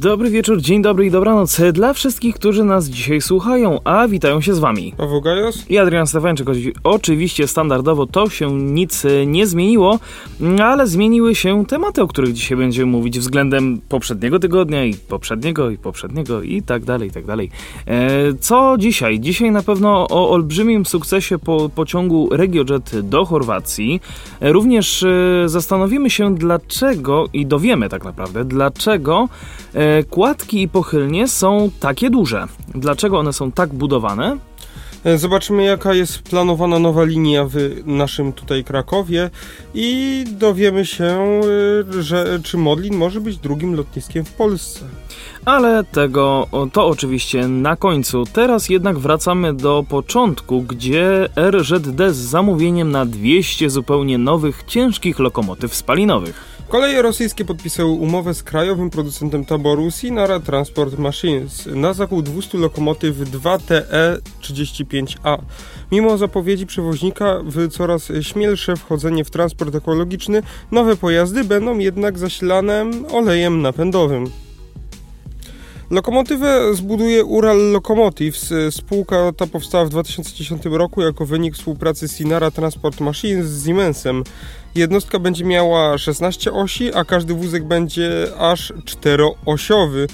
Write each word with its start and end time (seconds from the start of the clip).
Dobry 0.00 0.30
wieczór, 0.30 0.60
dzień 0.60 0.82
dobry 0.82 1.06
i 1.06 1.10
dobranoc 1.10 1.60
dla 1.72 1.92
wszystkich, 1.92 2.34
którzy 2.34 2.64
nas 2.64 2.88
dzisiaj 2.88 3.20
słuchają, 3.20 3.78
a 3.84 4.08
witają 4.08 4.40
się 4.40 4.54
z 4.54 4.58
wami. 4.58 4.94
Paweł 4.96 5.20
Gajos 5.20 5.70
i 5.70 5.78
Adrian 5.78 6.06
Stefańczyk. 6.06 6.48
Oczywiście 6.84 7.48
standardowo 7.48 8.06
to 8.06 8.28
się 8.28 8.52
nic 8.52 9.06
nie 9.26 9.46
zmieniło, 9.46 9.98
ale 10.62 10.86
zmieniły 10.86 11.34
się 11.34 11.66
tematy, 11.66 12.02
o 12.02 12.08
których 12.08 12.32
dzisiaj 12.32 12.58
będziemy 12.58 12.92
mówić 12.92 13.18
względem 13.18 13.80
poprzedniego 13.88 14.38
tygodnia 14.38 14.84
i 14.84 14.94
poprzedniego 14.94 15.70
i 15.70 15.78
poprzedniego 15.78 16.42
i 16.42 16.62
tak 16.62 16.84
dalej, 16.84 17.08
i 17.08 17.12
tak 17.12 17.26
dalej. 17.26 17.50
E, 17.86 18.34
co 18.34 18.76
dzisiaj? 18.78 19.20
Dzisiaj 19.20 19.50
na 19.50 19.62
pewno 19.62 20.06
o 20.10 20.30
olbrzymim 20.30 20.86
sukcesie 20.86 21.38
po 21.38 21.68
pociągu 21.68 22.28
RegioJet 22.32 23.00
do 23.00 23.24
Chorwacji. 23.24 24.00
E, 24.40 24.52
również 24.52 25.02
e, 25.02 25.08
zastanowimy 25.46 26.10
się 26.10 26.34
dlaczego 26.34 27.26
i 27.32 27.46
dowiemy 27.46 27.88
tak 27.88 28.04
naprawdę 28.04 28.44
dlaczego 28.44 29.28
kładki 30.10 30.62
i 30.62 30.68
pochylnie 30.68 31.28
są 31.28 31.70
takie 31.80 32.10
duże. 32.10 32.46
Dlaczego 32.74 33.18
one 33.18 33.32
są 33.32 33.52
tak 33.52 33.74
budowane? 33.74 34.38
E, 35.04 35.18
zobaczymy, 35.18 35.64
jaka 35.64 35.94
jest 35.94 36.22
planowana 36.22 36.78
nowa 36.78 37.04
linia 37.04 37.44
w 37.44 37.54
naszym 37.86 38.32
tutaj 38.32 38.64
Krakowie 38.64 39.30
i 39.74 40.24
dowiemy 40.30 40.86
się, 40.86 41.04
e, 41.04 42.02
że 42.02 42.40
czy 42.42 42.58
Modlin 42.58 42.96
może 42.96 43.20
być 43.20 43.36
drugim 43.36 43.74
lotniskiem 43.74 44.24
w 44.24 44.32
Polsce. 44.32 44.80
Ale 45.44 45.84
tego 45.84 46.46
to 46.72 46.86
oczywiście 46.86 47.48
na 47.48 47.76
końcu. 47.76 48.24
Teraz 48.32 48.68
jednak 48.68 48.98
wracamy 48.98 49.54
do 49.54 49.84
początku, 49.88 50.62
gdzie 50.62 51.28
RZD 51.50 52.14
z 52.14 52.16
zamówieniem 52.16 52.90
na 52.90 53.06
200 53.06 53.70
zupełnie 53.70 54.18
nowych, 54.18 54.62
ciężkich 54.66 55.18
lokomotyw 55.18 55.74
spalinowych. 55.74 56.59
Koleje 56.70 57.02
rosyjskie 57.02 57.44
podpisały 57.44 57.90
umowę 57.90 58.34
z 58.34 58.42
krajowym 58.42 58.90
producentem 58.90 59.44
taboru 59.44 59.90
Sinara 59.90 60.40
Transport 60.40 60.98
Machines 60.98 61.66
na 61.66 61.92
zakup 61.92 62.22
200 62.22 62.58
lokomotyw 62.58 63.16
2TE35A. 63.16 65.38
Mimo 65.92 66.18
zapowiedzi 66.18 66.66
przewoźnika 66.66 67.40
w 67.44 67.68
coraz 67.68 68.08
śmielsze 68.20 68.76
wchodzenie 68.76 69.24
w 69.24 69.30
transport 69.30 69.74
ekologiczny, 69.74 70.42
nowe 70.70 70.96
pojazdy 70.96 71.44
będą 71.44 71.78
jednak 71.78 72.18
zasilane 72.18 72.90
olejem 73.12 73.62
napędowym. 73.62 74.30
Lokomotywę 75.90 76.74
zbuduje 76.74 77.24
Ural 77.24 77.72
Locomotives. 77.72 78.52
Spółka 78.70 79.32
ta 79.36 79.46
powstała 79.46 79.84
w 79.84 79.88
2010 79.88 80.62
roku 80.64 81.02
jako 81.02 81.26
wynik 81.26 81.54
współpracy 81.54 82.08
Sinara 82.08 82.50
Transport 82.50 83.00
Machines 83.00 83.46
z 83.46 83.66
Siemensem. 83.66 84.24
Jednostka 84.74 85.18
będzie 85.18 85.44
miała 85.44 85.98
16 85.98 86.52
osi, 86.52 86.94
a 86.94 87.04
każdy 87.04 87.34
wózek 87.34 87.64
będzie 87.64 88.26
aż 88.38 88.72
czteroosiowy. 88.84 90.06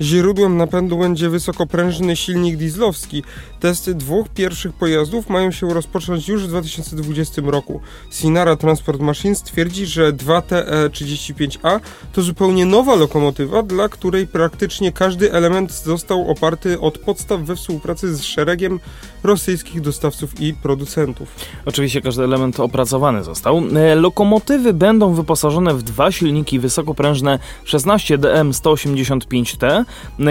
Źródłem 0.00 0.56
napędu 0.56 0.98
będzie 0.98 1.28
wysokoprężny 1.28 2.16
silnik 2.16 2.56
dieslowski. 2.56 3.22
Testy 3.60 3.94
dwóch 3.94 4.28
pierwszych 4.28 4.72
pojazdów 4.72 5.28
mają 5.28 5.50
się 5.50 5.74
rozpocząć 5.74 6.28
już 6.28 6.44
w 6.44 6.48
2020 6.48 7.42
roku. 7.44 7.80
Sinara 8.10 8.56
Transport 8.56 9.00
Machines 9.00 9.42
twierdzi, 9.42 9.86
że 9.86 10.12
2TE35A 10.12 11.80
to 12.12 12.22
zupełnie 12.22 12.66
nowa 12.66 12.94
lokomotywa, 12.94 13.62
dla 13.62 13.88
której 13.88 14.26
praktycznie 14.26 14.92
każdy 14.92 15.32
element 15.32 15.72
został 15.72 16.30
oparty 16.30 16.80
od 16.80 16.98
podstaw 16.98 17.40
we 17.40 17.56
współpracy 17.56 18.16
z 18.16 18.22
szeregiem 18.22 18.80
rosyjskich 19.22 19.80
dostawców 19.80 20.40
i 20.40 20.54
producentów. 20.54 21.28
Oczywiście 21.66 22.00
każdy 22.00 22.24
element 22.24 22.60
opracowany 22.60 23.24
został. 23.24 23.60
Lokomotywy 24.04 24.72
będą 24.72 25.14
wyposażone 25.14 25.74
w 25.74 25.82
dwa 25.82 26.12
silniki 26.12 26.58
wysokoprężne 26.58 27.38
16DM 27.66 28.52
185T, 28.52 29.84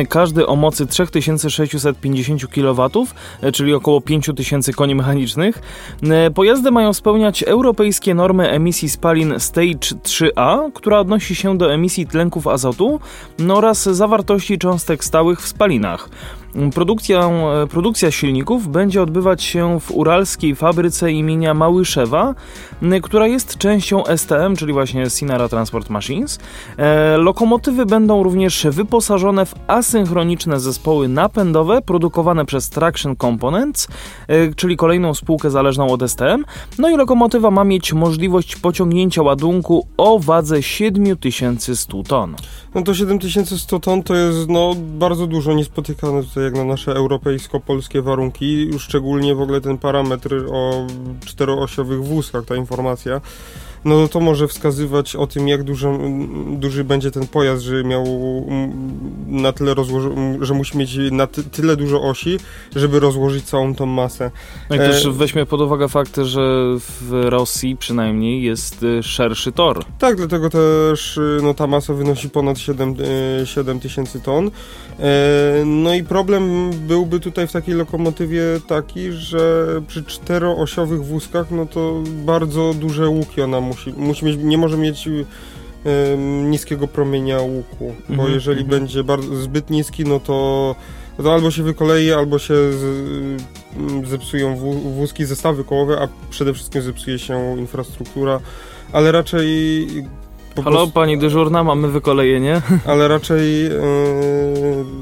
każdy 0.09 0.47
o 0.47 0.56
mocy 0.56 0.88
3650 0.88 2.47
kW, 2.47 2.89
czyli 3.53 3.73
około 3.73 4.01
5000 4.01 4.73
koni 4.73 4.95
mechanicznych. 4.95 5.61
Pojazdy 6.35 6.72
mają 6.72 6.94
spełniać 6.94 7.44
europejskie 7.44 8.13
normy 8.13 8.50
emisji 8.50 8.89
spalin 8.89 9.39
Stage 9.39 9.95
3A, 10.03 10.72
która 10.73 11.00
odnosi 11.00 11.35
się 11.35 11.57
do 11.57 11.73
emisji 11.73 12.07
tlenków 12.07 12.47
azotu 12.47 13.00
oraz 13.50 13.84
zawartości 13.84 14.57
cząstek 14.57 15.03
stałych 15.03 15.41
w 15.41 15.47
spalinach. 15.47 16.09
Produkcja, 16.74 17.19
e, 17.19 17.68
produkcja 17.68 18.12
silników 18.12 18.68
będzie 18.68 19.02
odbywać 19.02 19.44
się 19.44 19.80
w 19.80 19.91
uralskiej 19.91 20.56
fabryce 20.56 21.12
imienia 21.12 21.53
Małyszewa, 21.53 22.36
która 23.03 23.28
jest 23.28 23.58
częścią 23.58 24.03
STM, 24.06 24.56
czyli 24.56 24.74
właśnie 24.74 25.09
Sinara 25.09 25.50
Transport 25.50 25.90
Machines. 25.90 26.40
E, 26.78 27.18
lokomotywy 27.18 27.86
będą 27.86 28.24
również 28.24 28.68
wyposażone 28.72 29.46
w 29.46 29.53
asynchroniczne 29.68 30.59
zespoły 30.59 31.08
napędowe 31.08 31.81
produkowane 31.81 32.46
przez 32.46 32.70
Traction 32.70 33.16
Components, 33.16 33.88
e, 34.28 34.53
czyli 34.53 34.78
kolejną 34.78 35.14
spółkę 35.14 35.50
zależną 35.50 35.88
od 35.88 36.02
STM. 36.02 36.46
No 36.80 36.90
i 36.90 36.97
lokomotywa 36.97 37.52
ma 37.52 37.64
mieć 37.64 37.94
możliwość 37.94 38.56
pociągnięcia 38.56 39.22
ładunku 39.22 39.88
o 39.97 40.20
wadze 40.20 40.64
7100 40.64 42.03
ton. 42.03 42.35
No 42.75 42.81
to 42.81 42.94
7100 42.94 43.80
ton 43.80 44.03
to 44.03 44.16
jest 44.16 44.50
no, 44.50 44.75
bardzo 45.00 45.28
dużo, 45.28 45.53
niespotykane 45.53 46.24
tutaj 46.24 46.42
jak 46.43 46.53
na 46.53 46.63
nasze 46.63 46.91
europejsko-polskie 46.91 48.01
warunki, 48.01 48.67
już 48.67 48.83
szczególnie 48.83 49.35
w 49.35 49.41
ogóle 49.41 49.61
ten 49.61 49.77
parametr 49.77 50.45
o 50.51 50.87
czteroosiowych 51.25 52.03
wózkach, 52.03 52.45
ta 52.45 52.55
informacja 52.55 53.21
no 53.85 54.07
to 54.07 54.19
może 54.19 54.47
wskazywać 54.47 55.16
o 55.16 55.27
tym, 55.27 55.47
jak 55.47 55.63
duży, 55.63 55.88
duży 56.47 56.83
będzie 56.83 57.11
ten 57.11 57.27
pojazd, 57.27 57.63
że 57.63 57.83
miał 57.83 58.05
na 59.27 59.51
tyle 59.51 59.73
rozłoży- 59.75 60.38
że 60.41 60.53
musi 60.53 60.77
mieć 60.77 60.97
na 61.11 61.27
ty- 61.27 61.44
tyle 61.44 61.75
dużo 61.75 62.01
osi, 62.01 62.39
żeby 62.75 62.99
rozłożyć 62.99 63.45
całą 63.45 63.75
tą 63.75 63.85
masę. 63.85 64.31
No 64.69 64.75
i 64.75 64.79
też 64.79 65.05
e... 65.05 65.11
weźmie 65.11 65.45
pod 65.45 65.61
uwagę 65.61 65.88
fakt, 65.88 66.17
że 66.17 66.41
w 66.79 67.11
Rosji 67.11 67.77
przynajmniej 67.77 68.43
jest 68.43 68.83
y, 68.83 69.03
szerszy 69.03 69.51
tor. 69.51 69.85
Tak, 69.99 70.16
dlatego 70.17 70.49
też 70.49 71.17
y, 71.17 71.39
no, 71.43 71.53
ta 71.53 71.67
masa 71.67 71.93
wynosi 71.93 72.29
ponad 72.29 72.59
7, 72.59 72.95
7 73.45 73.77
y, 73.77 73.79
tysięcy 73.79 74.19
ton. 74.19 74.51
E, 74.99 75.63
no 75.66 75.93
i 75.93 76.03
problem 76.03 76.72
byłby 76.72 77.19
tutaj 77.19 77.47
w 77.47 77.51
takiej 77.51 77.75
lokomotywie 77.75 78.43
taki, 78.67 79.11
że 79.11 79.66
przy 79.88 80.03
czteroosiowych 80.03 81.05
wózkach, 81.05 81.51
no 81.51 81.66
to 81.66 82.01
bardzo 82.25 82.73
duże 82.73 83.09
łuki 83.09 83.41
ona 83.41 83.61
musi, 83.61 83.72
musi 83.97 84.25
mieć, 84.25 84.38
nie 84.38 84.57
może 84.57 84.78
mieć 84.78 85.09
niskiego 86.44 86.88
promienia 86.88 87.41
łuku, 87.41 87.95
bo 88.09 88.13
mhm, 88.13 88.34
jeżeli 88.34 88.61
mhm. 88.61 88.79
będzie 88.79 89.03
bardzo, 89.03 89.35
zbyt 89.35 89.69
niski, 89.69 90.03
no 90.03 90.19
to, 90.19 90.75
to 91.17 91.34
albo 91.34 91.51
się 91.51 91.63
wykolei, 91.63 92.11
albo 92.11 92.39
się 92.39 92.53
z, 92.53 93.41
zepsują 94.06 94.56
wózki, 94.95 95.25
zestawy 95.25 95.63
kołowe, 95.63 96.01
a 96.01 96.07
przede 96.29 96.53
wszystkim 96.53 96.81
zepsuje 96.81 97.19
się 97.19 97.57
infrastruktura, 97.57 98.39
ale 98.91 99.11
raczej 99.11 99.88
Halo, 100.55 100.72
prostu, 100.72 100.91
pani 100.91 101.17
dyżurna, 101.17 101.63
mamy 101.63 101.88
wykolejenie. 101.88 102.61
Ale 102.85 103.07
raczej 103.07 103.63
yy, 103.63 103.69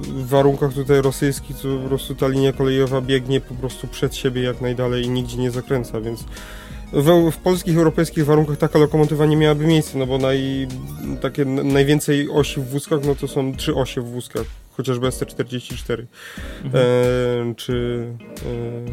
w 0.03 0.28
warunkach 0.28 0.74
tutaj 0.74 1.02
rosyjskich 1.02 1.58
to 1.58 1.68
po 1.84 1.90
prostu 1.90 2.16
ta 2.16 2.28
linia 2.28 2.53
kolejowa 2.53 3.02
biegnie 3.02 3.42
po 3.42 3.53
prostu 3.53 3.88
przed 3.88 4.16
siebie 4.16 4.42
jak 4.42 4.62
najdalej 4.62 5.06
i 5.06 5.09
nigdzie 5.09 5.38
nie 5.38 5.52
zakręca, 5.52 6.02
więc 6.02 6.23
w, 6.93 7.32
w 7.32 7.38
polskich, 7.38 7.78
europejskich 7.78 8.26
warunkach 8.26 8.58
taka 8.58 8.79
lokomotywa 8.79 9.26
nie 9.26 9.38
miałaby 9.38 9.66
miejsca, 9.66 9.99
no 9.99 10.05
bo 10.05 10.17
naj, 10.17 10.67
takie 11.22 11.46
najwięcej 11.46 12.29
osi 12.29 12.61
w 12.61 12.70
wózkach, 12.70 12.99
no 13.05 13.16
to 13.16 13.28
są 13.28 13.55
trzy 13.55 13.76
osie 13.76 14.02
w 14.02 14.05
wózkach 14.05 14.46
chociażby 14.78 15.08
ST44, 15.08 16.05
mhm. 16.64 16.85
e, 17.52 17.55
czy, 17.55 18.08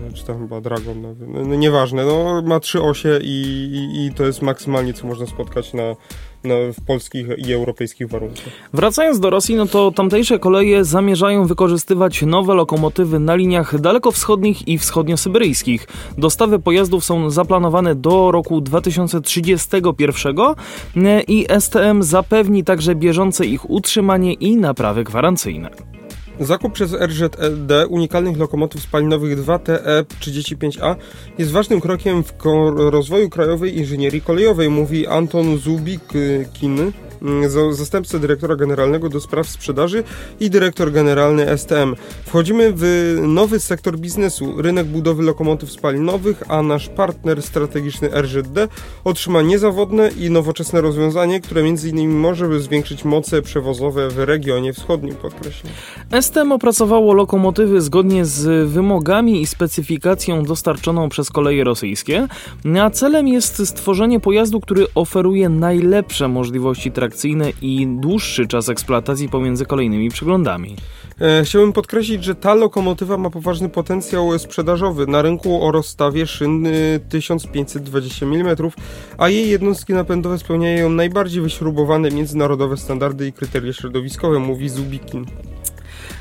e, 0.08 0.12
czy 0.12 0.24
tam 0.24 0.38
chyba 0.38 0.60
Dragon, 0.60 1.02
no, 1.02 1.14
no, 1.44 1.54
nieważne, 1.54 2.04
no, 2.04 2.42
ma 2.42 2.60
trzy 2.60 2.82
osie 2.82 3.18
i, 3.22 3.68
i, 3.72 4.06
i, 4.06 4.14
to 4.14 4.26
jest 4.26 4.42
maksymalnie, 4.42 4.94
co 4.94 5.06
można 5.06 5.26
spotkać 5.26 5.72
na, 5.72 5.82
na, 5.82 5.96
w 6.44 6.85
polskich 6.87 7.26
i 7.49 7.52
europejskich 7.52 8.08
warunkach. 8.08 8.44
Wracając 8.73 9.20
do 9.20 9.31
Rosji, 9.31 9.55
no 9.55 9.67
to 9.67 9.90
tamtejsze 9.90 10.38
koleje 10.38 10.85
zamierzają 10.85 11.46
wykorzystywać 11.46 12.23
nowe 12.23 12.55
lokomotywy 12.55 13.19
na 13.19 13.35
liniach 13.35 13.81
dalekowschodnich 13.81 14.69
i 14.69 14.79
wschodniosyberyjskich. 14.79 15.87
Dostawy 16.19 16.58
pojazdów 16.58 17.05
są 17.05 17.31
zaplanowane 17.31 17.94
do 17.94 18.31
roku 18.31 18.61
2031 18.61 20.37
i 21.29 21.46
STM 21.61 22.02
zapewni 22.02 22.64
także 22.64 22.94
bieżące 22.94 23.46
ich 23.46 23.70
utrzymanie 23.70 24.32
i 24.32 24.56
naprawy 24.56 25.05
gwarancyjne. 25.05 25.70
Zakup 26.40 26.73
przez 26.73 26.93
RZD 26.93 27.87
unikalnych 27.88 28.37
lokomotyw 28.37 28.82
spalinowych 28.82 29.38
2TE35A 29.38 30.94
jest 31.38 31.50
ważnym 31.50 31.81
krokiem 31.81 32.25
w 32.25 32.32
rozwoju 32.76 33.31
krajowej 33.31 33.79
inżynierii 33.79 34.20
kolejowej, 34.20 34.70
mówi 34.70 35.06
Anton 35.06 35.58
Zubikin, 35.58 36.93
mm, 37.22 37.74
zastępca 37.74 38.18
dyrektora 38.18 38.56
generalnego 38.56 39.08
do 39.08 39.20
spraw 39.20 39.48
sprzedaży 39.48 40.04
i 40.40 40.50
dyrektor 40.50 40.92
generalny 40.92 41.58
STM. 41.58 41.94
Wchodzimy 42.26 42.72
w 42.76 43.16
nowy 43.22 43.60
sektor 43.60 43.98
biznesu, 43.98 44.62
rynek 44.62 44.86
budowy 44.86 45.22
lokomotyw 45.22 45.70
spalinowych, 45.70 46.42
a 46.48 46.62
nasz 46.62 46.88
partner 46.88 47.42
strategiczny 47.42 48.10
RZD 48.22 48.68
otrzyma 49.04 49.42
niezawodne 49.42 50.10
i 50.18 50.30
nowoczesne 50.30 50.80
rozwiązanie, 50.80 51.40
które 51.40 51.60
m.in. 51.60 52.10
może 52.10 52.60
zwiększyć 52.60 53.04
moce 53.04 53.42
przewozowe 53.42 54.08
w 54.08 54.18
regionie 54.18 54.72
wschodnim, 54.72 55.14
podkreślam. 55.14 55.72
STM 56.20 56.52
opracowało 56.52 57.14
lokomotywy 57.14 57.80
zgodnie 57.80 58.24
z 58.24 58.68
wymogami 58.68 59.42
i 59.42 59.46
specyfikacją 59.46 60.42
dostarczoną 60.42 61.08
przez 61.08 61.30
koleje 61.30 61.64
rosyjskie, 61.64 62.28
a 62.82 62.90
celem 62.90 63.28
jest 63.28 63.66
stworzenie 63.66 64.20
pojazdu, 64.20 64.60
który 64.60 64.86
oferuje 64.94 65.48
najlepsze 65.48 66.28
możliwości 66.28 66.92
trakcyjne 67.08 67.52
i 67.62 67.87
dłuższy 67.87 68.46
czas 68.46 68.69
eksploatacji 68.69 69.28
pomiędzy 69.28 69.66
kolejnymi 69.66 70.10
przeglądami. 70.10 70.76
E, 71.20 71.44
chciałbym 71.44 71.72
podkreślić, 71.72 72.25
że 72.25 72.34
ta 72.34 72.55
lokomotywa 72.55 73.19
ma 73.19 73.31
poważny 73.31 73.69
potencjał 73.69 74.38
sprzedażowy 74.38 75.06
na 75.06 75.22
rynku 75.22 75.66
o 75.66 75.72
rozstawie 75.72 76.26
szyn 76.26 76.69
1520 77.08 78.26
mm, 78.26 78.56
a 79.19 79.28
jej 79.28 79.50
jednostki 79.50 79.94
napędowe 79.94 80.38
spełniają 80.38 80.90
najbardziej 80.90 81.43
wyśrubowane 81.43 82.10
międzynarodowe 82.10 82.76
standardy 82.76 83.26
i 83.26 83.32
kryteria 83.32 83.72
środowiskowe, 83.72 84.38
mówi 84.38 84.69
Zubikin. 84.69 85.26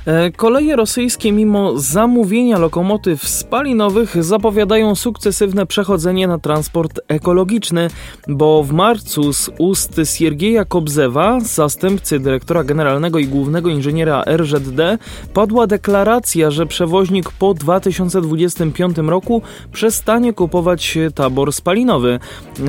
E, 0.08 0.32
koleje 0.32 0.76
rosyjskie, 0.76 1.32
mimo 1.32 1.80
zamówienia 1.80 2.58
lokomotyw 2.58 3.28
spalinowych, 3.28 4.24
zapowiadają 4.24 4.96
sukcesywne 4.96 5.66
przechodzenie 5.66 6.28
na 6.28 6.40
transport 6.40 7.00
ekologiczny, 7.08 7.90
bo 8.28 8.64
w 8.64 8.74
marcu 8.74 9.34
z 9.34 9.50
ust 9.58 10.02
Siergieja 10.04 10.66
Kobzewa, 10.66 11.40
zastępcy 11.40 12.20
dyrektora 12.20 12.64
generalnego 12.64 13.20
i 13.20 13.28
głównego 13.28 13.70
inżyniera 13.70 14.24
RZD, 14.38 14.98
padła 15.34 15.68
deklaracja, 15.68 16.52
że 16.52 16.66
przewoźnik 16.66 17.32
po 17.32 17.54
2025 17.54 18.98
roku 18.98 19.42
przestanie 19.72 20.34
kupować 20.34 20.98
tabor 21.16 21.54
spalinowy. 21.54 22.20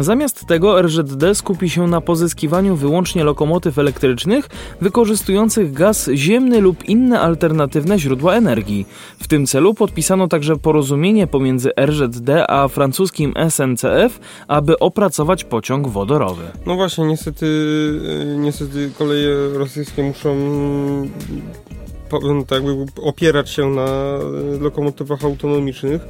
Zamiast 0.01 0.47
tego 0.47 0.83
RZD 0.83 1.35
skupi 1.35 1.71
się 1.71 1.87
na 1.87 2.01
pozyskiwaniu 2.01 2.77
wyłącznie 2.77 3.25
lokomotyw 3.25 3.79
elektrycznych 3.79 4.49
wykorzystujących 4.81 5.73
gaz 5.73 6.11
ziemny 6.15 6.61
lub 6.61 6.85
inne 6.85 7.28
alternatywne 7.29 7.99
źródła 7.99 8.35
energii. 8.35 8.87
W 9.23 9.29
tym 9.29 9.47
celu 9.47 9.75
podpisano 9.75 10.29
także 10.29 10.57
porozumienie 10.57 11.27
pomiędzy 11.27 11.71
RZD 11.81 12.31
a 12.49 12.69
francuskim 12.69 13.35
SNCF, 13.49 14.21
aby 14.49 14.79
opracować 14.79 15.45
pociąg 15.45 15.89
wodorowy. 15.89 16.43
No 16.67 16.75
właśnie, 16.75 17.05
niestety, 17.05 17.47
e, 18.35 18.39
niestety 18.39 18.91
koleje 18.99 19.49
rosyjskie 19.55 20.03
muszą 20.03 20.37
tak 22.47 22.65
jakby 22.65 23.03
opierać 23.03 23.51
się 23.51 23.69
na 23.69 23.87
e, 23.87 24.19
lokomotywach 24.61 25.25
autonomicznych. 25.25 26.03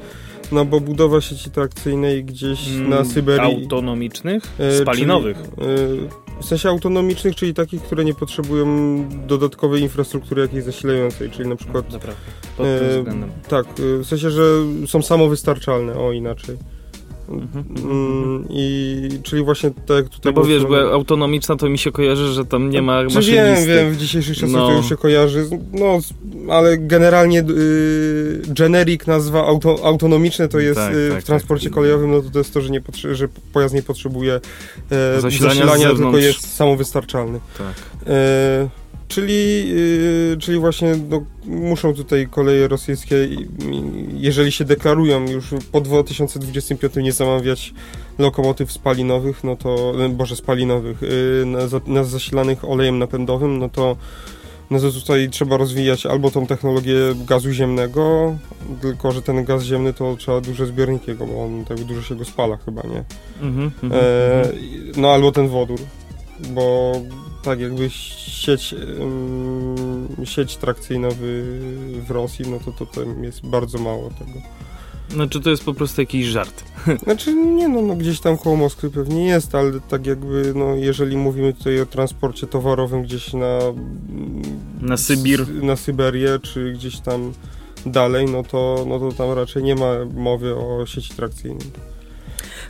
No 0.52 0.64
bo 0.64 0.80
budowa 0.80 1.20
sieci 1.20 1.50
trakcyjnej 1.50 2.24
gdzieś 2.24 2.68
na 2.68 2.96
mm, 2.96 3.04
Syberii. 3.04 3.62
Autonomicznych? 3.62 4.42
E, 4.58 4.78
Spalinowych. 4.82 5.36
Czyli, 5.36 6.08
w 6.40 6.44
sensie 6.44 6.68
autonomicznych, 6.68 7.36
czyli 7.36 7.54
takich, 7.54 7.82
które 7.82 8.04
nie 8.04 8.14
potrzebują 8.14 8.66
dodatkowej 9.26 9.82
infrastruktury 9.82 10.42
jakiejś 10.42 10.64
zasilającej, 10.64 11.30
czyli 11.30 11.48
na 11.48 11.56
przykład... 11.56 11.92
Naprawdę, 11.92 12.22
pod 12.56 12.66
tym 12.66 12.88
e, 12.88 12.98
względem. 12.98 13.30
Tak, 13.48 13.66
w 13.78 14.06
sensie, 14.06 14.30
że 14.30 14.42
są 14.86 15.02
samowystarczalne, 15.02 15.94
o 15.94 16.12
inaczej. 16.12 16.56
Mhm. 17.28 17.64
Mm, 17.90 18.44
I 18.50 19.08
czyli 19.22 19.42
właśnie 19.42 19.70
tak 19.70 20.08
tutaj. 20.08 20.32
No 20.32 20.32
bo 20.32 20.44
wiesz, 20.44 20.64
bo 20.64 20.92
autonomiczna 20.92 21.56
to 21.56 21.68
mi 21.68 21.78
się 21.78 21.92
kojarzy, 21.92 22.32
że 22.32 22.44
tam 22.44 22.70
nie 22.70 22.82
ma 22.82 23.02
maszynisty. 23.02 23.32
Wiem, 23.32 23.66
wiem, 23.66 23.92
w 23.92 23.96
dzisiejszych 23.96 24.36
czasach 24.36 24.50
no. 24.56 24.68
to 24.68 24.72
już 24.72 24.88
się 24.88 24.96
kojarzy. 24.96 25.48
No, 25.72 25.98
ale 26.50 26.78
generalnie 26.78 27.40
y, 27.40 28.42
generic 28.46 29.06
nazwa 29.06 29.46
auto, 29.46 29.76
autonomiczne 29.84 30.48
to 30.48 30.58
jest 30.58 30.80
tak, 30.80 30.94
y, 30.94 31.10
tak, 31.10 31.22
w 31.22 31.26
transporcie 31.26 31.68
tak. 31.68 31.74
kolejowym, 31.74 32.10
no 32.10 32.22
to, 32.22 32.30
to 32.30 32.38
jest 32.38 32.54
to, 32.54 32.60
że, 32.60 32.70
nie 32.70 32.80
że 33.12 33.28
pojazd 33.52 33.74
nie 33.74 33.82
potrzebuje 33.82 34.34
e, 34.90 35.20
zasilania, 35.20 35.54
zasilania 35.54 35.94
tylko 35.94 36.18
jest 36.18 36.56
samowystarczalny. 36.56 37.40
Tak. 37.58 37.74
E, 38.06 38.68
Czyli, 39.08 39.68
yy, 39.68 40.36
czyli 40.40 40.58
właśnie 40.58 40.94
no, 41.08 41.24
muszą 41.44 41.94
tutaj 41.94 42.28
koleje 42.30 42.68
rosyjskie, 42.68 43.16
jeżeli 44.12 44.52
się 44.52 44.64
deklarują 44.64 45.28
już 45.30 45.54
po 45.72 45.80
2025 45.80 46.96
nie 46.96 47.12
zamawiać 47.12 47.74
lokomotyw 48.18 48.72
spalinowych, 48.72 49.44
no 49.44 49.56
to, 49.56 49.94
boże 50.10 50.36
spalinowych, 50.36 51.02
yy, 51.02 51.46
na, 51.46 51.58
na 51.86 52.04
zasilanych 52.04 52.64
olejem 52.64 52.98
napędowym, 52.98 53.58
no 53.58 53.68
to 53.68 53.96
no 54.70 54.80
to 54.80 54.92
tutaj 54.92 55.28
trzeba 55.30 55.56
rozwijać 55.56 56.06
albo 56.06 56.30
tą 56.30 56.46
technologię 56.46 56.94
gazu 57.26 57.52
ziemnego, 57.52 58.34
tylko 58.80 59.12
że 59.12 59.22
ten 59.22 59.44
gaz 59.44 59.62
ziemny 59.62 59.92
to 59.92 60.16
trzeba 60.16 60.40
duże 60.40 60.66
zbiorniki 60.66 61.14
bo 61.14 61.44
on 61.44 61.64
tak 61.64 61.84
dużo 61.84 62.02
się 62.02 62.16
go 62.16 62.24
spala 62.24 62.56
chyba, 62.56 62.82
nie? 62.82 63.04
Mm 63.40 63.70
-hmm, 63.70 63.94
e, 63.94 64.52
no 64.96 65.10
albo 65.10 65.32
ten 65.32 65.48
wodór, 65.48 65.80
bo 66.50 66.92
tak 67.42 67.60
jakby 67.60 67.90
sieć, 67.90 68.74
sieć 70.24 70.56
trakcyjna 70.56 71.08
w, 71.10 71.16
w 72.06 72.10
Rosji, 72.10 72.44
no 72.50 72.58
to, 72.64 72.72
to 72.72 72.86
tam 72.86 73.24
jest 73.24 73.46
bardzo 73.46 73.78
mało 73.78 74.10
tego. 74.10 74.40
Znaczy 75.08 75.40
to 75.40 75.50
jest 75.50 75.64
po 75.64 75.74
prostu 75.74 76.00
jakiś 76.00 76.26
żart. 76.26 76.64
Znaczy 77.04 77.34
nie 77.34 77.68
no, 77.68 77.82
no 77.82 77.96
gdzieś 77.96 78.20
tam 78.20 78.38
koło 78.38 78.56
Moskwy 78.56 78.90
pewnie 78.90 79.26
jest, 79.26 79.54
ale 79.54 79.80
tak 79.80 80.06
jakby 80.06 80.52
no 80.54 80.76
jeżeli 80.76 81.16
mówimy 81.16 81.52
tutaj 81.52 81.80
o 81.80 81.86
transporcie 81.86 82.46
towarowym 82.46 83.02
gdzieś 83.02 83.32
na... 83.32 83.58
Na 84.80 84.96
Sybir. 84.96 85.62
Na 85.62 85.76
Syberię, 85.76 86.38
czy 86.42 86.72
gdzieś 86.72 87.00
tam 87.00 87.32
dalej, 87.86 88.26
no 88.26 88.42
to, 88.42 88.84
no 88.88 88.98
to 88.98 89.12
tam 89.12 89.32
raczej 89.32 89.62
nie 89.62 89.74
ma 89.74 89.94
mowy 90.14 90.56
o 90.56 90.86
sieci 90.86 91.14
trakcyjnej. 91.14 91.66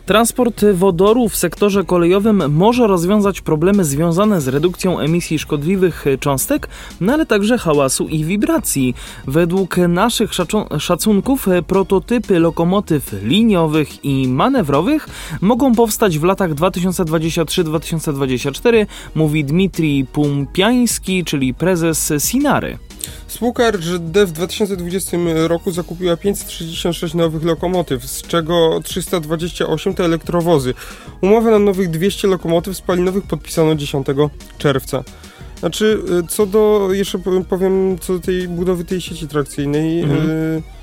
Transport 0.09 0.65
wodoru 0.75 1.29
w 1.29 1.37
sektorze 1.37 1.85
kolejowym 1.85 2.55
może 2.55 2.87
rozwiązać 2.87 3.41
problemy 3.41 3.85
związane 3.85 4.41
z 4.41 4.49
redukcją 4.49 4.99
emisji 4.99 5.39
szkodliwych 5.39 6.05
cząstek, 6.21 6.69
no 7.01 7.13
ale 7.13 7.27
także 7.27 7.59
hałasu 7.59 8.09
i 8.09 8.25
wibracji. 8.25 8.95
Według 9.27 9.77
naszych 9.77 10.31
szacunków 10.79 11.47
prototypy 11.67 12.39
lokomotyw 12.39 13.15
liniowych 13.23 14.05
i 14.05 14.29
manewrowych 14.29 15.09
mogą 15.41 15.75
powstać 15.75 16.19
w 16.19 16.25
latach 16.25 16.55
2023-2024, 16.55 18.87
mówi 19.15 19.45
Dmitrij 19.45 20.05
Pumpiański, 20.05 21.25
czyli 21.25 21.55
prezes 21.55 22.13
Sinary. 22.19 22.79
Spółka 23.27 23.71
RZD 23.71 24.27
w 24.27 24.33
2020 24.33 25.17
roku 25.47 25.71
zakupiła 25.71 26.17
566 26.17 27.15
nowych 27.15 27.45
lokomotyw, 27.45 28.05
z 28.05 28.23
czego 28.23 28.81
328 28.85 29.95
to 29.95 30.05
elektrowozy. 30.05 30.75
Umowę 31.21 31.51
na 31.51 31.59
nowych 31.59 31.91
200 31.91 32.29
lokomotyw 32.29 32.77
spalinowych 32.77 33.25
podpisano 33.25 33.75
10 33.75 34.07
czerwca. 34.59 35.05
Znaczy, 35.61 35.99
y, 36.25 36.27
co 36.29 36.47
do, 36.47 36.89
jeszcze 36.93 37.19
powiem, 37.49 37.99
co 38.01 38.13
do 38.13 38.21
tej 38.21 38.49
budowy 38.49 38.85
tej 38.85 39.01
sieci 39.01 39.29
trakcyjnej. 39.29 40.03
Mhm. 40.03 40.31
Y 40.31 40.78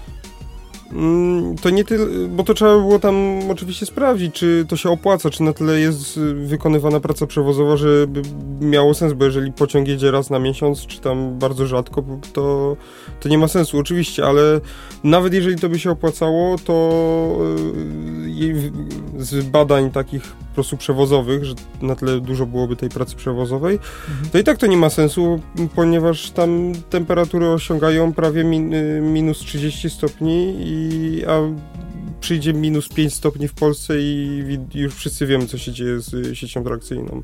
to 1.62 1.70
nie 1.70 1.84
tyle, 1.84 2.06
bo 2.28 2.44
to 2.44 2.54
trzeba 2.54 2.72
było 2.72 3.00
tam 3.00 3.40
oczywiście 3.52 3.86
sprawdzić, 3.86 4.36
czy 4.36 4.66
to 4.70 4.78
się 4.78 4.90
opłaca, 4.90 5.30
czy 5.30 5.44
na 5.44 5.54
tyle 5.54 5.80
jest 5.80 6.20
wykonywana 6.36 7.00
praca 7.00 7.28
przewozowa, 7.28 7.78
żeby 7.78 8.22
miało 8.62 8.94
sens, 8.94 9.14
bo 9.14 9.26
jeżeli 9.26 9.52
pociąg 9.52 9.88
jedzie 9.88 10.12
raz 10.12 10.30
na 10.30 10.40
miesiąc, 10.40 10.86
czy 10.86 11.02
tam 11.02 11.40
bardzo 11.40 11.68
rzadko, 11.68 12.04
to, 12.34 12.78
to 13.20 13.30
nie 13.30 13.38
ma 13.38 13.48
sensu, 13.48 13.80
oczywiście, 13.80 14.26
ale 14.26 14.62
nawet 15.04 15.34
jeżeli 15.34 15.56
to 15.56 15.70
by 15.70 15.80
się 15.80 15.92
opłacało, 15.92 16.58
to 16.58 17.38
y, 19.18 19.24
z 19.24 19.46
badań 19.46 19.92
takich 19.92 20.45
prostu 20.56 20.78
przewozowych, 20.78 21.46
że 21.46 21.56
na 21.82 21.96
tyle 21.96 22.20
dużo 22.20 22.46
byłoby 22.46 22.76
tej 22.76 22.90
pracy 22.90 23.16
przewozowej, 23.16 23.76
mhm. 24.10 24.30
to 24.32 24.38
i 24.38 24.44
tak 24.44 24.58
to 24.58 24.68
nie 24.68 24.78
ma 24.78 24.90
sensu, 24.90 25.40
ponieważ 25.76 26.32
tam 26.32 26.74
temperatury 26.90 27.50
osiągają 27.50 28.14
prawie 28.14 28.44
min, 28.44 28.74
y, 28.74 29.02
minus 29.02 29.38
30 29.38 29.90
stopni 29.90 30.56
i 30.60 31.22
a 31.26 31.42
przyjdzie 32.20 32.54
minus 32.54 32.90
5 32.90 33.14
stopni 33.14 33.48
w 33.48 33.54
Polsce 33.54 33.94
i 34.00 34.44
już 34.74 34.96
wszyscy 34.96 35.26
wiemy, 35.26 35.48
co 35.48 35.58
się 35.58 35.72
dzieje 35.72 36.00
z 36.00 36.38
siecią 36.38 36.64
trakcyjną. 36.64 37.22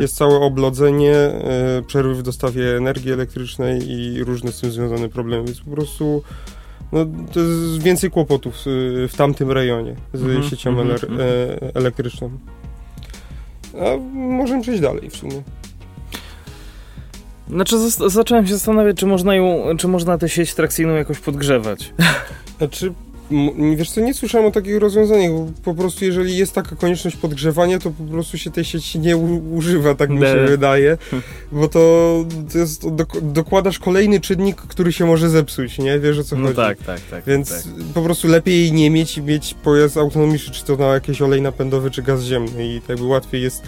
Jest 0.00 0.16
całe 0.16 0.36
oblodzenie, 0.36 1.14
e, 1.14 1.82
przerwy 1.86 2.14
w 2.14 2.22
dostawie 2.22 2.76
energii 2.76 3.12
elektrycznej 3.12 3.90
i 3.90 4.24
różne 4.24 4.52
z 4.52 4.60
tym 4.60 4.70
związane 4.70 5.08
problemy, 5.08 5.44
więc 5.44 5.60
po 5.60 5.70
prostu 5.70 6.22
no, 6.92 7.06
to 7.32 7.40
jest 7.40 7.82
więcej 7.82 8.10
kłopotów 8.10 8.54
w 9.08 9.12
tamtym 9.16 9.50
rejonie 9.50 9.96
z 10.14 10.22
mm 10.22 10.42
-hmm, 10.42 10.50
siecią 10.50 10.70
mm 10.70 10.96
-hmm. 10.96 11.20
elektryczną. 11.74 12.30
A 13.74 13.96
możemy 14.14 14.62
przejść 14.62 14.80
dalej 14.80 15.10
w 15.10 15.16
sumie. 15.16 15.42
Znaczy, 17.48 17.76
zacząłem 17.90 18.46
się 18.46 18.52
zastanawiać, 18.54 18.96
czy 18.96 19.06
można 19.06 19.34
ją, 19.34 19.76
czy 19.78 19.88
można 19.88 20.18
tę 20.18 20.28
sieć 20.28 20.54
trakcyjną 20.54 20.94
jakoś 20.94 21.18
podgrzewać. 21.18 21.94
Znaczy, 22.58 22.92
wiesz 23.76 23.90
co, 23.90 24.00
nie 24.00 24.14
słyszałem 24.14 24.46
o 24.46 24.50
takich 24.50 24.76
rozwiązaniach, 24.78 25.32
bo 25.32 25.46
po 25.64 25.74
prostu 25.74 26.04
jeżeli 26.04 26.36
jest 26.36 26.54
taka 26.54 26.76
konieczność 26.76 27.16
podgrzewania, 27.16 27.78
to 27.78 27.90
po 27.90 28.04
prostu 28.04 28.38
się 28.38 28.50
tej 28.50 28.64
sieci 28.64 28.98
nie 28.98 29.16
używa, 29.16 29.94
tak 29.94 30.10
mi 30.10 30.20
się 30.20 30.46
wydaje, 30.48 30.98
bo 31.52 31.68
to, 31.68 31.78
to 32.52 32.58
jest, 32.58 32.82
dok- 32.84 33.20
dokładasz 33.32 33.78
kolejny 33.78 34.20
czynnik, 34.20 34.56
który 34.56 34.92
się 34.92 35.06
może 35.06 35.28
zepsuć, 35.30 35.78
nie? 35.78 35.98
Wiesz 35.98 36.18
o 36.18 36.24
co 36.24 36.36
No 36.36 36.42
chodzi? 36.42 36.56
tak, 36.56 36.78
tak, 36.78 37.00
tak. 37.10 37.24
Więc 37.26 37.50
tak. 37.64 37.72
po 37.94 38.02
prostu 38.02 38.28
lepiej 38.28 38.54
jej 38.60 38.72
nie 38.72 38.90
mieć 38.90 39.18
i 39.18 39.22
mieć 39.22 39.54
pojazd 39.54 39.96
autonomiczny, 39.96 40.54
czy 40.54 40.64
to 40.64 40.76
na 40.76 40.86
jakiś 40.86 41.22
olej 41.22 41.42
napędowy, 41.42 41.90
czy 41.90 42.02
gaz 42.02 42.22
ziemny 42.22 42.66
i 42.74 42.80
tak 42.80 42.96
by 42.98 43.04
łatwiej 43.04 43.42
jest 43.42 43.60
y, 43.62 43.64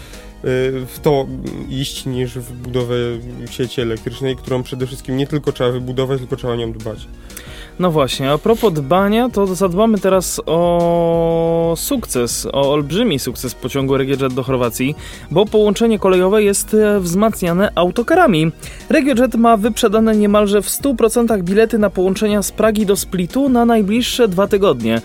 w 0.87 0.99
to 1.01 1.27
iść 1.69 2.05
niż 2.05 2.37
w 2.37 2.53
budowę 2.53 2.95
sieci 3.49 3.81
elektrycznej, 3.81 4.35
którą 4.35 4.63
przede 4.63 4.87
wszystkim 4.87 5.17
nie 5.17 5.27
tylko 5.27 5.51
trzeba 5.51 5.71
wybudować, 5.71 6.19
tylko 6.19 6.35
trzeba 6.35 6.53
o 6.53 6.55
nią 6.55 6.71
dbać. 6.73 7.07
No 7.79 7.91
właśnie, 7.91 8.31
a 8.31 8.37
propos 8.37 8.73
dbania, 8.73 9.29
to 9.29 9.55
zadbamy 9.55 9.99
teraz 9.99 10.41
o 10.45 11.73
sukces, 11.77 12.47
o 12.53 12.71
olbrzymi 12.73 13.19
sukces 13.19 13.55
pociągu 13.55 13.97
RegioJet 13.97 14.33
do 14.33 14.43
Chorwacji, 14.43 14.95
bo 15.31 15.45
połączenie 15.45 15.99
kolejowe 15.99 16.43
jest 16.43 16.73
e, 16.73 16.99
wzmacniane 16.99 17.71
autokarami. 17.75 18.51
RegioJet 18.89 19.35
ma 19.35 19.57
wyprzedane 19.57 20.15
niemalże 20.15 20.61
w 20.61 20.67
100% 20.67 21.41
bilety 21.41 21.77
na 21.77 21.89
połączenia 21.89 22.41
z 22.41 22.51
Pragi 22.51 22.85
do 22.85 22.95
Splitu 22.95 23.49
na 23.49 23.65
najbliższe 23.65 24.27
dwa 24.27 24.47
tygodnie. 24.47 25.01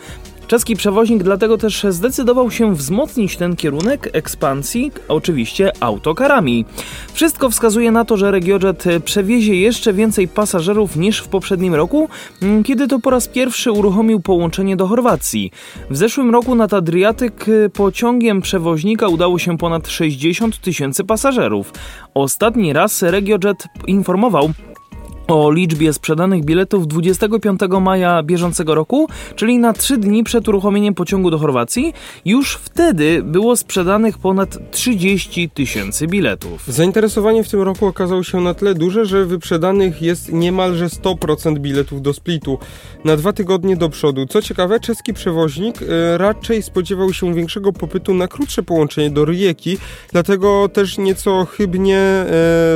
Czeski 0.47 0.77
przewoźnik 0.77 1.23
dlatego 1.23 1.59
też 1.59 1.87
zdecydował 1.91 2.51
się 2.51 2.75
wzmocnić 2.75 3.37
ten 3.37 3.57
kierunek 3.57 4.11
ekspansji, 4.13 4.93
oczywiście 5.09 5.73
autokarami. 5.81 6.65
Wszystko 7.13 7.51
wskazuje 7.51 7.91
na 7.91 8.05
to, 8.05 8.17
że 8.17 8.31
RegioJet 8.31 8.85
przewiezie 9.05 9.57
jeszcze 9.57 9.93
więcej 9.93 10.29
pasażerów 10.29 10.97
niż 10.97 11.21
w 11.21 11.29
poprzednim 11.29 11.75
roku, 11.75 12.09
m, 12.43 12.65
kiedy 12.65 12.89
to 12.89 12.99
po 12.99 13.11
raz 13.11 13.29
pierwszy 13.29 13.73
uruchomił 13.73 14.21
połączenie 14.21 14.77
do 14.77 14.87
Chorwacji. 14.87 15.51
W 15.91 15.97
zeszłym 15.97 16.31
roku 16.31 16.55
nad 16.55 16.75
Adriatyk 16.75 17.47
e, 17.49 17.69
pociągiem 17.69 18.41
przewoźnika 18.41 19.09
udało 19.09 19.39
się 19.39 19.59
ponad 19.59 19.89
60 19.89 20.61
tysięcy 20.61 21.05
pasażerów. 21.05 21.73
Ostatni 22.15 22.73
raz 22.73 23.03
RegioJet 23.03 23.65
informował, 23.87 24.51
o 25.29 25.51
liczbie 25.51 25.93
sprzedanych 25.93 26.45
biletów 26.45 26.89
25 26.89 27.61
maja 27.81 28.23
bieżącego 28.23 28.75
roku, 28.75 29.09
czyli 29.37 29.59
na 29.59 29.73
3 29.73 29.99
dni 29.99 30.25
przed 30.25 30.49
uruchomieniem 30.49 30.95
pociągu 30.95 31.31
do 31.31 31.39
Chorwacji. 31.39 31.95
Już 32.25 32.55
wtedy 32.57 33.23
było 33.23 33.57
sprzedanych 33.57 34.19
ponad 34.19 34.71
30 34.71 35.51
tysięcy 35.51 36.07
biletów. 36.07 36.67
Zainteresowanie 36.67 37.45
w 37.45 37.49
tym 37.49 37.63
roku 37.63 37.87
okazało 37.87 38.23
się 38.23 38.41
na 38.41 38.55
tyle 38.55 38.75
duże, 38.75 39.07
że 39.07 39.25
wyprzedanych 39.25 40.03
jest 40.03 40.33
niemalże 40.33 40.87
100% 40.87 41.59
biletów 41.59 42.03
do 42.03 42.13
Splitu 42.13 42.59
na 43.05 43.17
dwa 43.17 43.33
tygodnie 43.33 43.77
do 43.77 43.89
przodu. 43.89 44.27
Co 44.27 44.43
ciekawe, 44.43 44.81
czeski 44.81 45.15
przewoźnik 45.15 45.83
e, 45.83 46.19
raczej 46.19 46.63
spodziewał 46.63 47.13
się 47.13 47.35
większego 47.35 47.73
popytu 47.73 48.15
na 48.15 48.29
krótsze 48.29 48.63
połączenie 48.63 49.11
do 49.11 49.25
Rijeki, 49.25 49.79
dlatego 50.13 50.69
też 50.69 50.99
nieco 50.99 51.45
chybnie 51.45 51.99
e, 51.99 52.27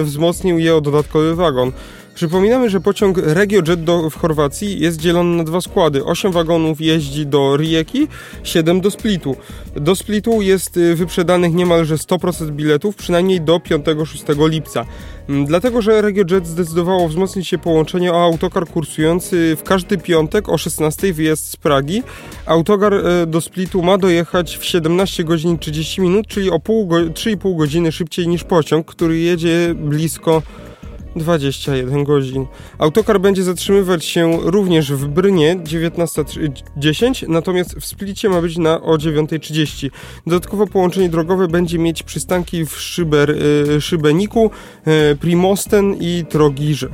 wzmocnił 0.02 0.58
je 0.58 0.76
o 0.76 0.80
dodatkowy 0.80 1.34
wagon. 1.34 1.72
Przypominamy, 2.20 2.70
że 2.70 2.80
pociąg 2.80 3.18
RegioJet 3.18 3.84
do, 3.84 4.10
w 4.10 4.16
Chorwacji 4.16 4.80
jest 4.80 5.00
dzielony 5.00 5.36
na 5.36 5.44
dwa 5.44 5.60
składy. 5.60 6.04
8 6.04 6.32
wagonów 6.32 6.80
jeździ 6.80 7.26
do 7.26 7.56
Rijeki, 7.56 8.08
7 8.44 8.80
do 8.80 8.90
Splitu. 8.90 9.36
Do 9.76 9.96
Splitu 9.96 10.42
jest 10.42 10.76
y, 10.76 10.94
wyprzedanych 10.94 11.54
niemalże 11.54 11.96
100% 11.96 12.50
biletów, 12.50 12.96
przynajmniej 12.96 13.40
do 13.40 13.56
5-6 13.56 14.48
lipca. 14.50 14.86
Mm, 15.28 15.46
Dlatego, 15.46 15.82
że 15.82 16.02
RegioJet 16.02 16.46
zdecydowało 16.46 17.08
wzmocnić 17.08 17.48
się 17.48 17.58
połączenie 17.58 18.12
o 18.12 18.24
autokar 18.24 18.66
kursujący 18.66 19.56
w 19.56 19.62
każdy 19.62 19.98
piątek 19.98 20.48
o 20.48 20.58
16 20.58 21.12
wyjazd 21.12 21.50
z 21.50 21.56
Pragi. 21.56 22.02
Autokar 22.46 22.94
e, 22.94 23.26
do 23.26 23.40
Splitu 23.40 23.82
ma 23.82 23.98
dojechać 23.98 24.56
w 24.56 24.64
17 24.64 25.24
godzin 25.24 25.58
30 25.58 26.00
minut, 26.00 26.26
czyli 26.26 26.50
o 26.50 26.58
pół 26.58 26.86
go- 26.86 26.96
3,5 26.96 27.56
godziny 27.58 27.92
szybciej 27.92 28.28
niż 28.28 28.44
pociąg, 28.44 28.86
który 28.86 29.18
jedzie 29.18 29.74
blisko 29.74 30.42
21 31.16 32.04
godzin. 32.04 32.46
Autokar 32.78 33.20
będzie 33.20 33.42
zatrzymywać 33.42 34.04
się 34.04 34.38
również 34.42 34.92
w 34.92 35.08
Brnie 35.08 35.56
19.10, 35.56 37.28
natomiast 37.28 37.74
w 37.74 37.86
Splicie 37.86 38.28
ma 38.28 38.40
być 38.40 38.58
na 38.58 38.82
o 38.82 38.96
9.30. 38.96 39.90
Dodatkowo 40.26 40.66
połączenie 40.66 41.08
drogowe 41.08 41.48
będzie 41.48 41.78
mieć 41.78 42.02
przystanki 42.02 42.66
w 42.66 42.80
Szyber, 42.80 43.30
y, 43.30 43.80
Szybeniku, 43.80 44.50
y, 45.12 45.16
Primosten 45.16 45.94
i 46.00 46.24
Trogirze. 46.28 46.88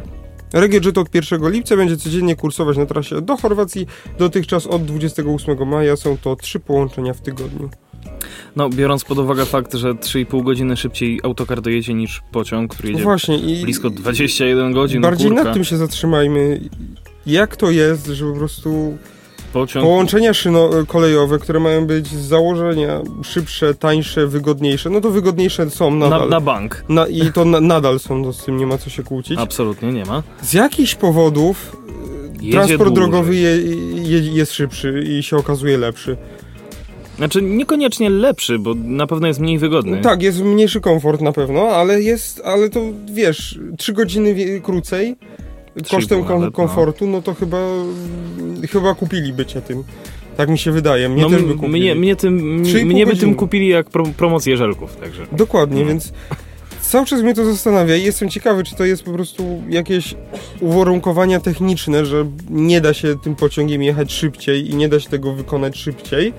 RegioJet 0.52 0.98
od 0.98 1.14
1 1.14 1.50
lipca 1.50 1.76
będzie 1.76 1.96
codziennie 1.96 2.36
kursować 2.36 2.76
na 2.76 2.86
trasie 2.86 3.20
do 3.20 3.36
Chorwacji. 3.36 3.86
Dotychczas 4.18 4.66
od 4.66 4.84
28 4.84 5.66
maja 5.66 5.96
są 5.96 6.16
to 6.16 6.36
trzy 6.36 6.60
połączenia 6.60 7.14
w 7.14 7.20
tygodniu. 7.20 7.70
No, 8.56 8.68
biorąc 8.68 9.04
pod 9.04 9.18
uwagę 9.18 9.44
fakt, 9.46 9.74
że 9.74 9.94
3,5 9.94 10.44
godziny 10.44 10.76
szybciej 10.76 11.20
autokar 11.22 11.60
dojedzie 11.60 11.94
niż 11.94 12.22
pociąg, 12.32 12.74
który 12.74 12.88
No 12.88 12.92
jedzie 12.92 13.04
właśnie 13.04 13.38
i 13.38 13.62
blisko 13.62 13.90
21 13.90 14.72
godzin, 14.72 15.00
no 15.00 15.08
bardziej 15.08 15.28
kurka, 15.28 15.44
nad 15.44 15.54
tym 15.54 15.64
się 15.64 15.76
zatrzymajmy. 15.76 16.60
Jak 17.26 17.56
to 17.56 17.70
jest, 17.70 18.06
że 18.06 18.24
po 18.32 18.38
prostu 18.38 18.98
pociąg... 19.52 19.84
Połączenia 19.86 20.32
szyno- 20.34 20.70
kolejowe, 20.86 21.38
które 21.38 21.60
mają 21.60 21.86
być 21.86 22.06
z 22.08 22.26
założenia 22.28 23.00
szybsze, 23.24 23.74
tańsze, 23.74 24.26
wygodniejsze, 24.26 24.90
no 24.90 25.00
to 25.00 25.10
wygodniejsze 25.10 25.70
są 25.70 25.90
na, 25.90 26.08
nadal. 26.08 26.28
na 26.28 26.40
bank. 26.40 26.84
Na, 26.88 27.06
I 27.06 27.32
to 27.32 27.44
na, 27.44 27.60
nadal 27.60 27.98
są, 27.98 28.24
to 28.24 28.32
z 28.32 28.44
tym 28.44 28.56
nie 28.56 28.66
ma 28.66 28.78
co 28.78 28.90
się 28.90 29.02
kłócić. 29.02 29.38
Absolutnie 29.38 29.92
nie 29.92 30.04
ma. 30.04 30.22
Z 30.42 30.52
jakichś 30.52 30.94
powodów 30.94 31.76
e, 31.88 32.44
Jedzie 32.44 32.52
transport 32.52 32.78
dłużej. 32.94 32.94
drogowy 32.94 33.34
je, 33.36 33.56
je, 34.10 34.18
jest 34.32 34.52
szybszy 34.52 35.04
i 35.08 35.22
się 35.22 35.36
okazuje 35.36 35.78
lepszy. 35.78 36.16
Znaczy, 37.16 37.42
niekoniecznie 37.42 38.10
lepszy, 38.10 38.58
bo 38.58 38.74
na 38.74 39.06
pewno 39.06 39.26
jest 39.26 39.40
mniej 39.40 39.58
wygodny. 39.58 40.00
Tak, 40.00 40.22
jest 40.22 40.42
mniejszy 40.42 40.80
komfort 40.80 41.20
na 41.20 41.32
pewno, 41.32 41.68
ale 41.68 42.02
jest, 42.02 42.42
ale 42.44 42.70
to 42.70 42.80
wiesz, 43.12 43.58
trzy 43.78 43.92
godziny 43.92 44.34
wie- 44.34 44.60
krócej 44.60 45.16
kosztem 45.90 46.24
kom- 46.24 46.40
no. 46.40 46.50
komfortu, 46.50 47.06
no 47.06 47.22
to 47.22 47.34
chyba 47.34 47.58
chyba 48.70 48.94
kupili 48.94 49.32
bycie 49.32 49.60
tym. 49.60 49.84
Tak 50.36 50.48
mi 50.48 50.58
się 50.58 50.72
wydaje, 50.72 51.08
mnie 51.08 51.22
no, 51.22 51.30
też 51.30 51.42
by 51.42 51.54
kupili. 51.54 51.70
mnie, 51.70 51.94
mnie, 51.94 52.16
tym, 52.16 52.34
mnie 52.84 53.06
by 53.06 53.16
tym 53.16 53.34
kupili 53.34 53.68
jak 53.68 53.90
pro, 53.90 54.04
promocję 54.16 54.56
żelków, 54.56 54.96
także. 54.96 55.26
Dokładnie, 55.32 55.80
No. 55.82 55.88
więc 55.88 56.12
cały 56.80 57.06
czas 57.06 57.22
mnie 57.22 57.34
to 57.34 57.44
zastanawia 57.44 57.96
i 57.96 58.02
jestem 58.02 58.28
ciekawy, 58.30 58.64
czy 58.64 58.74
to 58.76 58.84
jest 58.84 59.02
po 59.02 59.12
prostu 59.12 59.62
jakieś 59.68 60.14
uwarunkowania 60.60 61.40
techniczne, 61.40 62.06
że 62.06 62.26
nie 62.50 62.80
da 62.80 62.94
się 62.94 63.14
tym 63.24 63.36
pociągiem 63.36 63.82
jechać 63.82 64.12
szybciej 64.12 64.70
i 64.70 64.74
nie 64.74 64.88
da 64.88 65.00
się 65.00 65.08
tego 65.08 65.32
wykonać 65.32 65.78
szybciej. 65.78 66.32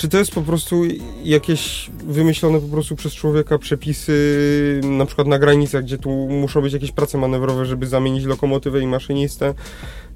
Czy 0.00 0.08
to 0.08 0.18
jest 0.18 0.32
po 0.32 0.42
prostu 0.42 0.82
jakieś 1.24 1.90
wymyślone 2.06 2.60
po 2.60 2.68
prostu 2.68 2.96
przez 2.96 3.14
człowieka 3.14 3.58
przepisy, 3.58 4.80
na 4.84 5.06
przykład 5.06 5.26
na 5.26 5.38
granicach, 5.38 5.84
gdzie 5.84 5.98
tu 5.98 6.10
muszą 6.10 6.60
być 6.60 6.72
jakieś 6.72 6.92
prace 6.92 7.18
manewrowe, 7.18 7.66
żeby 7.66 7.86
zamienić 7.86 8.24
lokomotywę 8.24 8.80
i 8.80 8.86
maszynistę, 8.86 9.54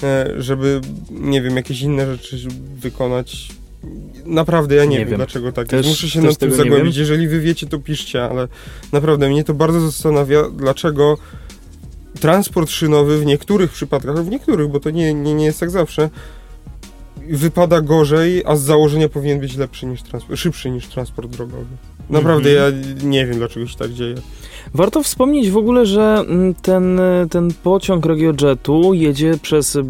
e, 0.03 0.31
żeby, 0.39 0.81
nie 1.11 1.43
wiem, 1.43 1.57
jakieś 1.57 1.81
inne 1.81 2.07
rzeczy 2.07 2.37
wykonać. 2.77 3.49
Naprawdę 4.25 4.75
ja 4.75 4.85
nie, 4.85 4.91
Nie 4.91 4.99
wiem, 4.99 5.09
wiem. 5.09 5.17
dlaczego 5.17 5.53
tak 5.53 5.69
Też- 5.69 5.87
jest. 5.87 5.89
Muszę 5.89 6.11
się 6.11 6.23
nad 6.23 6.39
tym 6.39 6.55
zagłębić. 6.55 6.97
Jeżeli 6.97 7.29
wy 7.29 7.41
wiecie, 7.41 7.67
to 7.67 7.79
piszcie, 7.79 8.25
ale 8.25 8.49
naprawdę 8.93 9.29
mnie 9.29 9.45
to 9.45 9.55
bardzo 9.55 9.81
zastanawia, 9.81 10.43
dlaczego 10.57 11.19
transport 12.21 12.71
szynowy 12.71 13.19
w 13.19 13.27
niektórych 13.27 13.73
przypadkach, 13.73 14.25
w 14.25 14.29
niektórych, 14.31 14.69
bo 14.69 14.81
to 14.81 14.91
nie, 14.91 15.15
nie, 15.15 15.35
nie 15.35 15.45
jest 15.45 15.61
tak 15.61 15.71
zawsze, 15.71 16.11
wypada 17.31 17.81
gorzej, 17.81 18.43
a 18.47 18.57
z 18.57 18.63
założenia 18.63 19.09
powinien 19.09 19.41
być 19.41 19.57
lepszy 19.57 19.87
niż 19.87 20.03
transport, 20.03 20.41
szybszy 20.41 20.71
niż 20.71 20.87
transport 20.87 21.31
drogowy. 21.31 21.65
Naprawdę 22.11 22.51
Mhm. 22.51 22.83
ja 23.01 23.07
nie 23.09 23.27
wiem, 23.27 23.39
dlaczego 23.39 23.67
się 23.67 23.77
tak 23.77 23.93
dzieje. 23.93 24.15
Warto 24.75 25.03
wspomnieć 25.03 25.51
w 25.51 25.57
ogóle, 25.57 25.87
że 25.87 26.25
mm, 26.29 26.55
ten, 26.55 27.01
ten 27.31 27.51
pociąg 27.63 28.07
RegioJetu 28.07 28.95
jedzie 28.95 29.39
przez, 29.43 29.77
y, 29.77 29.83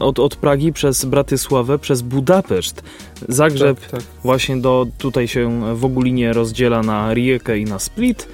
od, 0.00 0.18
od 0.18 0.36
Pragi 0.36 0.72
przez 0.72 1.04
Bratysławę, 1.04 1.78
przez 1.78 2.02
Budapeszt. 2.02 2.82
Zagrzeb 3.28 3.80
Tak, 3.80 3.90
tak. 3.90 4.00
właśnie 4.22 4.56
do, 4.56 4.86
tutaj 4.98 5.28
się 5.28 5.74
w 5.76 5.84
Ogulinie 5.84 6.32
rozdziela 6.32 6.82
na 6.82 7.14
Rijekę 7.14 7.58
i 7.58 7.64
na 7.64 7.78
Split. 7.78 8.28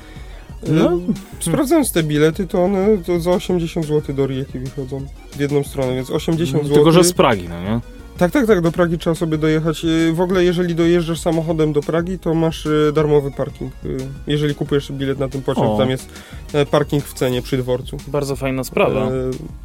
No. 0.68 0.90
No. 0.90 0.98
Sprawdzając 1.40 1.92
te 1.92 2.02
bilety, 2.02 2.46
to 2.46 2.64
one 2.64 2.98
to 3.06 3.20
za 3.20 3.30
80 3.30 3.86
zł 3.86 4.14
do 4.16 4.26
Rijeki 4.26 4.58
wychodzą 4.58 5.06
w 5.32 5.40
jedną 5.40 5.64
stronę, 5.64 5.94
więc 5.94 6.10
80 6.10 6.62
zł. 6.62 6.74
Tylko, 6.74 6.92
że 6.92 7.04
z 7.04 7.12
Pragi, 7.12 7.48
no 7.48 7.62
nie? 7.62 7.80
Tak, 8.20 8.30
tak, 8.32 8.46
tak, 8.46 8.60
do 8.60 8.72
Pragi 8.72 8.98
trzeba 8.98 9.14
sobie 9.16 9.38
dojechać. 9.38 9.84
Y, 9.84 10.12
W 10.12 10.20
ogóle 10.20 10.44
jeżeli 10.44 10.74
dojeżdżasz 10.74 11.20
samochodem 11.20 11.72
do 11.72 11.80
Pragi, 11.80 12.18
to 12.18 12.34
masz 12.34 12.66
y, 12.66 12.92
darmowy 12.94 13.30
parking. 13.30 13.72
Y, 13.84 13.96
Jeżeli 14.26 14.54
kupujesz 14.54 14.92
bilet 14.92 15.18
na 15.18 15.28
ten 15.28 15.42
pociąg, 15.42 15.66
O. 15.70 15.78
tam 15.78 15.90
jest 15.90 16.08
e, 16.52 16.66
parking 16.66 17.04
w 17.04 17.12
cenie 17.14 17.42
przy 17.42 17.56
dworcu. 17.58 17.96
Bardzo 18.08 18.36
fajna 18.36 18.64
sprawa. 18.64 19.00
E, 19.00 19.10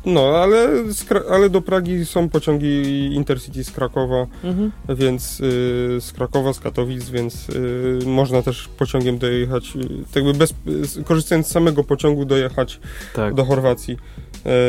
No, 0.06 0.22
ale, 0.22 0.70
ale 1.30 1.50
do 1.50 1.62
Pragi 1.62 2.06
są 2.06 2.30
pociągi 2.30 2.82
Intercity 3.16 3.64
z 3.64 3.72
Krakowa, 3.72 4.28
Mhm. 4.44 4.72
więc 4.90 5.38
z 6.00 6.12
Krakowa, 6.12 6.54
z 6.54 6.60
Katowic, 6.60 7.10
więc 7.10 7.48
można 8.06 8.42
też 8.42 8.68
pociągiem 8.78 9.18
dojechać, 9.18 9.74
tak 10.14 10.24
bez, 10.38 10.54
korzystając 11.06 11.48
z 11.48 11.52
samego 11.52 11.84
pociągu 11.84 12.26
dojechać 12.26 12.80
Tak. 13.16 13.34
do 13.34 13.46
Chorwacji 13.46 13.98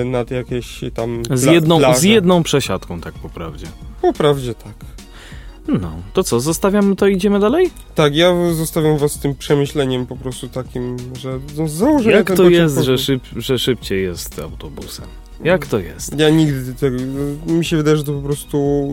nad 0.05 0.31
jakieś 0.31 0.81
tam 0.95 1.23
Z 1.31 1.45
jedną, 1.45 1.79
plaże. 1.79 2.01
z 2.01 2.03
jedną 2.03 2.43
przesiadką, 2.43 3.01
tak 3.01 3.15
po 3.15 3.29
prawdzie. 3.29 3.67
Po 4.03 4.13
prawdzie 4.13 4.55
tak. 4.55 4.75
No, 5.69 5.91
to 6.13 6.25
co, 6.25 6.41
zostawiamy 6.41 6.97
to 6.97 7.07
i 7.07 7.15
idziemy 7.15 7.41
dalej? 7.41 7.71
Tak, 7.95 8.17
ja 8.17 8.35
zostawiam 8.55 8.99
was 8.99 9.13
z 9.13 9.19
tym 9.19 9.35
przemyśleniem 9.35 10.07
po 10.07 10.17
prostu 10.17 10.49
takim, 10.49 10.97
że 11.19 11.39
no, 11.57 11.69
z 11.69 11.73
założenia 11.73 12.17
Jak 12.17 12.37
to 12.37 12.51
jest, 12.51 12.79
że, 12.79 12.99
szyb, 12.99 13.23
że 13.37 13.59
szybciej 13.59 14.03
jest 14.03 14.39
autobusem? 14.39 15.07
Jak 15.45 15.67
to 15.67 15.79
jest? 15.79 16.19
Ja 16.19 16.31
nigdy 16.31 16.75
tego, 16.75 16.97
mi 17.47 17.65
się 17.65 17.77
wydaje, 17.77 17.97
że 17.97 18.05
to 18.05 18.13
po 18.13 18.23
prostu 18.23 18.89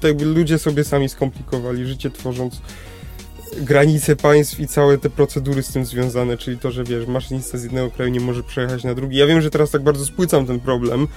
tak 0.00 0.08
jakby 0.08 0.24
ludzie 0.24 0.58
sobie 0.58 0.84
sami 0.84 1.08
skomplikowali 1.08 1.86
życie 1.86 2.10
tworząc 2.10 2.60
granice 3.56 4.16
państw 4.16 4.60
i 4.60 4.68
całe 4.68 4.98
te 4.98 5.10
procedury 5.10 5.62
z 5.62 5.72
tym 5.72 5.84
związane, 5.84 6.36
czyli 6.36 6.58
to, 6.58 6.70
że 6.70 6.84
wiesz, 6.84 7.06
maszynista 7.06 7.58
z 7.58 7.62
jednego 7.62 7.90
kraju 7.90 8.10
nie 8.10 8.20
może 8.20 8.42
przejechać 8.42 8.84
na 8.84 8.94
drugi. 8.94 9.16
Ja 9.16 9.26
wiem, 9.26 9.40
że 9.40 9.50
teraz 9.50 9.70
tak 9.70 9.82
bardzo 9.82 10.06
spłycam 10.06 10.46
ten 10.46 10.60
problem, 10.60 11.08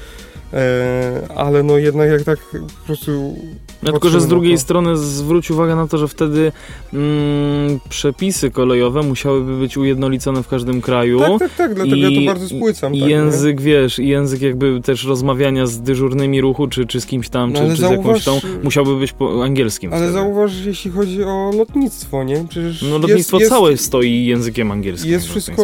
ale 1.36 1.64
no 1.64 1.78
jednak 1.78 2.10
jak 2.10 2.24
tak 2.24 2.40
po 2.80 2.86
prostu... 2.86 3.36
No, 3.84 3.92
tylko, 3.92 4.10
że 4.10 4.22
z 4.22 4.28
drugiej 4.28 4.54
to- 4.56 4.62
strony 4.62 4.98
zwróć 4.98 5.52
uwagę 5.52 5.76
na 5.76 5.88
to, 5.88 5.98
że 5.98 6.08
wtedy 6.08 6.52
mm, 6.94 7.80
przepisy 7.90 8.52
kolejowe 8.52 9.02
musiałyby 9.04 9.58
być 9.58 9.78
ujednolicone 9.78 10.44
w 10.44 10.48
każdym 10.48 10.82
kraju. 10.82 11.20
Tak, 11.20 11.40
tak, 11.40 11.52
tak, 11.58 11.74
dlatego 11.74 11.96
ja 11.96 12.20
to 12.20 12.26
bardzo 12.26 12.48
spłycam. 12.48 12.96
I 12.96 13.00
tak, 13.00 13.10
nie? 13.10 13.16
język, 13.16 13.62
wiesz, 13.62 14.00
i 14.00 14.08
język 14.08 14.42
jakby 14.42 14.82
też 14.82 15.06
rozmawiania 15.06 15.66
z 15.66 15.82
dyżurnymi 15.82 16.42
ruchu, 16.42 16.68
czy, 16.68 16.86
czy 16.86 17.02
z 17.02 17.06
kimś 17.06 17.30
tam, 17.30 17.54
No, 17.54 17.60
czy, 17.60 17.66
ale 17.66 17.76
czy 17.76 17.82
z 17.88 17.92
jakąś 17.92 18.24
tą, 18.24 18.32
zauważ- 18.40 18.64
musiałby 18.64 18.96
być 18.96 19.12
po 19.14 19.44
angielskim. 19.44 19.94
Ale 19.94 20.00
wtedy. 20.02 20.14
zauważ, 20.14 20.66
jeśli 20.66 20.92
chodzi 20.92 21.24
o 21.24 21.52
lotnictwo, 21.58 22.24
nie? 22.24 22.46
Przecież 22.50 22.82
No 22.82 22.88
jest- 22.88 23.02
lotnictwo 23.02 23.40
jest, 23.40 23.50
całe 23.52 23.78
stoi 23.78 24.26
językiem 24.26 24.72
angielskim. 24.72 25.12
Jest 25.12 25.28
wszystko. 25.28 25.64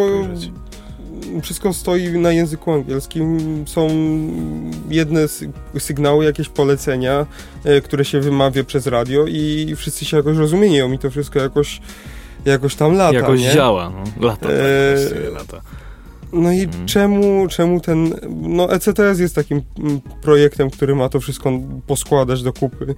Wszystko 1.42 1.72
stoi 1.72 2.18
na 2.18 2.32
języku 2.32 2.72
angielskim. 2.72 3.38
Są 3.66 3.88
jedne 4.90 5.20
sy- 5.28 5.50
sygnały, 5.78 6.24
jakieś 6.24 6.48
polecenia, 6.48 7.26
e, 7.64 7.80
które 7.80 8.04
się 8.04 8.20
wymawia 8.20 8.64
przez 8.64 8.86
radio 8.86 9.24
i 9.26 9.72
wszyscy 9.76 10.04
się 10.04 10.16
jakoś 10.16 10.36
rozumieją 10.36 10.92
i 10.92 10.98
to 10.98 11.10
wszystko 11.10 11.38
jakoś, 11.38 11.80
jakoś 12.44 12.74
tam 12.74 12.94
lata, 12.94 13.14
Jakoś 13.14 13.40
nie? 13.40 13.52
działa, 13.52 13.90
no. 13.90 14.26
Lata, 14.26 14.46
tak, 14.46 14.56
właściwie 14.98 15.30
lata. 15.30 15.60
No 16.32 16.52
i 16.52 16.60
Mhm. 16.62 16.86
czemu, 16.86 17.46
czemu 17.48 17.80
ten, 17.80 18.14
no 18.42 18.72
ECTS 18.72 19.18
jest 19.18 19.34
takim 19.34 19.62
mm, 19.78 20.00
projektem, 20.22 20.70
który 20.70 20.94
ma 20.94 21.08
to 21.08 21.20
wszystko 21.20 21.52
poskładać 21.86 22.42
do 22.42 22.52
kupy, 22.52 22.94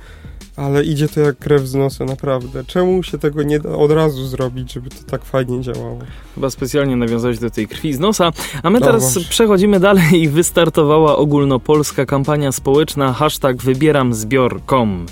ale 0.56 0.84
idzie 0.84 1.08
to 1.08 1.20
jak 1.20 1.38
krew 1.38 1.62
z 1.62 1.74
nosa, 1.74 2.04
naprawdę. 2.04 2.64
Czemu 2.64 3.02
się 3.02 3.18
tego 3.18 3.42
nie 3.42 3.58
da 3.60 3.70
od 3.70 3.90
razu 3.90 4.26
zrobić, 4.26 4.72
żeby 4.72 4.90
to 4.90 4.96
tak 5.10 5.24
fajnie 5.24 5.60
działało? 5.60 5.98
Chyba 6.34 6.50
specjalnie 6.50 6.96
nawiązałeś 6.96 7.38
do 7.38 7.50
tej 7.50 7.68
krwi 7.68 7.94
z 7.94 7.98
nosa. 7.98 8.32
A 8.62 8.70
my 8.70 8.80
No 8.80 8.86
teraz 8.86 9.18
przechodzimy 9.18 9.80
dalej 9.80 10.22
i 10.22 10.28
wystartowała 10.38 11.16
ogólnopolska 11.16 12.06
kampania 12.06 12.52
społeczna 12.52 13.12
hashtag 13.12 13.56
wybieram 13.56 14.14
zbior.com. 14.14 15.06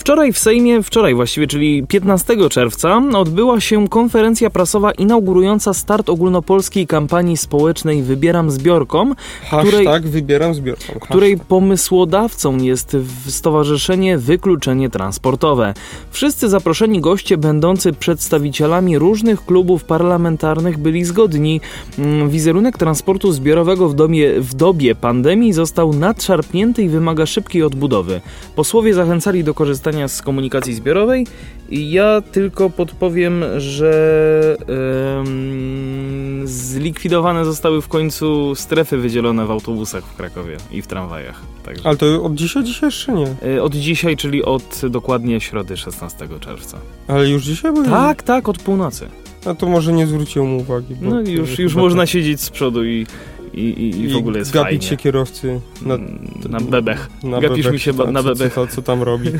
Wczoraj 0.00 0.32
w 0.32 0.38
Sejmie, 0.38 0.82
wczoraj 0.82 1.14
właściwie, 1.14 1.46
czyli 1.46 1.86
15 1.86 2.48
czerwca, 2.48 3.02
odbyła 3.14 3.60
się 3.60 3.88
konferencja 3.88 4.50
prasowa 4.50 4.92
inaugurująca 4.92 5.74
start 5.74 6.08
ogólnopolskiej 6.08 6.86
kampanii 6.86 7.36
społecznej 7.36 8.02
Wybieram 8.02 8.50
Zbiorkom, 8.50 9.14
tak, 9.84 10.08
wybieram 10.08 10.54
zbiorką. 10.54 11.00
której 11.00 11.38
pomysłodawcą 11.38 12.58
jest 12.58 12.96
Stowarzyszenie 13.28 14.18
Wykluczenie 14.18 14.90
Transportowe. 14.90 15.74
Wszyscy 16.10 16.48
zaproszeni 16.48 17.00
goście 17.00 17.36
będący 17.36 17.92
przedstawicielami 17.92 18.98
różnych 18.98 19.44
klubów 19.44 19.84
parlamentarnych 19.84 20.78
byli 20.78 21.04
zgodni. 21.04 21.60
Mm, 21.98 22.30
Wizerunek 22.30 22.78
transportu 22.78 23.32
zbiorowego 23.32 23.88
w, 23.88 23.94
domie, 23.94 24.40
w 24.40 24.54
dobie 24.54 24.94
pandemii 24.94 25.52
został 25.52 25.92
nadszarpnięty 25.92 26.82
i 26.82 26.88
wymaga 26.88 27.26
szybkiej 27.26 27.62
odbudowy. 27.62 28.20
Posłowie 28.56 28.94
zachęcali 28.94 29.44
do 29.44 29.54
korzystania 29.54 29.89
z 30.08 30.22
komunikacji 30.22 30.74
zbiorowej 30.74 31.26
i 31.70 31.90
ja 31.90 32.20
tylko 32.32 32.70
podpowiem, 32.70 33.44
że 33.58 34.56
zlikwidowane 36.44 37.44
zostały 37.44 37.82
w 37.82 37.88
końcu 37.88 38.54
strefy 38.54 38.96
wydzielone 38.96 39.46
w 39.46 39.50
autobusach 39.50 40.04
w 40.04 40.16
Krakowie 40.16 40.56
i 40.72 40.82
w 40.82 40.86
tramwajach. 40.86 41.40
Także. 41.64 41.86
Ale 41.86 41.96
to 41.96 42.22
od 42.22 42.34
dzisiaj, 42.34 42.64
dzisiaj 42.64 42.86
jeszcze 42.86 43.12
nie. 43.12 43.34
E, 43.56 43.62
Od 43.62 43.74
dzisiaj, 43.74 44.16
czyli 44.16 44.44
od 44.44 44.80
dokładnie 44.90 45.40
środy 45.40 45.76
16 45.76 46.28
czerwca. 46.40 46.78
Ale 47.08 47.28
już 47.28 47.42
dzisiaj? 47.44 47.72
Bo 47.72 47.82
Tak, 47.84 48.22
tak, 48.22 48.48
od 48.48 48.58
północy. 48.58 49.08
A 49.46 49.54
to 49.54 49.68
może 49.68 49.92
nie 49.92 50.06
zwróciłem 50.06 50.54
uwagi. 50.54 50.96
No 51.00 51.20
już, 51.20 51.58
już 51.58 51.72
tak- 51.72 51.82
można 51.82 52.06
siedzieć 52.06 52.40
z 52.40 52.50
przodu 52.50 52.84
i, 52.84 53.06
i, 53.54 53.60
i, 53.60 54.00
i 54.00 54.08
w 54.08 54.16
ogóle 54.16 54.38
jest 54.38 54.52
gapić 54.52 54.68
fajnie. 54.68 54.82
się 54.86 54.96
kierowcy 54.96 55.60
na, 55.82 55.98
na 56.48 56.60
bebech. 56.60 57.08
na 57.22 57.40
Gapisz 57.40 57.56
bebech, 57.56 57.72
mi 57.72 57.78
się 57.80 57.94
tam- 57.94 58.12
na 58.12 58.22
bebech. 58.22 58.54
Co, 58.54 58.66
co 58.66 58.82
tam 58.82 59.02
robi. 59.02 59.28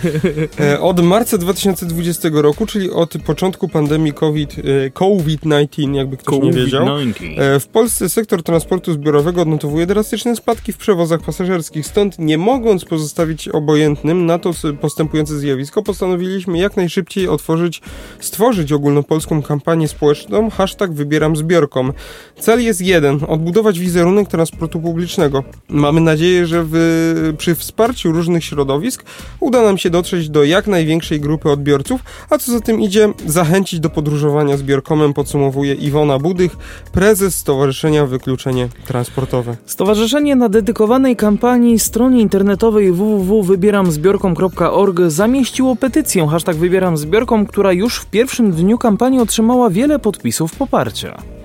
E, 0.60 0.80
Od 0.80 1.00
marca 1.04 1.38
2020 1.38 2.28
roku, 2.32 2.66
czyli 2.66 2.90
od 2.90 3.14
początku 3.26 3.68
pandemii 3.68 4.12
COVID, 4.12 4.56
e, 4.86 4.90
COVID-19, 4.90 5.94
jakby 5.94 6.16
ktoś 6.16 6.38
nie 6.42 6.52
wiedział, 6.52 6.86
COVID-19. 6.86 7.40
E, 7.40 7.60
W 7.60 7.66
Polsce 7.66 8.08
sektor 8.08 8.42
transportu 8.42 8.92
zbiorowego 8.92 9.42
odnotowuje 9.42 9.86
drastyczne 9.86 10.36
spadki 10.36 10.72
w 10.72 10.76
przewozach 10.76 11.20
pasażerskich, 11.22 11.86
stąd 11.86 12.18
nie 12.18 12.38
mogąc 12.38 12.84
pozostawić 12.84 13.48
obojętnym 13.48 14.26
na 14.26 14.38
to 14.38 14.50
postępujące 14.80 15.38
zjawisko, 15.38 15.82
postanowiliśmy 15.82 16.58
jak 16.58 16.76
najszybciej 16.76 17.28
otworzyć, 17.28 17.80
stworzyć 18.20 18.72
ogólnopolską 18.72 19.42
kampanię 19.42 19.88
społeczną 19.88 20.50
hashtag 20.50 20.92
wybieram 20.92 21.36
zbiorką. 21.36 21.92
Cel 22.38 22.62
jest 22.64 22.80
jeden, 22.80 23.20
odbudować 23.28 23.78
wizerunek 23.78 23.99
transportu 24.28 24.80
publicznego. 24.80 25.44
Mamy 25.68 26.00
nadzieję, 26.00 26.46
że 26.46 26.64
w, 26.66 27.34
przy 27.38 27.54
wsparciu 27.54 28.12
różnych 28.12 28.44
środowisk 28.44 29.04
uda 29.40 29.62
nam 29.62 29.78
się 29.78 29.90
dotrzeć 29.90 30.28
do 30.28 30.44
jak 30.44 30.66
największej 30.66 31.20
grupy 31.20 31.50
odbiorców, 31.50 32.00
a 32.30 32.38
co 32.38 32.52
za 32.52 32.60
tym 32.60 32.80
idzie, 32.80 33.12
zachęcić 33.26 33.80
do 33.80 33.90
podróżowania 33.90 34.56
zbiorkomem, 34.56 35.14
podsumowuje 35.14 35.74
Iwona 35.74 36.18
Budych, 36.18 36.56
prezes 36.92 37.36
Stowarzyszenia 37.36 38.06
Wykluczenie 38.06 38.68
Transportowe. 38.86 39.56
Stowarzyszenie 39.66 40.36
na 40.36 40.48
dedykowanej 40.48 41.16
kampanii 41.16 41.78
stronie 41.78 42.20
internetowej 42.20 42.92
www.wybieramzbiorkom.org 42.92 45.00
zamieściło 45.06 45.76
petycję 45.76 46.28
hashtag 46.28 46.56
wybieram 46.56 46.96
zbiorkom, 46.96 47.46
która 47.46 47.72
już 47.72 48.00
w 48.00 48.06
pierwszym 48.06 48.52
dniu 48.52 48.78
kampanii 48.78 49.20
otrzymała 49.20 49.70
wiele 49.70 49.98
podpisów 49.98 50.54
poparcia. 50.54 51.39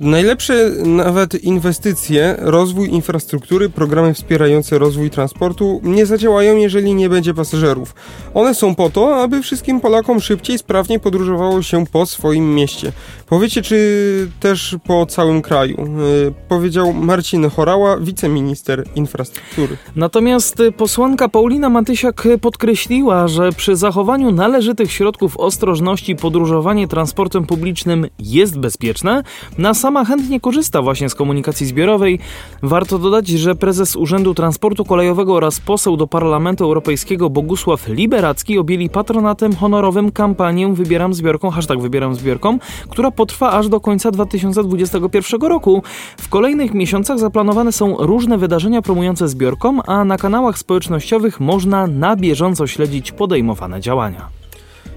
Najlepsze 0.00 0.70
nawet 0.84 1.44
inwestycje, 1.44 2.36
rozwój 2.38 2.88
infrastruktury, 2.88 3.68
programy 3.68 4.14
wspierające 4.14 4.78
rozwój 4.78 5.10
transportu 5.10 5.80
nie 5.82 6.06
zadziałają, 6.06 6.56
jeżeli 6.56 6.94
nie 6.94 7.08
będzie 7.08 7.34
pasażerów. 7.34 7.94
One 8.34 8.54
są 8.54 8.74
po 8.74 8.90
to, 8.90 9.22
aby 9.22 9.42
wszystkim 9.42 9.80
Polakom 9.80 10.20
szybciej, 10.20 10.58
sprawniej 10.58 11.00
podróżowało 11.00 11.62
się 11.62 11.86
po 11.86 12.06
swoim 12.06 12.54
mieście. 12.54 12.92
Powiecie, 13.26 13.62
czy 13.62 14.28
też 14.40 14.76
po 14.86 15.06
całym 15.06 15.42
kraju, 15.42 15.76
yy, 16.24 16.32
powiedział 16.48 16.92
Marcin 16.92 17.50
Chorała, 17.50 17.96
wiceminister 17.96 18.84
infrastruktury. 18.94 19.76
Natomiast 19.96 20.62
posłanka 20.76 21.28
Paulina 21.28 21.68
Matysiak 21.68 22.28
podkreśliła, 22.40 23.28
że 23.28 23.52
przy 23.52 23.76
zachowaniu 23.76 24.32
należytych 24.32 24.92
środków 24.92 25.36
ostrożności 25.36 26.16
podróżowanie 26.16 26.88
transportem 26.88 27.46
publicznym 27.46 28.06
jest 28.18 28.58
bezpieczne. 28.58 29.22
Na 29.58 29.74
sama 29.86 30.04
chętnie 30.04 30.40
korzysta 30.40 30.82
właśnie 30.82 31.08
z 31.08 31.14
komunikacji 31.14 31.66
zbiorowej. 31.66 32.18
Warto 32.62 32.98
dodać, 32.98 33.28
że 33.28 33.54
prezes 33.54 33.96
Urzędu 33.96 34.34
Transportu 34.34 34.84
Kolejowego 34.84 35.34
oraz 35.34 35.60
poseł 35.60 35.96
do 35.96 36.06
Parlamentu 36.06 36.64
Europejskiego 36.64 37.30
Bogusław 37.30 37.88
Liberacki 37.88 38.58
objęli 38.58 38.90
patronatem 38.90 39.54
honorowym 39.54 40.12
kampanię 40.12 40.74
Wybieram 40.74 41.14
zbiorką, 41.14 41.50
hashtag 41.50 41.80
Wybieram 41.80 42.14
zbiorką, 42.14 42.58
która 42.88 43.10
potrwa 43.10 43.52
aż 43.52 43.68
do 43.68 43.80
końca 43.80 44.10
2021 44.10 45.40
roku. 45.40 45.82
W 46.16 46.28
kolejnych 46.28 46.74
miesiącach 46.74 47.18
zaplanowane 47.18 47.72
są 47.72 47.96
różne 47.96 48.38
wydarzenia 48.38 48.82
promujące 48.82 49.28
zbiorką, 49.28 49.82
a 49.82 50.04
na 50.04 50.16
kanałach 50.18 50.58
społecznościowych 50.58 51.40
można 51.40 51.86
na 51.86 52.16
bieżąco 52.16 52.66
śledzić 52.66 53.12
podejmowane 53.12 53.80
działania. 53.80 54.35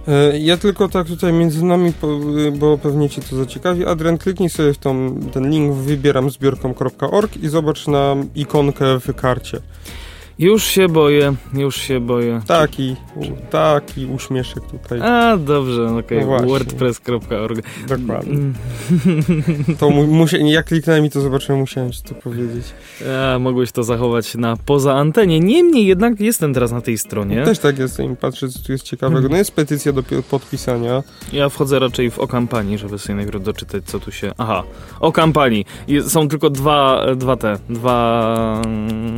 E, 0.10 0.40
Ja 0.40 0.58
tylko 0.58 0.90
tak 0.90 1.08
tutaj 1.08 1.34
między 1.34 1.66
nami, 1.66 1.94
y, 2.48 2.52
bo 2.52 2.78
pewnie 2.78 3.10
Cię 3.10 3.22
to 3.22 3.36
zaciekawi. 3.36 3.86
Adrian, 3.86 4.18
kliknij 4.18 4.50
sobie 4.50 4.74
w 4.74 4.78
tą, 4.78 5.20
ten 5.34 5.50
link 5.50 5.74
wybieram 5.76 6.30
zbiorką.org 6.30 7.38
i 7.38 7.48
zobacz 7.48 7.88
na 7.88 8.16
ikonkę 8.36 9.00
w 9.00 9.14
karcie. 9.16 9.62
Już 10.40 10.64
się 10.64 10.88
boję, 10.90 11.34
już 11.54 11.76
się 11.76 12.00
boję. 12.00 12.42
Taki, 12.48 12.96
u, 13.16 13.22
taki 13.50 14.06
uśmieszek 14.06 14.64
tutaj. 14.72 15.00
A, 15.02 15.38
dobrze, 15.38 15.96
okej, 15.98 16.20
No 16.20 16.26
właśnie. 16.26 16.48
wordpress.org. 16.48 17.62
Dokładnie. 17.88 18.34
Mm, 18.34 18.54
To 19.80 19.90
mu, 19.90 20.08
musia, 20.08 20.38
jak 20.38 20.66
kliknąłem 20.66 21.06
i 21.06 21.10
to 21.10 21.22
zobaczyłem, 21.22 21.60
musiałem 21.60 21.92
ci 21.92 22.02
to 22.04 22.16
powiedzieć. 22.16 22.66
A, 23.36 23.40
mogłeś 23.40 23.72
to 23.72 23.84
zachować 23.84 24.36
na 24.36 24.58
poza 24.66 24.94
antenie. 24.96 25.40
Niemniej 25.40 25.86
jednak 25.86 26.20
jestem 26.20 26.54
teraz 26.54 26.72
na 26.72 26.82
tej 26.82 26.98
stronie. 26.98 27.44
Też 27.46 27.60
tak 27.60 27.80
jest 27.80 28.00
i 28.00 28.16
patrzę, 28.16 28.50
co 28.50 28.60
tu 28.60 28.72
jest 28.72 28.84
ciekawego. 28.84 29.30
No 29.30 29.38
jest 29.38 29.52
petycja 29.52 29.94
do 29.94 30.04
pi- 30.04 30.24
podpisania. 30.30 31.04
Ja 31.34 31.50
wchodzę 31.50 31.80
raczej 31.80 32.12
w 32.12 32.20
o 32.20 32.28
kampanii, 32.28 32.78
żeby 32.78 33.00
sobie 33.00 33.16
najpierw 33.16 33.44
doczytać, 33.44 33.84
co 33.86 34.00
tu 34.00 34.12
się... 34.12 34.32
Aha, 34.38 34.64
o 35.00 35.12
kampanii. 35.12 35.66
Są 36.08 36.28
tylko 36.28 36.50
dwa, 36.50 37.06
dwa 37.16 37.36
te, 37.38 37.58
dwa... 37.70 38.62
mm, 38.66 39.16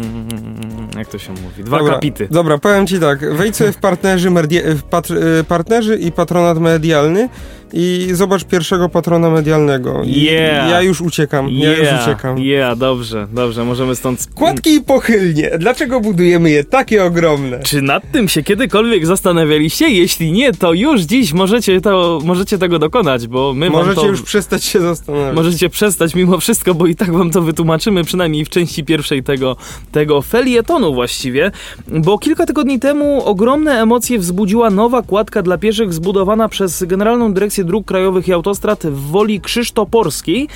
Jak 0.97 1.07
to 1.12 1.17
się 1.17 1.32
mówi? 1.32 1.63
Dwa 1.63 1.78
Dobra, 1.78 1.93
kapity. 1.93 2.28
Dobra, 2.32 2.58
powiem 2.58 2.88
ci 2.88 3.00
tak. 3.00 3.36
Wejdź 3.36 3.56
sobie 3.56 3.71
w 3.71 3.78
partnerzy, 3.78 4.30
w 4.30 4.84
patr- 4.91 5.39
y, 5.39 5.43
partnerzy 5.43 5.95
i 5.95 6.12
patronat 6.12 6.60
medialny 6.60 7.30
i 7.74 8.10
zobacz 8.13 8.43
pierwszego 8.43 8.89
patrona 8.89 9.30
medialnego. 9.30 10.04
I 10.04 10.21
Yeah. 10.21 10.69
Ja 10.69 10.82
już 10.82 11.02
uciekam, 11.02 11.50
ja 11.50 11.78
już 11.78 11.88
uciekam. 12.04 12.38
yeah, 12.39 12.78
dobrze, 12.78 13.28
dobrze, 13.34 13.65
możemy 13.65 13.95
stąd... 13.95 14.28
Kładki 14.36 14.76
i 14.76 14.82
pochylnie. 14.82 15.52
Dlaczego 15.60 16.02
budujemy 16.02 16.50
je 16.52 16.63
takie 16.63 17.04
ogromne? 17.04 17.60
Czy 17.60 17.82
nad 17.82 18.12
tym 18.12 18.28
się 18.28 18.43
kiedykolwiek 18.43 19.06
zastanawialiście? 19.06 19.89
Jeśli 19.89 20.32
nie, 20.32 20.54
to 20.54 20.74
już 20.74 21.02
dziś 21.02 21.34
możecie, 21.34 21.82
to, 21.82 22.19
możecie 22.24 22.58
tego 22.58 22.80
dokonać, 22.80 23.28
bo 23.28 23.54
my 23.54 23.69
Możecie 23.69 24.02
to... 24.02 24.08
już 24.08 24.21
przestać 24.21 24.63
się 24.63 24.80
zastanawiać. 24.80 25.36
Możecie 25.36 25.69
przestać 25.69 26.15
mimo 26.15 26.39
wszystko, 26.39 26.74
bo 26.74 26.88
i 26.88 26.95
tak 26.95 27.13
wam 27.13 27.32
to 27.32 27.41
wytłumaczymy, 27.41 28.04
przynajmniej 28.04 28.45
w 28.45 28.50
części 28.50 28.84
pierwszej 28.84 29.24
tego, 29.24 29.56
tego 29.91 30.21
felietonu 30.21 30.93
właściwie, 31.01 31.51
bo 31.87 32.17
kilka 32.17 32.45
tygodni 32.45 32.79
temu 32.79 33.25
ogromne 33.25 33.81
emocje 33.81 34.19
wzbudziła 34.19 34.69
nowa 34.69 35.01
kładka 35.01 35.41
dla 35.41 35.57
pieszych 35.57 35.93
zbudowana 35.93 36.49
przez 36.49 36.83
Generalną 36.83 37.33
Dyrekcję 37.33 37.63
Dróg 37.63 37.85
Krajowych 37.85 38.27
i 38.27 38.33
Autostrad 38.33 38.83
w 38.83 39.11
Woli 39.11 39.41
Krzysztoporskiej. 39.41 40.47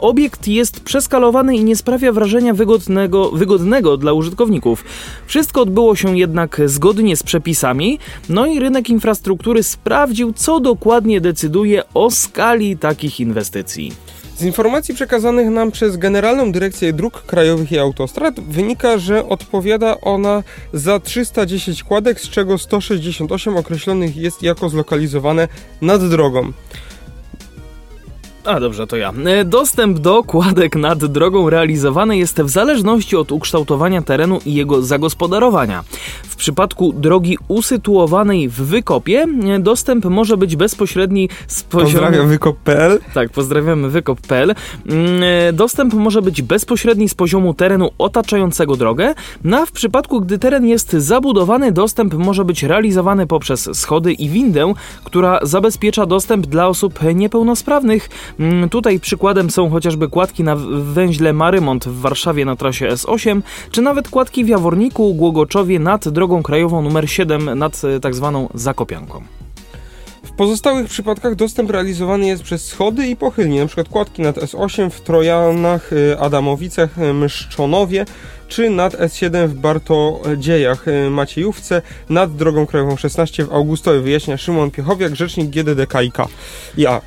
Obiekt 0.00 0.48
jest 0.48 0.80
przeskalowany 0.80 1.56
i 1.56 1.64
nie 1.64 1.76
sprawia 1.76 2.12
wrażenia 2.12 2.54
wygodnego, 2.54 3.30
wygodnego 3.30 3.96
dla 3.96 4.12
użytkowników. 4.12 4.84
Wszystko 5.26 5.60
odbyło 5.60 5.96
się 5.96 6.18
jednak 6.18 6.60
zgodnie 6.66 7.16
z 7.16 7.22
przepisami, 7.22 7.98
no 8.28 8.46
i 8.46 8.60
rynek 8.60 8.90
infrastruktury 8.90 9.62
sprawdził, 9.62 10.32
co 10.32 10.60
dokładnie 10.60 11.20
decyduje 11.20 11.82
o 11.94 12.10
skali 12.10 12.76
takich 12.76 13.20
inwestycji. 13.20 13.92
Z 14.38 14.42
informacji 14.42 14.94
przekazanych 14.94 15.50
nam 15.50 15.70
przez 15.70 15.96
Generalną 15.96 16.52
Dyrekcję 16.52 16.92
Dróg 16.92 17.22
Krajowych 17.22 17.72
i 17.72 17.78
Autostrad 17.78 18.40
wynika, 18.40 18.98
że 18.98 19.28
odpowiada 19.28 20.00
ona 20.00 20.42
za 20.72 21.00
310 21.00 21.82
kładek, 21.82 22.20
z 22.20 22.28
czego 22.28 22.58
168 22.58 23.56
określonych 23.56 24.16
jest 24.16 24.42
jako 24.42 24.68
zlokalizowane 24.68 25.48
nad 25.80 26.08
drogą. 26.10 26.52
A 28.48 28.60
dobrze, 28.60 28.86
to 28.86 28.96
ja. 28.96 29.12
E, 29.26 29.44
Dostęp 29.44 29.98
do 29.98 30.22
kładek 30.22 30.76
nad 30.76 31.04
drogą 31.04 31.50
realizowany 31.50 32.16
jest 32.16 32.42
w 32.42 32.48
zależności 32.48 33.16
od 33.16 33.32
ukształtowania 33.32 34.02
terenu 34.02 34.38
i 34.46 34.54
jego 34.54 34.82
zagospodarowania. 34.82 35.84
W 36.22 36.36
przypadku 36.36 36.92
drogi 36.92 37.38
usytuowanej 37.48 38.48
w 38.48 38.54
wykopie 38.54 39.26
e, 39.54 39.58
dostęp 39.58 40.04
może 40.04 40.36
być 40.36 40.56
bezpośredni 40.56 41.28
z 41.46 41.62
poziomu... 41.62 41.92
Pozdrawiam 41.92 42.28
wykop.pl. 42.28 42.98
Tak, 43.14 43.30
pozdrawiamy 43.30 43.88
wykop.pl. 43.88 44.54
Mm, 44.86 45.22
e, 45.22 45.52
Dostęp 45.52 45.94
może 45.94 46.22
być 46.22 46.42
bezpośredni 46.42 47.08
z 47.08 47.14
poziomu 47.14 47.54
terenu 47.54 47.90
otaczającego 47.98 48.76
drogę, 48.76 49.14
no 49.44 49.56
a 49.56 49.66
w 49.66 49.72
przypadku, 49.72 50.20
gdy 50.20 50.38
teren 50.38 50.66
jest 50.66 50.92
zabudowany, 50.92 51.72
dostęp 51.72 52.14
może 52.14 52.44
być 52.44 52.62
realizowany 52.62 53.26
poprzez 53.26 53.68
schody 53.72 54.12
i 54.12 54.28
windę, 54.28 54.72
która 55.04 55.40
zabezpiecza 55.42 56.06
dostęp 56.06 56.46
dla 56.46 56.68
osób 56.68 56.98
niepełnosprawnych. 57.14 58.08
Mm, 58.38 58.68
Tutaj 58.68 59.00
przykładem 59.00 59.50
są 59.50 59.70
chociażby 59.70 60.08
kładki 60.08 60.44
na 60.44 60.56
węźle 60.82 61.32
Marymont 61.32 61.84
w 61.88 62.00
Warszawie 62.00 62.44
na 62.44 62.56
trasie 62.56 62.88
S8, 62.88 63.42
czy 63.70 63.82
nawet 63.82 64.08
kładki 64.08 64.44
w 64.44 64.48
Jaworniku, 64.48 65.14
Głogoczowie 65.14 65.78
nad 65.78 66.08
drogą 66.08 66.42
krajową 66.42 66.86
nr 66.86 67.10
7 67.10 67.58
nad 67.58 67.82
e, 67.84 68.00
tak 68.00 68.14
zwaną 68.14 68.48
Zakopianką. 68.54 69.22
W 70.22 70.32
pozostałych 70.32 70.88
przypadkach 70.88 71.34
dostęp 71.34 71.70
realizowany 71.70 72.26
jest 72.26 72.42
przez 72.42 72.64
schody 72.66 73.06
i 73.06 73.16
pochylnie, 73.16 73.60
np. 73.60 73.84
kładki 73.84 74.22
nad 74.22 74.36
S8 74.36 74.90
w 74.90 75.00
Trojanach, 75.00 75.92
y, 75.92 76.18
Adamowicach, 76.20 76.98
y, 76.98 77.14
Mszczonowie, 77.14 78.04
czy 78.48 78.70
nad 78.70 78.94
S7 78.94 79.46
w 79.46 79.54
Bartodziejach, 79.54 80.84
Maciejówce, 81.10 81.82
nad 82.08 82.36
drogą 82.36 82.66
krajową 82.66 82.96
16 82.96 83.44
w 83.44 83.52
Augustowie, 83.52 84.00
wyjaśnia 84.00 84.36
Szymon 84.36 84.70
Piechowiak, 84.70 85.16
rzecznik 85.16 85.50
GDDKiK. 85.50 86.16
Ja. 86.76 87.00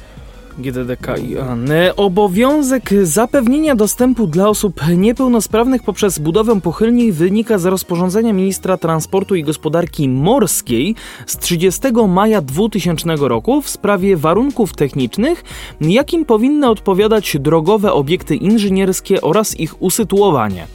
GDDK 0.57 1.17
i 1.17 1.37
AN. 1.37 1.69
Obowiązek 1.95 2.89
zapewnienia 3.03 3.75
dostępu 3.75 4.27
dla 4.27 4.49
osób 4.49 4.81
niepełnosprawnych 4.97 5.83
poprzez 5.83 6.19
budowę 6.19 6.61
pochylni 6.61 7.11
wynika 7.11 7.57
z 7.57 7.65
rozporządzenia 7.65 8.33
ministra 8.33 8.77
transportu 8.77 9.35
i 9.35 9.43
gospodarki 9.43 10.09
morskiej 10.09 10.95
z 11.25 11.37
30 11.37 11.81
maja 12.07 12.41
2000 12.41 13.15
roku 13.19 13.61
w 13.61 13.69
sprawie 13.69 14.17
warunków 14.17 14.73
technicznych, 14.73 15.43
jakim 15.81 16.25
powinny 16.25 16.69
odpowiadać 16.69 17.37
drogowe 17.39 17.93
obiekty 17.93 18.35
inżynierskie 18.35 19.21
oraz 19.21 19.59
ich 19.59 19.81
usytuowanie. 19.81 20.67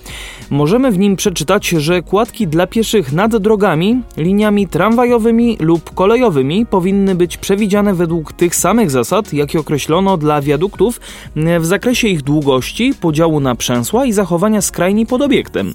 Możemy 0.50 0.90
w 0.90 0.98
nim 0.98 1.16
przeczytać, 1.16 1.68
że 1.68 2.02
kładki 2.02 2.48
dla 2.48 2.66
pieszych 2.66 3.12
nad 3.12 3.36
drogami, 3.36 4.02
liniami 4.16 4.68
tramwajowymi 4.68 5.56
lub 5.60 5.94
kolejowymi 5.94 6.66
powinny 6.66 7.14
być 7.14 7.36
przewidziane 7.36 7.94
według 7.94 8.32
tych 8.32 8.56
samych 8.56 8.90
zasad, 8.90 9.32
jakie 9.32 9.60
określono 9.60 10.16
dla 10.16 10.40
wiaduktów 10.42 11.00
e, 11.36 11.60
w 11.60 11.66
zakresie 11.66 12.08
ich 12.08 12.22
długości, 12.22 12.94
podziału 13.00 13.40
na 13.40 13.54
przęsła 13.54 14.06
i 14.06 14.12
zachowania 14.12 14.60
skrajni 14.62 15.06
pod 15.06 15.22
obiektem. 15.22 15.72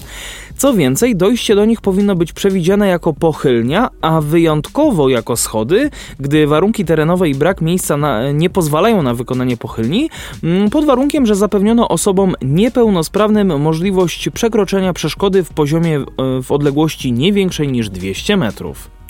Co 0.62 0.74
więcej, 0.74 1.16
dojście 1.16 1.56
do 1.56 1.66
nich 1.66 1.82
powinno 1.82 2.16
być 2.16 2.34
przewidziane 2.34 2.88
jako 2.88 3.14
pochylnia, 3.14 3.90
a 4.02 4.22
wyjątkowo 4.22 5.10
jako 5.10 5.38
schody, 5.38 5.90
gdy 6.20 6.48
warunki 6.48 6.86
terenowe 6.86 7.30
i 7.30 7.36
brak 7.36 7.62
miejsca 7.62 7.98
na, 7.98 8.32
nie 8.32 8.50
pozwalają 8.50 9.04
na 9.04 9.14
wykonanie 9.14 9.58
pochylni, 9.58 10.10
mm, 10.44 10.70
pod 10.70 10.86
warunkiem, 10.86 11.26
że 11.26 11.36
zapewniono 11.36 11.90
osobom 11.90 12.36
niepełnosprawnym 12.42 13.62
możliwość 13.62 14.30
przekroczenia 14.30 14.94
przeszkody 14.94 15.44
w 15.44 15.50
poziomie 15.50 15.98
e, 15.98 16.04
w 16.44 16.52
odległości 16.52 17.12
nie 17.12 17.34
większej 17.34 17.68
niż 17.68 17.90
200 17.90 18.38
metrów. 18.38 19.01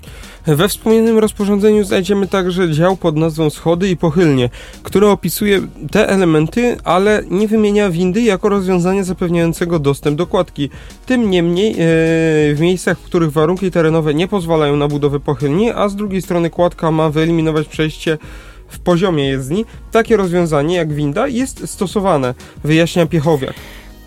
We 0.47 0.67
wspomnianym 0.67 1.17
rozporządzeniu 1.17 1.83
znajdziemy 1.83 2.27
także 2.27 2.71
dział 2.71 2.97
pod 2.97 3.15
nazwą 3.15 3.49
schody 3.49 3.89
i 3.89 3.97
pochylnie, 3.97 4.49
który 4.83 5.07
opisuje 5.07 5.61
te 5.91 6.09
elementy, 6.09 6.77
ale 6.83 7.23
nie 7.29 7.47
wymienia 7.47 7.89
windy 7.89 8.21
jako 8.21 8.49
rozwiązania 8.49 9.03
zapewniającego 9.03 9.79
dostęp 9.79 10.17
do 10.17 10.27
kładki. 10.27 10.69
Tym 11.05 11.29
niemniej 11.29 11.71
e, 11.71 11.75
w 12.53 12.57
miejscach, 12.59 12.99
w 12.99 13.03
których 13.03 13.31
warunki 13.31 13.71
terenowe 13.71 14.13
nie 14.13 14.27
pozwalają 14.27 14.75
na 14.75 14.87
budowę 14.87 15.19
pochylni, 15.19 15.71
a 15.71 15.89
z 15.89 15.95
drugiej 15.95 16.21
strony 16.21 16.49
kładka 16.49 16.91
ma 16.91 17.09
wyeliminować 17.09 17.67
przejście 17.67 18.17
w 18.67 18.79
poziomie 18.79 19.27
jezdni, 19.27 19.65
takie 19.91 20.17
rozwiązanie 20.17 20.75
jak 20.75 20.93
winda 20.93 21.27
jest 21.27 21.69
stosowane, 21.69 22.33
wyjaśnia 22.63 23.05
Piechowiak. 23.05 23.53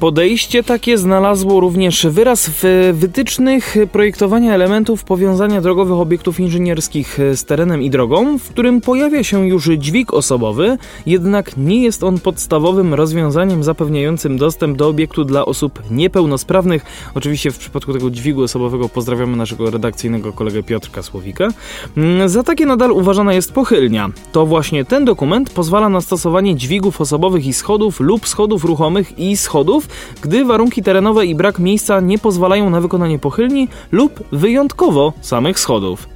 Podejście 0.04 0.62
takie 0.62 0.98
znalazło 0.98 1.60
również 1.60 2.06
wyraz 2.06 2.50
w 2.62 2.92
wytycznych 2.94 3.76
projektowania 3.92 4.54
elementów 4.54 5.04
powiązania 5.04 5.60
drogowych 5.60 5.98
obiektów 5.98 6.40
inżynierskich 6.40 7.18
z 7.34 7.44
terenem 7.44 7.82
i 7.82 7.90
drogą, 7.90 8.38
w 8.38 8.48
którym 8.48 8.80
pojawia 8.80 9.24
się 9.24 9.48
już 9.48 9.64
dźwig 9.64 10.14
osobowy, 10.14 10.78
jednak 11.06 11.56
nie 11.56 11.82
jest 11.82 12.02
on 12.04 12.18
podstawowym 12.18 12.94
rozwiązaniem 12.94 13.64
zapewniającym 13.64 14.38
dostęp 14.38 14.76
do 14.76 14.88
obiektu 14.88 15.24
dla 15.24 15.44
osób 15.44 15.82
niepełnosprawnych. 15.90 16.84
Oczywiście 17.14 17.50
w 17.50 17.58
przypadku 17.58 17.92
tego 17.92 18.10
dźwigu 18.10 18.42
osobowego 18.42 18.88
pozdrawiamy 18.88 19.36
naszego 19.36 19.70
redakcyjnego 19.70 20.32
kolegę 20.32 20.62
Piotrka 20.62 21.02
Słowika. 21.02 21.48
Mm, 21.96 22.28
Za 22.28 22.42
takie 22.42 22.66
nadal 22.66 22.92
uważana 22.92 23.34
jest 23.34 23.52
pochylnia. 23.52 24.10
To 24.32 24.46
właśnie 24.46 24.84
ten 24.84 25.04
dokument 25.04 25.50
pozwala 25.50 25.88
na 25.88 26.00
stosowanie 26.00 26.56
dźwigów 26.56 27.00
osobowych 27.00 27.46
i 27.46 27.52
schodów 27.52 28.00
lub 28.00 28.28
schodów 28.28 28.64
ruchomych 28.64 29.18
i 29.18 29.36
schodów, 29.36 29.93
gdy 30.20 30.44
warunki 30.44 30.82
terenowe 30.82 31.26
i 31.26 31.34
brak 31.34 31.58
miejsca 31.58 32.00
nie 32.00 32.18
pozwalają 32.18 32.70
na 32.70 32.80
wykonanie 32.80 33.18
pochylni 33.18 33.68
lub 33.92 34.24
wyjątkowo 34.32 35.12
samych 35.20 35.60
schodów. 35.60 36.08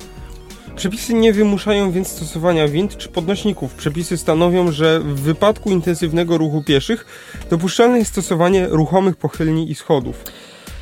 Przepisy 0.76 1.14
nie 1.14 1.32
wymuszają 1.32 1.90
więc 1.90 2.08
stosowania 2.08 2.68
wind 2.68 2.96
czy 2.96 3.08
podnośników. 3.08 3.74
Przepisy 3.74 4.16
stanowią, 4.16 4.72
że 4.72 5.00
w 5.00 5.20
wypadku 5.20 5.70
intensywnego 5.70 6.38
ruchu 6.38 6.62
pieszych 6.62 7.06
dopuszczalne 7.50 7.98
jest 7.98 8.10
stosowanie 8.10 8.66
ruchomych 8.68 9.16
pochylni 9.16 9.70
i 9.70 9.74
schodów. 9.74 10.24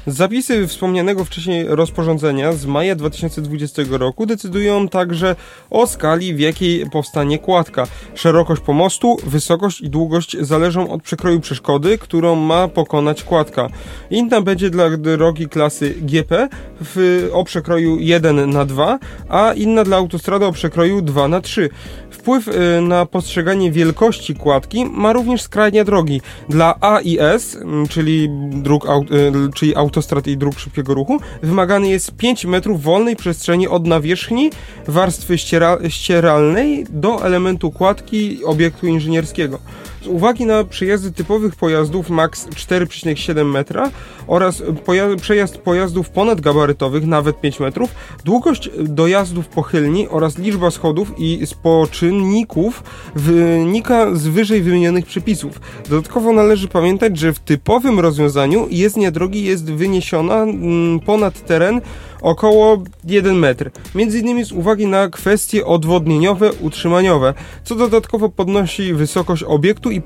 Zapisy 0.07 0.67
wspomnianego 0.67 1.25
wcześniej 1.25 1.65
rozporządzenia 1.69 2.53
z 2.53 2.67
maja 2.67 2.95
2020 2.95 3.83
roku 3.91 4.27
decydują 4.27 4.89
także 4.89 5.37
o 5.71 5.87
skali, 5.87 6.35
w 6.35 6.39
jakiej 6.39 6.91
powstanie 6.91 7.39
kładka. 7.39 7.87
Szerokość 8.15 8.63
pomostu, 8.63 9.17
wysokość 9.27 9.81
i 9.81 9.91
długość 9.91 10.37
zależą 10.41 10.91
od 10.91 11.03
przekroju 11.03 11.41
przeszkody, 11.41 11.99
którą 11.99 12.37
ma 12.37 12.69
pokonać 12.69 13.25
kładka. 13.25 13.69
Inna 14.11 14.41
będzie 14.41 14.71
dla 14.71 14.91
drogi 14.91 15.49
klasy 15.49 15.95
GP 16.01 16.49
w, 16.81 17.29
o 17.33 17.45
przekroju 17.45 17.97
1 18.01 18.51
na 18.51 18.65
2, 18.65 18.99
a 19.29 19.53
inna 19.53 19.85
dla 19.85 19.97
autostrady 19.97 20.45
o 20.45 20.53
przekroju 20.53 21.03
2 21.03 21.29
na 21.29 21.41
3. 21.41 21.71
Wpływ 22.11 22.49
y, 22.49 22.81
na 22.81 23.07
postrzeganie 23.07 23.73
wielkości 23.73 24.35
kładki 24.35 24.85
ma 24.85 25.13
również 25.13 25.43
skrajnia 25.43 25.85
drogi. 25.85 26.21
Dla 26.49 26.75
A 26.81 27.01
i 27.01 27.19
S, 27.21 27.57
mm, 27.57 27.89
czyli, 27.89 28.29
dróg, 28.53 28.85
y, 28.85 29.53
czyli 29.55 29.75
autostrad 29.97 30.27
i 30.27 30.37
dróg 30.37 30.59
szybkiego 30.59 30.95
ruchu, 30.95 31.21
wymagany 31.43 31.89
jest 31.89 32.17
5 32.17 32.45
metrów 32.45 32.83
wolnej 32.83 33.17
przestrzeni 33.17 33.69
od 33.69 33.87
nawierzchni 33.87 34.51
warstwy 34.89 35.39
ściera 35.39 35.79
ścieralnej 35.89 36.87
do 36.91 37.27
elementu 37.27 37.71
kładki 37.71 38.45
obiektu 38.45 38.87
inżynierskiego. 38.87 39.59
Z 40.07 40.09
uwagi 40.09 40.47
na 40.47 40.65
przejazdy 40.65 41.13
typowych 41.13 41.57
pojazdów 41.57 42.11
max 42.11 42.49
4,7 42.49 43.45
metra 43.45 43.91
oraz 44.27 44.63
poja 44.85 45.17
przejazd 45.17 45.59
pojazdów 45.59 46.11
ponadgabarytowych 46.11 47.07
nawet 47.07 47.41
5 47.41 47.61
metrów, 47.61 47.91
długość 48.25 48.71
dojazdów 48.79 49.49
pochylni 49.49 50.09
oraz 50.09 50.39
liczba 50.39 50.71
schodów 50.71 51.13
i 51.19 51.47
spoczynników 51.47 52.83
wynika 53.15 54.15
z 54.15 54.27
wyżej 54.27 54.63
wymienionych 54.63 55.07
przepisów. 55.07 55.61
Dodatkowo 55.89 56.33
należy 56.33 56.69
pamiętać, 56.69 57.19
że 57.19 57.33
w 57.33 57.39
typowym 57.39 58.01
rozwiązaniu 58.01 58.67
jezdnia 58.71 59.11
drogi 59.11 59.45
jest 59.45 59.73
wyniesiona 59.73 60.43
mm, 60.43 61.01
ponad 61.01 61.47
teren 61.47 61.81
około 62.23 62.83
1 63.05 63.39
metr. 63.39 63.71
Między 63.95 64.19
innymi 64.19 64.45
z 64.45 64.53
uwagi 64.53 64.87
na 64.87 65.09
kwestie 65.09 65.67
odwodnieniowe, 65.67 66.53
utrzymaniowe, 66.61 67.35
co 67.65 67.75
dodatkowo 67.75 68.29
podnosi 68.29 68.95
wysokość 68.95 69.43
obiektu 69.43 69.91
i 69.91 70.03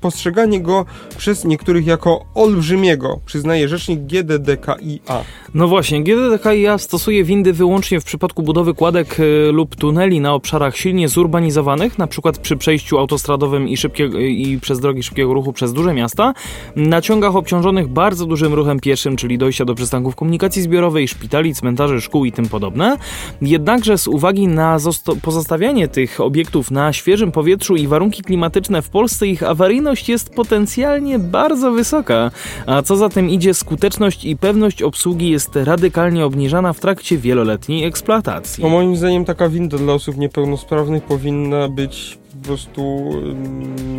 postrzeganie 0.00 0.60
go 0.60 0.84
przez 1.18 1.44
niektórych 1.44 1.86
jako 1.86 2.24
olbrzymiego, 2.34 3.20
przyznaje 3.26 3.68
rzecznik 3.68 4.00
GDDKiA. 4.00 5.24
No 5.54 5.68
właśnie, 5.68 6.04
GDDKiA 6.04 6.78
stosuje 6.78 7.24
windy 7.24 7.52
wyłącznie 7.52 8.00
w 8.00 8.04
przypadku 8.04 8.42
budowy 8.42 8.74
kładek 8.74 9.20
y, 9.20 9.52
lub 9.52 9.76
tuneli 9.76 10.20
na 10.20 10.34
obszarach 10.34 10.76
silnie 10.76 11.08
zurbanizowanych, 11.08 11.98
przykład 12.12 12.38
przy 12.38 12.56
przejściu 12.56 12.98
autostradowym 12.98 13.68
i, 13.68 13.76
szybkiego, 13.76 14.18
i 14.18 14.58
przez 14.60 14.80
drogi 14.80 15.02
szybkiego 15.02 15.34
ruchu 15.34 15.52
przez 15.52 15.72
duże 15.72 15.94
miasta, 15.94 16.34
na 16.76 17.00
ciągach 17.00 17.36
obciążonych 17.36 17.88
bardzo 17.88 18.26
dużym 18.26 18.54
ruchem 18.54 18.80
pieszym, 18.80 19.16
czyli 19.16 19.38
dojścia 19.38 19.64
do 19.64 19.74
przystanków 19.74 20.16
komunikacji 20.16 20.62
zbiorowej, 20.62 21.08
szpitali, 21.08 21.31
cmentarzy, 21.54 22.00
szkół 22.00 22.24
i 22.24 22.32
tym 22.32 22.48
podobne. 22.48 22.96
Jednakże 23.42 23.98
z 23.98 24.08
uwagi 24.08 24.48
na 24.48 24.78
pozostawianie 25.22 25.88
tych 25.88 26.20
obiektów 26.20 26.70
na 26.70 26.92
świeżym 26.92 27.32
powietrzu 27.32 27.76
i 27.76 27.86
warunki 27.86 28.22
klimatyczne 28.22 28.82
w 28.82 28.88
Polsce 28.88 29.26
ich 29.26 29.42
awaryjność 29.42 30.08
jest 30.08 30.34
potencjalnie 30.34 31.18
bardzo 31.18 31.72
wysoka, 31.72 32.30
a 32.66 32.82
co 32.82 32.96
za 32.96 33.08
tym 33.08 33.30
idzie 33.30 33.54
skuteczność 33.54 34.24
i 34.24 34.36
pewność 34.36 34.82
obsługi 34.82 35.30
jest 35.30 35.56
radykalnie 35.56 36.24
obniżana 36.24 36.72
w 36.72 36.80
trakcie 36.80 37.18
wieloletniej 37.18 37.84
eksploatacji. 37.84 38.64
No 38.64 38.70
moim 38.70 38.96
zdaniem 38.96 39.24
taka 39.24 39.48
winda 39.48 39.78
dla 39.78 39.92
osób 39.92 40.16
niepełnosprawnych 40.16 41.02
powinna 41.02 41.68
być 41.68 42.18
po 42.40 42.46
prostu 42.46 43.10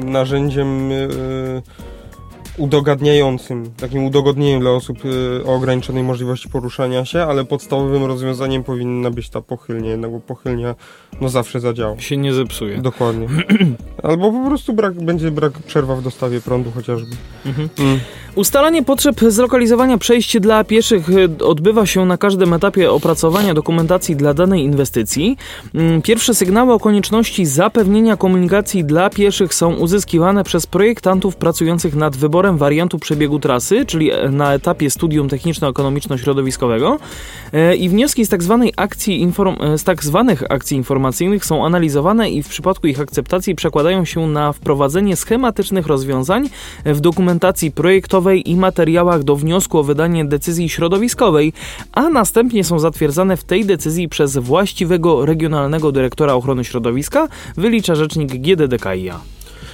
narzędziem 0.06 0.92
yy 0.92 1.62
udogadniającym, 2.58 3.72
takim 3.78 4.06
udogodnieniem 4.06 4.60
dla 4.60 4.72
osób 4.72 5.06
y, 5.06 5.46
o 5.46 5.56
ograniczonej 5.56 6.04
możliwości 6.04 6.50
poruszania 6.50 7.06
się, 7.06 7.24
ale 7.24 7.46
podstawowym 7.46 8.06
rozwiązaniem 8.06 8.64
powinna 8.64 9.12
być 9.12 9.30
ta 9.30 9.42
pochylnia, 9.42 9.92
jednak 9.92 10.12
pochylnia 10.28 10.76
no 11.24 11.30
zawsze 11.30 11.60
zadziała. 11.60 12.00
Się 12.00 12.18
nie 12.18 12.34
zepsuje. 12.34 12.78
Dokładnie. 12.78 13.28
Albo 14.04 14.32
po 14.32 14.48
prostu 14.48 14.74
brak, 14.74 14.94
będzie 14.94 15.32
brak 15.32 15.54
przerwa 15.60 15.96
w 15.96 16.02
dostawie 16.02 16.42
prądu 16.42 16.72
chociażby. 16.72 17.16
Mhm. 17.46 17.70
Mm. 17.80 18.00
Ustalanie 18.36 18.84
potrzeb 18.84 19.20
zlokalizowania 19.28 19.98
przejść 19.98 20.40
dla 20.40 20.64
pieszych 20.64 21.10
y, 21.10 21.46
odbywa 21.46 21.86
się 21.86 22.06
na 22.06 22.18
każdym 22.18 22.54
etapie 22.54 22.92
opracowania 22.92 23.54
dokumentacji 23.54 24.16
dla 24.16 24.34
danej 24.34 24.62
inwestycji. 24.64 25.38
Mm, 25.74 26.02
pierwsze 26.02 26.34
sygnały 26.34 26.74
o 26.74 26.80
konieczności 26.80 27.46
zapewnienia 27.46 28.18
komunikacji 28.18 28.86
dla 28.86 29.10
pieszych 29.10 29.54
są 29.54 29.74
uzyskiwane 29.74 30.44
przez 30.44 30.68
projektantów 30.68 31.36
pracujących 31.36 31.96
nad 31.96 32.18
wyborem 32.18 32.58
wariantu 32.58 33.00
przebiegu 33.00 33.40
trasy, 33.40 33.86
czyli 33.86 34.12
e, 34.12 34.30
na 34.30 34.54
etapie 34.54 34.90
studium 34.90 35.30
techniczno-ekonomiczno-środowiskowego 35.30 37.00
e, 37.54 37.76
i 37.76 37.90
wnioski 37.90 38.26
z 38.26 38.30
tak, 38.30 38.44
zwanej 38.44 38.74
akcji 38.78 39.28
inform- 39.28 39.64
e, 39.74 39.78
z 39.78 39.84
tak 39.84 40.04
zwanych 40.04 40.44
akcji 40.50 40.78
informacyjnych 40.78 41.13
są 41.42 41.66
analizowane 41.66 42.32
i 42.32 42.44
w 42.44 42.48
przypadku 42.48 42.88
ich 42.88 43.00
akceptacji 43.00 43.56
przekładają 43.56 44.06
się 44.06 44.28
na 44.28 44.54
wprowadzenie 44.54 45.16
schematycznych 45.16 45.88
rozwiązań 45.88 46.50
w 46.86 47.00
dokumentacji 47.00 47.72
projektowej 47.72 48.50
i 48.50 48.56
materiałach 48.56 49.24
do 49.24 49.36
wniosku 49.36 49.78
o 49.78 49.84
wydanie 49.84 50.26
decyzji 50.26 50.70
środowiskowej, 50.70 51.54
a 51.92 52.10
następnie 52.10 52.64
są 52.64 52.80
zatwierdzane 52.80 53.38
w 53.38 53.44
tej 53.44 53.66
decyzji 53.66 54.10
przez 54.10 54.38
właściwego 54.38 55.26
regionalnego 55.26 55.92
dyrektora 55.92 56.34
ochrony 56.34 56.64
środowiska, 56.64 57.28
wylicza 57.58 57.96
rzecznik 57.96 58.34
GDDKiA. 58.34 59.33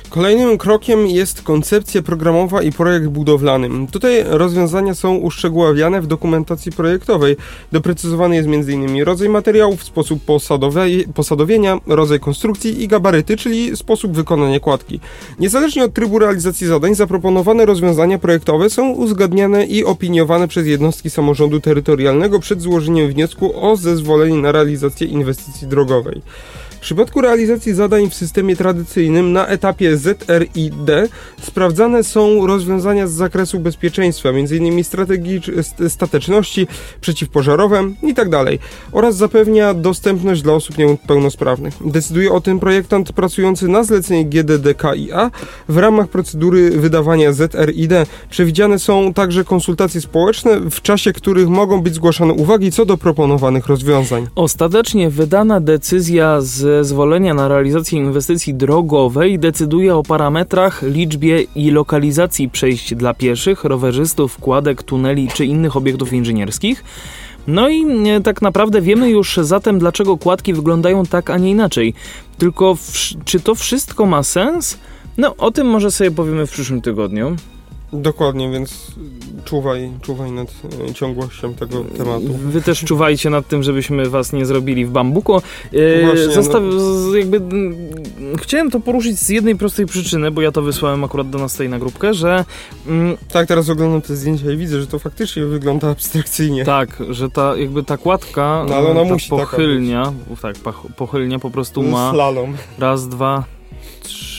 Kolejnym 0.10 0.58
krokiem 0.58 1.08
jest 1.08 1.41
koncepcja 1.41 2.02
programowa 2.02 2.62
i 2.62 2.72
projekt 2.72 3.08
budowlany. 3.08 3.88
Tutaj 3.91 4.24
rozwiązania 4.28 4.95
są 4.95 5.15
uszczegóławiane 5.15 6.02
w 6.02 6.08
dokumentacji 6.08 6.72
projektowej. 6.72 7.38
Doprecyzowany 7.72 8.36
jest 8.36 8.48
m.in. 8.48 9.04
rodzaj 9.04 9.30
materiałów, 9.30 9.84
sposób 9.84 10.19
posadowienia, 11.13 11.78
rodzaj 11.88 12.19
konstrukcji 12.19 12.84
i 12.84 12.88
gabaryty, 12.88 13.38
czyli 13.38 13.78
sposób 13.78 14.12
wykonania 14.12 14.60
kładki. 14.60 15.00
Niezależnie 15.39 15.84
od 15.84 15.93
trybu 15.93 16.19
realizacji 16.19 16.67
zadań, 16.67 16.95
zaproponowane 16.95 17.65
rozwiązania 17.65 18.19
projektowe 18.19 18.69
są 18.69 18.91
uzgadniane 18.91 19.65
i 19.65 19.84
opiniowane 19.84 20.48
przez 20.48 20.67
jednostki 20.67 21.10
samorządu 21.10 21.60
terytorialnego 21.60 22.39
przed 22.39 22.62
złożeniem 22.62 23.08
wniosku 23.08 23.69
o 23.69 23.76
zezwolenie 23.76 24.38
na 24.38 24.52
realizację 24.52 25.08
inwestycji 25.08 25.67
drogowej. 25.67 26.22
W 26.80 26.82
przypadku 26.82 27.22
realizacji 27.22 27.74
zadań 27.74 28.10
w 28.10 28.13
systemie 28.15 28.56
tradycyjnym 28.56 29.34
na 29.34 29.48
etapie 29.48 29.98
ZRID 29.98 31.12
sprawdzane 31.42 32.04
są 32.04 32.48
rozwiązania 32.48 33.08
z 33.08 33.12
zakresu 33.12 33.60
bezpieczeństwa, 33.60 34.30
m.in. 34.30 34.84
strategii 34.84 35.42
stateczności, 35.88 36.68
przeciwpożarowe 37.02 37.84
itd. 38.04 38.46
Tak 38.46 38.60
oraz 38.92 39.15
zapewnia 39.15 39.74
dostępność 39.74 40.42
dla 40.42 40.54
osób 40.54 40.78
niepełnosprawnych. 40.78 41.74
Decyduje 41.86 42.32
o 42.32 42.42
tym 42.42 42.60
projektant 42.60 43.13
pracujący 43.13 43.68
na 43.68 43.84
zlecenie 43.84 44.26
GDDKiA. 44.26 45.32
W 45.70 45.78
ramach 45.78 46.08
procedury 46.08 46.70
wydawania 46.70 47.34
ZRID 47.34 47.92
przewidziane 48.30 48.80
są 48.80 49.13
także 49.13 49.44
konsultacje 49.44 50.02
społeczne, 50.02 50.60
w 50.60 50.82
czasie 50.82 51.13
których 51.13 51.48
mogą 51.48 51.82
być 51.82 51.96
zgłaszane 51.96 52.34
uwagi 52.34 52.72
co 52.72 52.86
do 52.86 52.98
proponowanych 52.98 53.68
rozwiązań. 53.68 54.28
Ostatecznie 54.36 55.10
wydana 55.10 55.60
decyzja 55.60 56.42
z 56.42 56.68
zezwolenia 56.69 57.34
na 57.34 57.47
realizację 57.47 57.99
inwestycji 57.99 58.53
drogowej 58.53 59.39
decyduje 59.39 59.95
o 59.95 60.03
parametrach, 60.03 60.82
liczbie 60.82 61.41
i 61.55 61.71
lokalizacji 61.71 62.49
przejść 62.49 62.95
dla 62.95 63.13
pieszych, 63.13 63.63
rowerzystów, 63.63 64.38
kładek, 64.38 64.84
tuneli 64.84 65.27
czy 65.27 65.45
innych 65.45 65.77
obiektów 65.77 66.13
inżynierskich. 66.13 66.84
No 67.47 67.69
i 67.69 68.08
e, 68.10 68.21
tak 68.21 68.41
naprawdę 68.41 68.82
wiemy 68.82 69.10
już 69.10 69.38
zatem, 69.38 69.79
dlaczego 69.79 70.17
kładki 70.17 70.53
wyglądają 70.53 71.05
tak, 71.05 71.29
a 71.29 71.38
nie 71.38 71.49
inaczej. 71.51 71.93
Tylko 72.38 72.77
czy 73.25 73.39
to 73.39 73.55
wszystko 73.55 74.05
ma 74.05 74.23
sens? 74.23 74.77
No, 75.17 75.36
o 75.36 75.51
tym 75.51 75.67
może 75.67 75.91
sobie 75.91 76.12
powiemy 76.12 76.47
w 76.47 76.51
przyszłym 76.51 76.82
tygodniu. 76.82 77.36
Dokładnie, 77.93 78.51
więc 78.51 78.91
czuwaj, 79.45 79.91
czuwaj 80.02 80.32
nad 80.32 80.54
e, 80.89 80.93
ciągłością 80.93 81.54
tego 81.54 81.84
tematu. 81.84 82.34
Wy 82.34 82.62
też 82.62 82.84
czuwajcie 82.84 83.30
nad 83.30 83.47
tym, 83.47 83.63
żebyśmy 83.63 84.10
was 84.10 84.34
nie 84.34 84.45
zrobili 84.45 84.86
w 84.86 84.91
bambuku. 84.91 85.38
E, 85.38 85.41
Właśnie, 86.06 86.34
Zostaw, 86.34 86.63
no. 86.63 87.15
jakby, 87.15 87.41
chciałem 88.38 88.71
to 88.71 88.80
poruszyć 88.80 89.19
z 89.19 89.30
jednej 89.30 89.56
prostej 89.56 89.86
przyczyny, 89.86 90.32
bo 90.32 90.41
ja 90.41 90.52
to 90.52 90.62
wysłałem 90.62 91.04
akurat 91.04 91.30
do 91.30 91.38
nas 91.38 91.52
tutaj 91.52 91.69
na 91.69 91.80
grupkę, 91.80 92.13
że... 92.13 92.45
Mm, 92.88 93.17
tak, 93.32 93.47
teraz 93.47 93.69
oglądam 93.69 94.02
te 94.02 94.15
zdjęcia 94.15 94.52
i 94.52 94.58
widzę, 94.58 94.82
że 94.82 94.88
to 94.88 94.99
faktycznie 94.99 95.45
wygląda 95.45 95.89
abstrakcyjnie. 95.89 96.65
Tak, 96.65 97.04
że 97.10 97.30
ta 97.30 97.58
jakby 97.58 97.84
ta 97.84 97.97
kładka, 97.97 98.65
no, 98.69 98.75
ale 98.75 98.89
ona 98.89 99.04
ta 99.04 99.13
musi 99.13 99.30
pochylnia, 99.30 100.13
tak, 100.41 100.56
pochylnia 100.95 101.39
po 101.39 101.49
prostu 101.49 101.84
ma... 101.84 102.12
Slalom. 102.12 102.58
Raz, 102.80 103.10
dwa, 103.10 103.43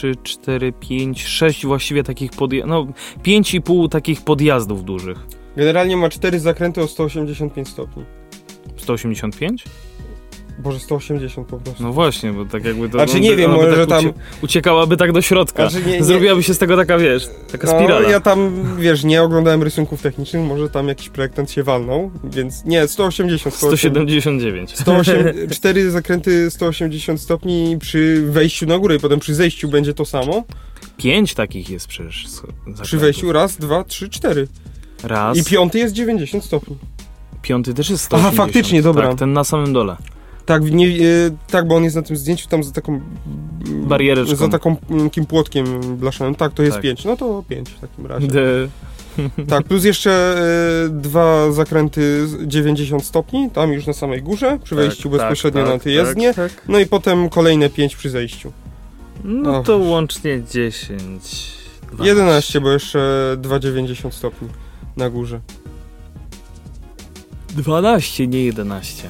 3, 0.00 0.16
4, 0.22 0.72
5, 0.72 1.26
6 1.26 1.66
właściwie 1.66 2.02
takich 2.02 2.30
podjazdów, 2.30 2.70
no 2.70 2.86
5,5 3.24 3.88
takich 3.88 4.22
podjazdów 4.22 4.84
dużych. 4.84 5.26
Generalnie 5.56 5.96
ma 5.96 6.08
4 6.08 6.40
zakręty 6.40 6.82
o 6.82 6.86
185 6.88 7.68
stopni. 7.68 8.04
185? 8.76 9.64
Boże, 10.58 10.78
180 10.78 11.48
po 11.48 11.56
prostu. 11.58 11.82
No 11.82 11.92
właśnie, 11.92 12.32
bo 12.32 12.44
tak 12.44 12.64
jakby 12.64 12.88
to... 12.88 12.92
Znaczy, 12.98 13.14
no, 13.14 13.18
nie 13.20 13.36
wiem, 13.36 13.50
może 13.50 13.76
tak 13.76 13.88
tam- 13.88 14.04
ucie- 14.06 14.12
Uciekałaby 14.42 14.96
tak 14.96 15.12
do 15.12 15.22
środka. 15.22 15.68
Znaczy, 15.70 15.86
nie- 15.86 15.92
nie- 15.92 16.04
Zrobiłaby 16.04 16.42
się 16.42 16.54
z 16.54 16.58
tego 16.58 16.76
taka, 16.76 16.98
wiesz, 16.98 17.28
taka 17.52 17.66
No, 17.72 17.78
spirala. 17.78 18.08
ja 18.10 18.20
tam, 18.20 18.66
wiesz, 18.78 19.04
nie 19.04 19.22
oglądałem 19.22 19.62
rysunków 19.62 20.02
technicznych, 20.02 20.42
może 20.46 20.68
tam 20.70 20.88
jakiś 20.88 21.08
projektant 21.08 21.50
się 21.50 21.62
walnął, 21.62 22.10
więc 22.24 22.64
nie, 22.64 22.88
180, 22.88 23.54
179. 23.56 24.76
108, 24.78 25.24
cztery 25.50 25.90
zakręty 25.90 26.50
180 26.50 27.20
stopni 27.20 27.76
przy 27.80 28.22
wejściu 28.30 28.66
na 28.66 28.78
górę 28.78 28.96
i 28.96 29.00
potem 29.00 29.20
przy 29.20 29.34
zejściu 29.34 29.68
będzie 29.68 29.94
to 29.94 30.04
samo. 30.04 30.44
Pięć 30.96 31.34
takich 31.34 31.70
jest 31.70 31.86
przecież. 31.86 32.28
z- 32.28 32.40
Przy 32.40 32.46
zakrętów. 32.66 33.00
wejściu 33.00 33.32
raz, 33.32 33.56
dwa, 33.56 33.84
trzy, 33.84 34.08
cztery. 34.08 34.48
Raz. 35.02 35.36
I 35.38 35.44
piąty 35.44 35.78
jest 35.78 35.94
90 35.94 36.44
stopni. 36.44 36.76
Piąty 37.42 37.74
też 37.74 37.90
jest 37.90 38.04
Aha, 38.14 38.22
180. 38.22 38.36
faktycznie, 38.46 38.82
dobra. 38.82 39.08
Tak, 39.08 39.18
ten 39.18 39.32
na 39.32 39.44
samym 39.44 39.72
dole. 39.72 39.96
Tak, 40.50 40.70
nie, 40.70 40.86
e, 40.86 40.90
tak, 41.50 41.68
bo 41.68 41.76
on 41.76 41.84
jest 41.84 41.96
na 41.96 42.02
tym 42.02 42.16
zdjęciu 42.16 42.48
tam 42.48 42.64
za 42.64 42.72
taką... 42.72 42.92
mm, 42.92 43.88
Bariereczką. 43.88 44.36
Za 44.36 44.48
taką 44.48 44.76
mm, 44.90 45.04
takim 45.04 45.26
płotkiem 45.26 45.96
blaszanym. 45.96 46.34
Tak, 46.34 46.52
to 46.52 46.62
jest 46.62 46.74
Tak. 46.74 46.82
5. 46.82 47.04
No 47.04 47.16
to 47.16 47.44
5 47.48 47.70
w 47.70 47.80
takim 47.80 48.06
razie. 48.06 48.26
De... 48.26 48.68
Tak, 49.48 49.64
plus 49.64 49.84
jeszcze 49.84 50.10
e, 50.86 50.88
dwa 50.88 51.52
zakręty 51.52 52.26
z 52.26 52.46
90 52.46 53.04
stopni, 53.04 53.50
tam 53.50 53.72
już 53.72 53.86
na 53.86 53.92
samej 53.92 54.22
górze, 54.22 54.58
przy 54.64 54.74
wejściu 54.74 55.10
tak, 55.10 55.12
bezpośrednio 55.12 55.62
tak, 55.62 55.72
na 55.72 55.78
tę 55.78 55.90
jezdnię. 55.90 56.34
Tak, 56.34 56.54
tak. 56.54 56.68
No 56.68 56.78
i 56.78 56.86
potem 56.86 57.28
kolejne 57.28 57.70
5 57.70 57.96
przy 57.96 58.10
zejściu. 58.10 58.52
No 59.24 59.58
Och. 59.58 59.66
to 59.66 59.78
łącznie 59.78 60.42
10. 60.50 60.98
12. 61.92 62.04
11, 62.04 62.60
bo 62.60 62.70
jeszcze 62.70 62.98
2,90 63.42 64.10
stopni 64.10 64.48
na 64.96 65.10
górze. 65.10 65.40
12, 67.48 68.26
nie 68.26 68.44
11. 68.44 69.08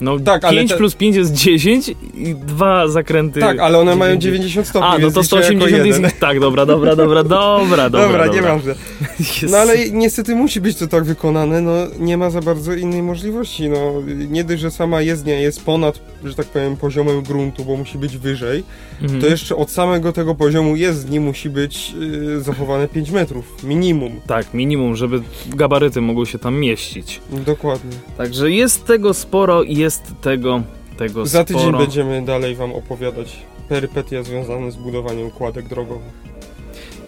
No 0.00 0.18
Tak, 0.20 0.44
ale 0.44 0.56
5 0.58 0.70
te- 0.70 0.76
plus 0.76 0.94
5 0.94 1.16
jest 1.16 1.32
10 1.32 1.88
i 2.14 2.34
dwa 2.34 2.88
zakręty. 2.88 3.40
Tak, 3.40 3.58
ale 3.58 3.78
one 3.78 3.96
mają 3.96 4.16
90. 4.16 4.22
90 4.36 4.66
stopni, 4.68 4.88
A, 4.88 4.92
no 4.92 4.98
to 4.98 5.06
liczę 5.06 5.08
jako 5.08 5.22
180 5.24 5.70
jeden. 5.86 6.02
jest... 6.04 6.20
Tak, 6.20 6.40
dobra, 6.40 6.66
dobra, 6.66 6.96
dobra, 6.96 7.22
dobra, 7.38 7.90
dobra. 7.90 8.08
Dobra, 8.08 8.26
nieważne. 8.26 8.74
Jest- 9.42 9.42
No 9.50 9.56
ale 9.58 9.88
niestety 9.90 10.34
musi 10.34 10.60
być 10.60 10.76
to 10.76 10.86
tak 10.86 11.04
wykonane, 11.04 11.60
no 11.60 11.72
nie 11.98 12.16
ma 12.16 12.30
za 12.30 12.40
bardzo 12.40 12.74
innej 12.74 13.02
możliwości, 13.02 13.68
no 13.68 13.92
nie 14.30 14.44
dość, 14.44 14.62
że 14.62 14.70
sama 14.70 15.00
jezdnia 15.02 15.38
jest 15.40 15.64
ponad, 15.64 16.00
że 16.24 16.34
tak 16.34 16.46
powiem, 16.46 16.76
poziomem 16.76 17.22
gruntu, 17.22 17.64
bo 17.64 17.76
musi 17.76 17.98
być 17.98 18.16
wyżej, 18.18 18.62
Mhm. 19.02 19.20
to 19.20 19.26
jeszcze 19.26 19.56
od 19.56 19.70
samego 19.70 20.12
tego 20.12 20.34
poziomu 20.34 20.76
jezdni 20.76 21.20
musi 21.20 21.50
być 21.50 21.94
y, 22.36 22.40
zachowane 22.40 22.88
5 22.88 23.10
metrów, 23.10 23.64
minimum. 23.64 24.12
Tak, 24.26 24.54
minimum, 24.54 24.96
żeby 24.96 25.20
gabaryty 25.46 26.00
mogły 26.00 26.26
się 26.26 26.38
tam 26.38 26.54
mieścić. 26.58 27.20
Dokładnie. 27.46 27.90
Także 28.16 28.50
jest 28.50 28.84
tego 28.86 29.14
sporo 29.14 29.62
i 29.62 29.76
jest 29.76 29.85
tego, 30.20 30.62
tego 30.96 31.26
Za 31.26 31.42
sporo. 31.44 31.58
tydzień 31.60 31.78
będziemy 31.78 32.22
dalej 32.24 32.54
wam 32.54 32.72
opowiadać 32.72 33.36
perypetia 33.68 34.22
związane 34.22 34.70
z 34.70 34.76
budowaniem 34.76 35.30
kładek 35.30 35.68
drogowych. 35.68 36.26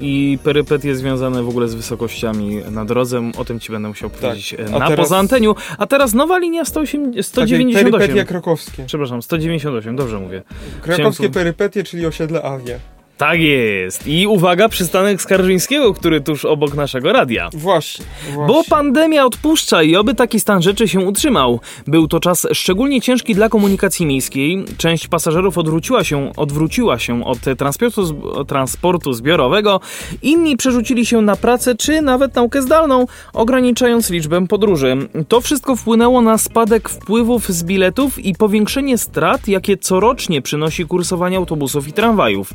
I 0.00 0.38
perypetie 0.44 0.96
związane 0.96 1.42
w 1.42 1.48
ogóle 1.48 1.68
z 1.68 1.74
wysokościami 1.74 2.56
na 2.70 2.84
drodze, 2.84 3.30
o 3.38 3.44
tym 3.44 3.60
ci 3.60 3.72
będę 3.72 3.88
musiał 3.88 4.10
powiedzieć 4.10 4.54
e, 4.54 4.66
a 4.74 4.78
na 4.78 4.88
teraz- 4.88 4.96
poza 5.08 5.18
anteniu. 5.18 5.54
A 5.78 5.86
teraz 5.86 6.14
nowa 6.14 6.38
linia 6.38 6.64
108, 6.64 7.10
Takie 7.10 7.22
198. 7.22 7.92
perypetia 7.92 8.24
krakowskie. 8.24 8.84
Przepraszam, 8.86 9.22
198, 9.22 9.96
dobrze 9.96 10.20
mówię. 10.20 10.42
Krakowskie 10.82 11.14
Chciałem- 11.28 11.32
perypetie, 11.32 11.84
czyli 11.84 12.06
osiedle 12.06 12.42
Avia. 12.42 12.74
Tak 13.18 13.40
jest. 13.40 14.06
I 14.06 14.26
uwaga, 14.26 14.68
przystanek 14.68 15.22
Skarżyńskiego, 15.22 15.94
który 15.94 16.20
tuż 16.20 16.44
obok 16.44 16.74
naszego 16.74 17.12
radia. 17.12 17.48
Właśnie, 17.52 18.04
właśnie. 18.34 18.54
Bo 18.54 18.64
pandemia 18.70 19.24
odpuszcza 19.24 19.82
i 19.82 19.96
oby 19.96 20.14
taki 20.14 20.40
stan 20.40 20.62
rzeczy 20.62 20.88
się 20.88 21.00
utrzymał. 21.00 21.60
Był 21.86 22.08
to 22.08 22.20
czas 22.20 22.46
szczególnie 22.52 23.00
ciężki 23.00 23.34
dla 23.34 23.48
komunikacji 23.48 24.06
miejskiej. 24.06 24.64
Część 24.76 25.08
pasażerów 25.08 25.58
odwróciła 25.58 26.04
się, 26.04 26.32
odwróciła 26.36 26.98
się 26.98 27.24
od 27.24 27.38
transportu, 27.58 28.02
transportu 28.44 29.12
zbiorowego. 29.12 29.80
Inni 30.22 30.56
przerzucili 30.56 31.06
się 31.06 31.22
na 31.22 31.36
pracę 31.36 31.74
czy 31.74 32.02
nawet 32.02 32.34
naukę 32.34 32.62
zdalną, 32.62 33.06
ograniczając 33.32 34.10
liczbę 34.10 34.46
podróży. 34.46 34.96
To 35.28 35.40
wszystko 35.40 35.76
wpłynęło 35.76 36.22
na 36.22 36.38
spadek 36.38 36.88
wpływów 36.88 37.48
z 37.48 37.64
biletów 37.64 38.18
i 38.18 38.34
powiększenie 38.34 38.98
strat, 38.98 39.48
jakie 39.48 39.76
corocznie 39.76 40.42
przynosi 40.42 40.86
kursowanie 40.86 41.36
autobusów 41.36 41.88
i 41.88 41.92
tramwajów. 41.92 42.52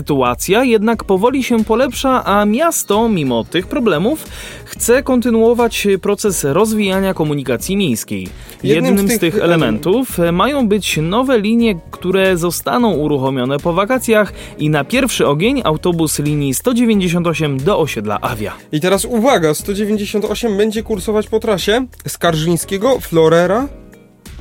Sytuacja 0.00 0.64
jednak 0.64 1.04
powoli 1.04 1.44
się 1.44 1.64
polepsza, 1.64 2.24
a 2.24 2.44
miasto, 2.44 3.08
mimo 3.08 3.44
tych 3.44 3.66
problemów, 3.66 4.24
chce 4.64 5.02
kontynuować 5.02 5.86
proces 6.02 6.44
rozwijania 6.44 7.14
komunikacji 7.14 7.76
miejskiej. 7.76 8.28
Jednym 8.62 8.84
Jednym, 8.84 9.08
z 9.08 9.12
z, 9.12 9.18
tych 9.18 9.34
tych 9.34 9.42
elementów 9.42 10.18
mają 10.32 10.68
być 10.68 10.98
nowe 11.02 11.38
linie, 11.38 11.80
które 11.90 12.36
zostaną 12.36 12.92
uruchomione 12.92 13.58
po 13.58 13.72
wakacjach 13.72 14.32
i 14.58 14.70
na 14.70 14.84
pierwszy 14.84 15.26
ogień 15.26 15.60
autobus 15.64 16.18
linii 16.18 16.54
198 16.54 17.56
do 17.58 17.78
osiedla 17.78 18.20
Avia. 18.20 18.52
I 18.72 18.80
teraz 18.80 19.04
uwaga, 19.04 19.54
198 19.54 20.56
będzie 20.56 20.82
kursować 20.82 21.28
po 21.28 21.40
trasie 21.40 21.86
Skarżyńskiego, 22.06 23.00
Florera, 23.00 23.68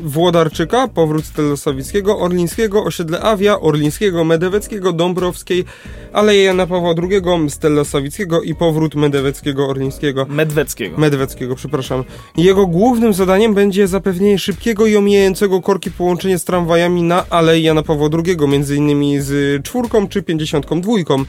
Włodarczyka, 0.03 0.87
powrót 0.87 1.25
Stelosowickiego, 1.25 2.19
Orlińskiego, 2.19 2.83
osiedle 2.83 3.21
Awia, 3.21 3.59
Orlińskiego, 3.59 4.23
Medeweckiego, 4.23 4.93
Dąbrowskiej, 4.93 5.65
Aleje 6.13 6.43
Jana 6.43 6.67
Pawła 6.67 6.93
II, 7.09 7.49
Stelosowickiego 7.49 8.41
i 8.41 8.55
powrót 8.55 8.95
Medeweckiego, 8.95 9.67
Orlińskiego. 9.67 10.25
Medweckiego. 10.29 10.97
Medweckiego, 10.97 11.55
przepraszam. 11.55 12.03
Jego 12.37 12.67
głównym 12.67 13.13
zadaniem 13.13 13.53
będzie 13.53 13.87
zapewnienie 13.87 14.39
szybkiego 14.39 14.85
i 14.85 14.95
omijającego 14.95 15.61
korki 15.61 15.91
połączenia 15.91 16.37
z 16.37 16.43
tramwajami 16.43 17.03
na 17.03 17.29
Alei 17.29 17.63
Jana 17.63 17.83
Pawła 17.83 18.09
II, 18.13 18.37
m.in. 18.41 19.21
z 19.21 19.63
czwórką 19.63 20.07
czy 20.07 20.23
pięćdziesiątką 20.23 20.81
dwójką. 20.81 21.25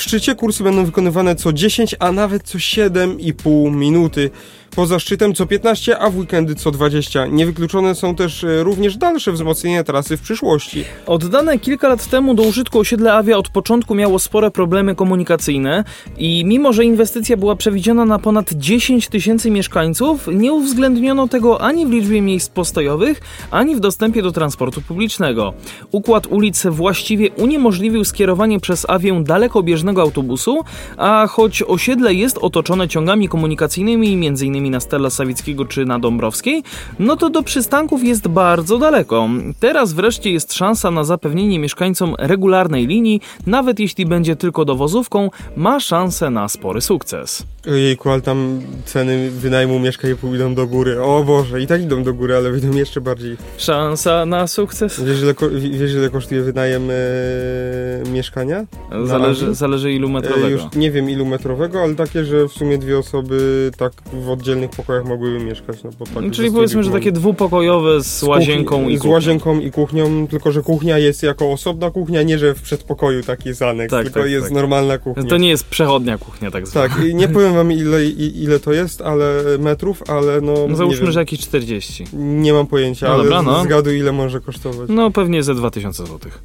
W 0.00 0.02
szczycie 0.02 0.34
kursy 0.34 0.64
będą 0.64 0.84
wykonywane 0.84 1.36
co 1.36 1.52
10, 1.52 1.94
a 1.98 2.12
nawet 2.12 2.42
co 2.42 2.58
7,5 2.58 3.72
minuty. 3.72 4.30
Poza 4.76 4.98
szczytem 4.98 5.34
co 5.34 5.46
15, 5.46 5.98
a 5.98 6.10
w 6.10 6.18
weekendy 6.18 6.54
co 6.54 6.70
20. 6.70 7.26
Niewykluczone 7.26 7.94
są 7.94 8.14
też 8.14 8.44
e, 8.44 8.62
również 8.62 8.96
dalsze 8.96 9.32
wzmocnienia 9.32 9.84
trasy 9.84 10.16
w 10.16 10.20
przyszłości. 10.20 10.84
Oddane 11.06 11.58
kilka 11.58 11.88
lat 11.88 12.06
temu 12.06 12.34
do 12.34 12.42
użytku 12.42 12.78
osiedle 12.78 13.12
Avia 13.12 13.36
od 13.36 13.48
początku 13.48 13.94
miało 13.94 14.18
spore 14.18 14.50
problemy 14.50 14.94
komunikacyjne 14.94 15.84
i 16.18 16.44
mimo, 16.44 16.72
że 16.72 16.84
inwestycja 16.84 17.36
była 17.36 17.56
przewidziana 17.56 18.04
na 18.04 18.18
ponad 18.18 18.52
10 18.52 19.08
tysięcy 19.08 19.50
mieszkańców, 19.50 20.28
nie 20.32 20.52
uwzględniono 20.52 21.28
tego 21.28 21.60
ani 21.60 21.86
w 21.86 21.90
liczbie 21.90 22.22
miejsc 22.22 22.48
postojowych, 22.48 23.20
ani 23.50 23.76
w 23.76 23.80
dostępie 23.80 24.22
do 24.22 24.32
transportu 24.32 24.82
publicznego. 24.82 25.52
Układ 25.90 26.26
ulic 26.26 26.66
właściwie 26.66 27.30
uniemożliwił 27.30 28.04
skierowanie 28.04 28.60
przez 28.60 28.90
Avię 28.90 29.22
dalekobieżnego 29.24 29.89
autobusu, 29.98 30.64
a 30.96 31.26
choć 31.26 31.62
osiedle 31.62 32.14
jest 32.14 32.38
otoczone 32.38 32.88
ciągami 32.88 33.28
komunikacyjnymi 33.28 34.26
m.in. 34.26 34.70
na 34.70 34.80
Stella 34.80 35.10
Sawickiego 35.10 35.64
czy 35.64 35.86
na 35.86 35.98
Dąbrowskiej, 35.98 36.62
no 36.98 37.16
to 37.16 37.30
do 37.30 37.42
przystanków 37.42 38.04
jest 38.04 38.28
bardzo 38.28 38.78
daleko. 38.78 39.28
Teraz 39.60 39.92
wreszcie 39.92 40.30
jest 40.30 40.54
szansa 40.54 40.90
na 40.90 41.04
zapewnienie 41.04 41.58
mieszkańcom 41.58 42.14
regularnej 42.18 42.86
linii, 42.86 43.20
nawet 43.46 43.80
jeśli 43.80 44.06
będzie 44.06 44.36
tylko 44.36 44.64
dowozówką, 44.64 45.30
ma 45.56 45.80
szansę 45.80 46.30
na 46.30 46.48
spory 46.48 46.80
sukces. 46.80 47.46
Ojejku, 47.68 48.10
ale 48.10 48.20
tam 48.22 48.60
ceny 48.84 49.30
wynajmu 49.30 49.78
mieszkań 49.78 50.14
pójdą 50.16 50.54
do 50.54 50.66
góry. 50.66 51.02
O 51.02 51.24
Boże, 51.24 51.60
i 51.62 51.66
tak 51.66 51.82
idą 51.82 52.02
do 52.02 52.14
góry, 52.14 52.36
ale 52.36 52.50
wyjdą 52.50 52.72
jeszcze 52.72 53.00
bardziej. 53.00 53.36
Szansa 53.58 54.26
na 54.26 54.46
sukces? 54.46 55.00
Wiesz, 55.04 55.20
ile, 55.22 55.34
wiesz, 55.70 55.92
ile 55.92 56.10
kosztuje 56.10 56.42
wynajem 56.42 56.88
e, 56.90 58.10
mieszkania? 58.10 58.66
Zależy, 59.04 59.54
zależy 59.54 59.92
ilu 59.92 60.08
E, 60.08 60.12
metrowego. 60.12 60.48
już 60.48 60.62
nie 60.76 60.90
wiem 60.90 61.10
ilu 61.10 61.26
metrowego, 61.26 61.82
ale 61.82 61.94
takie, 61.94 62.24
że 62.24 62.48
w 62.48 62.52
sumie 62.52 62.78
dwie 62.78 62.98
osoby 62.98 63.70
tak 63.76 63.92
w 64.12 64.30
oddzielnych 64.30 64.70
pokojach 64.70 65.04
mogłyby 65.04 65.44
mieszkać. 65.44 65.82
No, 65.84 65.90
bo 65.98 66.06
tak 66.06 66.30
Czyli 66.32 66.50
powiedzmy, 66.50 66.82
że 66.84 66.90
takie 66.90 67.12
dwupokojowe 67.12 68.02
z 68.04 68.20
kuchni- 68.20 68.28
łazienką 68.28 68.88
i 68.88 68.96
Z 68.96 69.00
kuchnią. 69.00 69.12
łazienką 69.14 69.60
i 69.60 69.70
kuchnią, 69.70 70.26
tylko 70.26 70.52
że 70.52 70.62
kuchnia 70.62 70.98
jest 70.98 71.22
jako 71.22 71.52
osobna 71.52 71.90
kuchnia, 71.90 72.22
nie 72.22 72.38
że 72.38 72.54
w 72.54 72.62
przedpokoju 72.62 73.22
taki 73.22 73.50
aneks, 73.70 73.90
Tak, 73.90 74.04
tylko 74.04 74.20
tak, 74.20 74.30
jest 74.30 74.44
tak. 74.46 74.54
normalna 74.54 74.98
kuchnia. 74.98 75.24
To 75.24 75.36
nie 75.36 75.48
jest 75.48 75.64
przechodnia 75.64 76.18
kuchnia 76.18 76.50
tak 76.50 76.66
zwana. 76.66 76.88
Tak, 76.88 77.04
i 77.04 77.14
nie 77.14 77.28
powiem 77.28 77.49
wam 77.54 77.72
ile, 77.72 78.04
ile 78.06 78.60
to 78.60 78.72
jest, 78.72 79.00
ale 79.02 79.42
metrów, 79.58 80.02
ale 80.10 80.40
no. 80.40 80.54
No 80.68 80.76
załóżmy, 80.76 81.12
że 81.12 81.20
jakieś 81.20 81.40
40. 81.40 82.04
Nie 82.12 82.52
mam 82.52 82.66
pojęcia, 82.66 83.06
No 83.08 83.14
ale 83.14 83.22
dobra, 83.22 83.42
no. 83.42 83.62
zgaduj 83.62 83.98
ile 83.98 84.12
może 84.12 84.40
kosztować. 84.40 84.88
No 84.92 85.10
pewnie 85.10 85.42
ze 85.42 85.54
2000 85.54 86.06
złotych. 86.06 86.38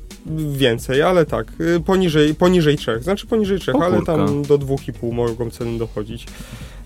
Więcej, 0.52 1.02
ale 1.02 1.26
tak, 1.26 1.48
y, 1.62 1.80
poniżej, 1.80 2.36
poniżej 2.36 2.78
trzech, 2.78 3.04
znaczy 3.04 3.28
poniżej 3.28 3.60
trzech, 3.60 3.76
O 3.76 3.84
ale 3.86 3.98
kurka. 3.98 4.16
tam 4.18 4.44
do 4.44 4.58
dwóch 4.58 4.88
i 4.88 4.94
pół 4.94 5.14
mogą 5.14 5.50
ceny 5.50 5.78
dochodzić. 5.78 6.26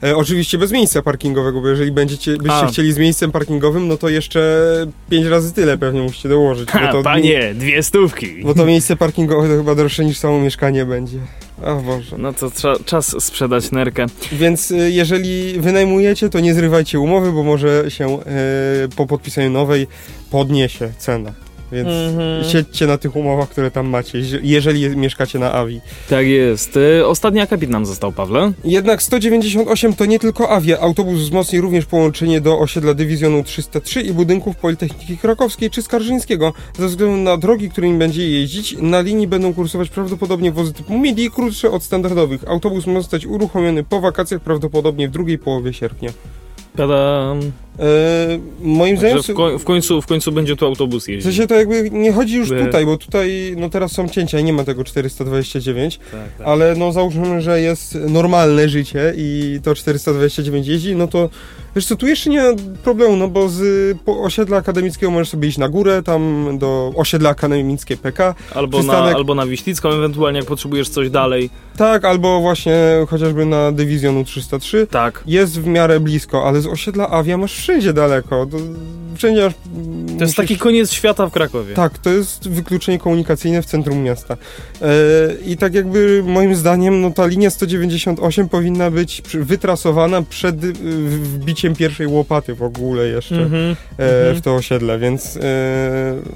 E, 0.04 0.16
oczywiście 0.16 0.58
bez 0.58 0.72
miejsca 0.72 1.02
parkingowego, 1.02 1.62
bo 1.62 1.68
jeżeli 1.68 1.92
będziecie, 1.92 2.38
byście 2.38 2.54
A. 2.54 2.68
chcieli 2.68 2.94
z 2.94 2.98
miejscem 2.98 3.32
parkingowym, 3.32 3.88
no 3.88 3.98
to 3.98 4.10
jeszcze 4.10 4.42
pięć 5.10 5.26
razy 5.26 5.54
tyle 5.54 5.78
pewnie 5.78 6.02
musicie 6.02 6.30
dołożyć. 6.30 6.70
Ha, 6.70 6.80
bo 6.88 6.92
to, 6.92 7.04
panie, 7.04 7.54
dwie 7.54 7.84
stówki. 7.84 8.44
Bo 8.44 8.54
to 8.54 8.66
miejsce 8.66 8.96
parkingowe 8.96 9.48
to 9.48 9.58
chyba 9.58 9.76
droższe 9.76 10.06
niż 10.06 10.18
samo 10.18 10.40
mieszkanie 10.40 10.86
będzie. 10.86 11.18
O 11.64 11.76
Boże. 11.76 12.18
No 12.18 12.34
to 12.34 12.52
trza, 12.52 12.76
czas 12.86 13.24
sprzedać 13.24 13.72
nerkę. 13.72 14.06
Więc 14.32 14.72
y, 14.72 14.92
jeżeli 14.92 15.60
wynajmujecie, 15.60 16.30
to 16.30 16.40
nie 16.40 16.54
zrywajcie 16.54 17.00
umowy, 17.00 17.32
bo 17.32 17.44
może 17.44 17.92
się 17.92 18.20
y, 18.20 18.90
po 18.96 19.08
podpisaniu 19.08 19.50
nowej 19.50 19.88
podniesie 20.32 20.92
cena. 20.98 21.34
Więc 21.72 21.88
Mhm. 21.88 22.44
siedźcie 22.44 22.88
na 22.88 22.98
tych 22.98 23.16
umowach, 23.16 23.50
które 23.50 23.72
tam 23.72 23.88
macie, 23.88 24.18
jeż- 24.20 24.40
jeżeli 24.44 24.98
mieszkacie 24.98 25.40
na 25.40 25.52
Avi. 25.54 25.82
Tak 26.10 26.28
jest. 26.28 26.78
Y, 26.78 27.08
Ostatni 27.08 27.40
akapit 27.42 27.70
nam 27.70 27.86
został, 27.86 28.12
Pawle. 28.12 28.52
Jednak 28.64 29.04
198 29.04 29.94
to 29.94 30.06
nie 30.06 30.20
tylko 30.20 30.50
Avia. 30.50 30.80
Autobus 30.80 31.20
wzmocni 31.20 31.62
również 31.62 31.86
połączenie 31.86 32.42
do 32.42 32.60
osiedla 32.60 32.94
dywizjonu 32.94 33.44
303 33.44 34.02
i 34.02 34.14
budynków 34.14 34.56
Politechniki 34.56 35.18
Krakowskiej 35.18 35.70
czy 35.70 35.82
Skarżyńskiego. 35.82 36.54
Ze 36.78 36.88
względu 36.88 37.18
na 37.18 37.38
drogi, 37.38 37.70
którymi 37.70 37.98
będzie 38.00 38.30
jeździć, 38.30 38.76
na 38.82 39.02
linii 39.02 39.28
będą 39.28 39.54
kursować 39.54 39.90
prawdopodobnie 39.90 40.52
wozy 40.52 40.74
typu 40.74 40.98
MIDI, 40.98 41.32
krótsze 41.32 41.72
od 41.72 41.84
standardowych. 41.84 42.48
Autobus 42.48 42.88
ma 42.88 42.94
zostać 43.00 43.26
uruchomiony 43.26 43.84
po 43.84 44.02
wakacjach, 44.02 44.42
prawdopodobnie 44.42 45.08
w 45.08 45.12
drugiej 45.12 45.38
połowie 45.38 45.74
sierpnia. 45.74 46.10
Tadam. 46.78 47.40
Eee, 47.80 48.40
moim 48.62 48.98
zdaniem... 48.98 49.24
W, 49.24 49.28
koń- 49.28 49.60
w, 49.60 49.64
końcu, 49.64 50.02
w 50.02 50.06
końcu 50.08 50.32
będzie 50.32 50.56
tu 50.56 50.66
autobus 50.66 51.06
W 51.06 51.08
jeździć. 51.08 51.24
sensie 51.26 51.48
to 51.48 51.56
jakby 51.56 51.90
nie 51.92 52.14
chodzi 52.14 52.36
już 52.38 52.50
By- 52.50 52.66
tutaj, 52.66 52.86
bo 52.86 52.98
tutaj 52.98 53.54
no 53.58 53.70
teraz 53.70 53.92
są 53.92 54.08
cięcia 54.10 54.40
i 54.40 54.44
nie 54.44 54.54
ma 54.54 54.64
tego 54.64 54.84
429, 54.84 55.98
Tak, 55.98 56.20
tak. 56.38 56.48
ale 56.48 56.76
no 56.76 56.92
załóżmy, 56.92 57.42
że 57.42 57.62
jest 57.62 57.96
normalne 58.10 58.70
życie 58.70 59.14
i 59.18 59.60
to 59.64 59.76
429 59.76 60.68
jeździ, 60.68 60.96
no 60.96 61.08
to 61.08 61.30
wiesz 61.76 61.86
co, 61.86 61.96
tu 61.96 62.08
jeszcze 62.08 62.30
nie 62.30 62.42
ma 62.42 62.50
problemu, 62.84 63.16
no 63.16 63.28
bo 63.28 63.50
z 63.50 63.62
osiedla 64.06 64.58
akademickiego 64.58 65.12
możesz 65.12 65.30
sobie 65.30 65.48
iść 65.48 65.58
na 65.58 65.70
górę, 65.70 66.04
tam 66.04 66.50
do 66.58 66.94
osiedla 66.96 67.30
akademickie 67.30 67.98
PK, 67.98 68.36
Albo 68.56 68.78
na, 68.78 68.84
przystanek- 68.94 69.16
albo 69.16 69.36
na 69.36 69.46
Wiślicką, 69.46 69.90
ewentualnie 69.90 70.40
jak 70.40 70.48
potrzebujesz 70.48 70.90
coś 70.90 71.10
dalej. 71.10 71.50
tak, 71.78 72.06
albo 72.06 72.42
właśnie 72.42 72.76
chociażby 73.10 73.46
na 73.46 73.72
dywizjonu 73.72 74.24
303. 74.24 74.88
Tak. 74.88 75.24
Jest 75.28 75.62
w 75.62 75.68
miarę 75.68 76.00
blisko, 76.00 76.48
ale 76.48 76.62
z 76.62 76.66
osiedla 76.68 77.10
Avia 77.10 77.38
masz 77.38 77.54
wszędzie 77.70 77.94
daleko. 77.94 78.46
To, 78.46 78.58
wszędzie 79.16 79.44
masz, 79.44 79.54
To 80.18 80.24
jest 80.24 80.36
taki 80.36 80.58
koniec 80.58 80.92
świata 80.92 81.28
w 81.28 81.32
Krakowie. 81.32 81.74
Tak, 81.74 81.98
to 81.98 82.10
jest 82.10 82.50
wykluczenie 82.50 83.00
komunikacyjne 83.00 83.62
w 83.62 83.66
centrum 83.66 84.04
miasta. 84.04 84.38
E, 84.82 84.88
I 85.46 85.58
tak 85.58 85.74
jakby 85.74 86.24
moim 86.26 86.56
zdaniem 86.56 87.02
no 87.02 87.12
ta 87.12 87.26
linia 87.26 87.50
198 87.50 88.50
powinna 88.50 88.92
być 88.92 89.22
wytrasowana 89.34 90.22
przed 90.22 90.64
y, 90.64 90.74
wbiciem 90.74 91.76
pierwszej 91.76 92.08
łopaty 92.08 92.56
w 92.56 92.64
ogóle 92.64 93.08
jeszcze 93.08 93.36
e, 93.36 93.42
mhm. 93.42 93.76
w 94.36 94.42
to 94.44 94.56
osiedle, 94.56 95.00
więc 95.00 95.38
e, 95.38 95.42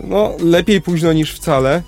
no 0.04 0.36
lepiej 0.44 0.82
późno 0.82 1.14
niż 1.14 1.34
wcale. 1.34 1.82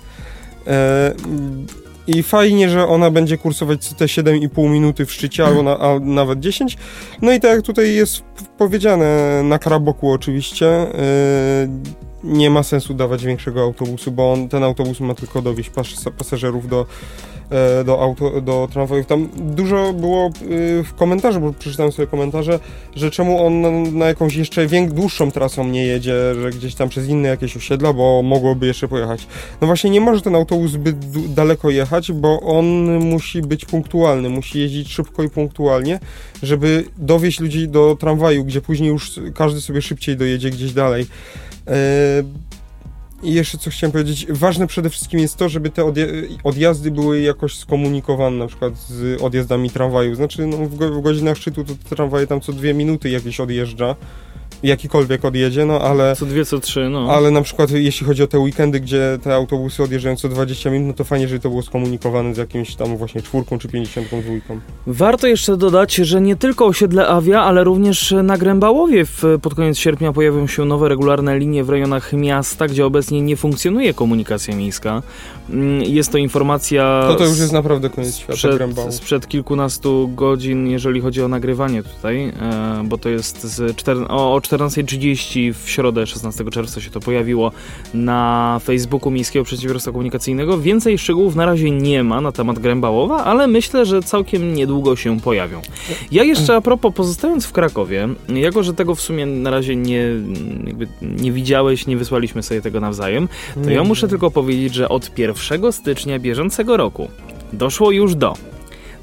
I 2.06 2.22
fajnie, 2.22 2.70
że 2.70 2.88
ona 2.88 3.10
będzie 3.10 3.38
kursować 3.38 3.94
te 3.94 4.04
7,5 4.04 4.70
minuty 4.70 5.06
w 5.06 5.12
szczycie, 5.12 5.46
albo 5.46 5.62
na, 5.62 5.78
a 5.78 5.98
nawet 5.98 6.40
10. 6.40 6.76
No 7.22 7.32
i 7.32 7.40
tak 7.40 7.50
jak 7.50 7.62
tutaj 7.62 7.94
jest 7.94 8.22
powiedziane, 8.58 9.40
na 9.42 9.58
Karaboku 9.58 10.10
oczywiście, 10.10 10.66
e, 10.68 10.88
nie 12.24 12.50
ma 12.50 12.62
sensu 12.62 12.94
dawać 12.94 13.24
większego 13.24 13.62
autobusu, 13.62 14.12
bo 14.12 14.32
on, 14.32 14.48
ten 14.48 14.64
autobus 14.64 15.00
ma 15.00 15.14
tylko 15.14 15.42
dowieść 15.42 15.70
pas, 15.70 15.86
pasażerów 16.18 16.68
do, 16.68 16.86
do, 17.84 18.00
auto, 18.00 18.40
do 18.40 18.68
tramwajów. 18.72 19.06
Tam 19.06 19.28
dużo 19.36 19.92
było 19.92 20.26
e, 20.26 20.30
w 20.84 20.94
komentarzu, 20.94 21.40
bo 21.40 21.52
przeczytałem 21.52 21.92
sobie 21.92 22.06
komentarze, 22.06 22.58
że 22.96 23.10
czemu 23.10 23.46
on 23.46 23.62
na, 23.98 24.06
jakąś 24.06 24.34
jeszcze 24.34 24.66
wiek, 24.66 24.92
dłuższą 24.92 25.30
trasą 25.30 25.68
nie 25.68 25.86
jedzie, 25.86 26.34
że 26.34 26.50
gdzieś 26.50 26.74
tam 26.74 26.88
przez 26.88 27.08
inne 27.08 27.28
jakieś 27.28 27.56
osiedla, 27.56 27.92
bo 27.92 28.22
mogłoby 28.22 28.66
jeszcze 28.66 28.88
pojechać. 28.88 29.26
No 29.60 29.66
właśnie 29.66 29.90
nie 29.90 30.00
może 30.00 30.20
ten 30.22 30.34
autobus 30.34 30.70
zbyt 30.70 30.96
daleko 31.34 31.70
jechać, 31.70 32.12
bo 32.12 32.40
on 32.40 32.64
musi 32.98 33.42
być 33.42 33.64
punktualny, 33.64 34.28
musi 34.28 34.60
jeździć 34.60 34.92
szybko 34.92 35.22
i 35.22 35.30
punktualnie, 35.30 36.00
żeby 36.42 36.84
dowieść 36.98 37.40
ludzi 37.40 37.68
do 37.68 37.96
tramwaju, 38.00 38.44
gdzie 38.44 38.60
później 38.60 38.88
już 38.88 39.20
każdy 39.34 39.60
sobie 39.60 39.82
szybciej 39.82 40.16
dojedzie 40.16 40.50
gdzieś 40.50 40.72
dalej. 40.72 41.06
E, 41.66 42.22
I 43.22 43.34
jeszcze 43.34 43.58
co 43.58 43.70
chciałem 43.70 43.92
powiedzieć, 43.92 44.26
ważne 44.30 44.66
przede 44.66 44.90
wszystkim 44.90 45.20
jest 45.20 45.36
to, 45.36 45.48
żeby 45.48 45.70
te 45.70 45.92
odjazdy 46.44 46.90
były 46.90 47.20
jakoś 47.20 47.56
skomunikowane, 47.58 48.36
na 48.36 48.46
przykład 48.46 48.78
z 48.78 49.22
odjazdami 49.22 49.70
tramwaju. 49.70 50.14
Znaczy, 50.14 50.46
no, 50.46 50.56
w, 50.56 50.76
w 50.76 51.00
godzinach 51.00 51.36
szczytu 51.36 51.64
to 51.64 51.72
tramwaje 51.96 52.26
tam 52.26 52.40
co 52.40 52.52
dwie 52.52 52.74
minuty 52.74 53.10
jakieś 53.10 53.40
odjeżdża, 53.40 53.96
jakikolwiek 54.62 55.24
odjedzie, 55.24 55.64
no 55.64 55.80
ale... 55.80 56.16
Co 56.16 56.26
dwie, 56.26 56.44
co 56.44 56.60
trzy, 56.60 56.88
no. 56.88 57.10
Ale 57.10 57.30
na 57.30 57.42
przykład 57.42 57.70
jeśli 57.70 58.06
chodzi 58.06 58.22
o 58.22 58.26
te 58.26 58.38
weekendy, 58.38 58.80
gdzie 58.80 59.18
te 59.22 59.34
autobusy 59.34 59.82
odjeżdżają 59.82 60.16
co 60.16 60.28
20 60.28 60.70
minut, 60.70 60.88
no 60.88 60.94
to 60.94 61.04
fajnie, 61.04 61.28
żeby 61.28 61.40
to 61.40 61.48
było 61.48 61.62
skomunikowane 61.62 62.34
z 62.34 62.38
jakimś 62.38 62.74
tam 62.74 62.96
właśnie 62.96 63.22
czwórką 63.22 63.58
czy 63.58 63.68
52. 63.68 64.18
Warto 64.86 65.26
jeszcze 65.26 65.56
dodać, 65.56 65.94
że 65.94 66.20
nie 66.20 66.36
tylko 66.36 66.66
osiedle 66.66 67.08
Awia, 67.08 67.42
ale 67.42 67.64
również 67.64 68.14
na 68.22 68.38
Grębałowie 68.38 69.04
pod 69.42 69.54
koniec 69.54 69.78
sierpnia 69.78 70.12
pojawią 70.12 70.46
się 70.46 70.64
nowe 70.64 70.88
regularne 70.88 71.38
linie 71.38 71.64
w 71.64 71.70
rejonach 71.70 72.12
miasta, 72.12 72.66
gdzie 72.66 72.86
obecnie 72.86 73.22
nie 73.22 73.36
funkcjonuje 73.36 73.94
komunikacja 73.94 74.56
miejska. 74.56 75.02
Mm, 75.50 75.82
Jest 75.82 76.12
to 76.12 76.18
informacja 76.18 77.04
To 77.08 77.14
to 77.14 77.24
już 77.24 77.38
jest 77.38 77.52
naprawdę 77.52 77.90
koniec 77.90 78.16
świata 78.16 78.36
sprzed, 78.36 78.94
sprzed 78.94 79.28
kilkunastu 79.28 80.10
godzin, 80.14 80.66
jeżeli 80.66 81.00
chodzi 81.00 81.22
o 81.22 81.28
nagrywanie 81.28 81.82
tutaj, 81.82 82.24
e, 82.24 82.32
bo 82.84 82.98
to 82.98 83.08
jest 83.08 83.44
z 83.44 83.76
czter, 83.76 83.96
o, 84.08 84.34
o 84.34 84.40
14.30 84.48 85.52
w 85.52 85.70
środę 85.70 86.06
16 86.06 86.44
czerwca 86.44 86.80
się 86.80 86.90
to 86.90 87.00
pojawiło 87.00 87.52
na 87.94 88.60
Facebooku 88.64 89.10
Miejskiego 89.10 89.44
Przedsiębiorstwa 89.44 89.92
Komunikacyjnego. 89.92 90.58
Więcej 90.58 90.98
szczegółów 90.98 91.34
na 91.34 91.46
razie 91.46 91.70
nie 91.70 92.04
ma 92.04 92.20
na 92.20 92.32
temat 92.32 92.58
Grębałowa, 92.58 93.24
ale 93.24 93.46
myślę, 93.46 93.86
że 93.86 94.02
całkiem 94.02 94.54
niedługo 94.54 94.96
się 94.96 95.20
pojawią. 95.20 95.62
Ja 96.12 96.24
jeszcze 96.24 96.56
a 96.56 96.60
propos, 96.60 96.94
pozostając 96.94 97.46
w 97.46 97.52
Krakowie, 97.52 98.08
jako 98.28 98.62
że 98.62 98.74
tego 98.74 98.94
w 98.94 99.00
sumie 99.00 99.26
na 99.26 99.50
razie 99.50 99.76
nie, 99.76 100.04
nie 101.02 101.32
widziałeś, 101.32 101.86
nie 101.86 101.96
wysłaliśmy 101.96 102.42
sobie 102.42 102.60
tego 102.60 102.80
nawzajem, 102.80 103.28
to 103.64 103.70
ja 103.70 103.84
muszę 103.84 104.08
tylko 104.08 104.30
powiedzieć, 104.30 104.74
że 104.74 104.88
od 104.88 105.18
1 105.18 105.72
stycznia 105.72 106.18
bieżącego 106.18 106.76
roku 106.76 107.08
doszło 107.52 107.90
już 107.90 108.14
do 108.14 108.34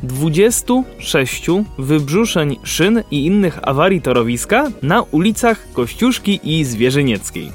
26 0.03 1.47
wybrzuszeń 1.77 2.55
szyn 2.63 3.03
i 3.11 3.25
innych 3.25 3.59
awarii 3.67 4.01
torowiska 4.01 4.71
na 4.81 5.01
ulicach 5.01 5.67
Kościuszki 5.73 6.39
i 6.43 6.65
Zwierzynieckiej. 6.65 7.51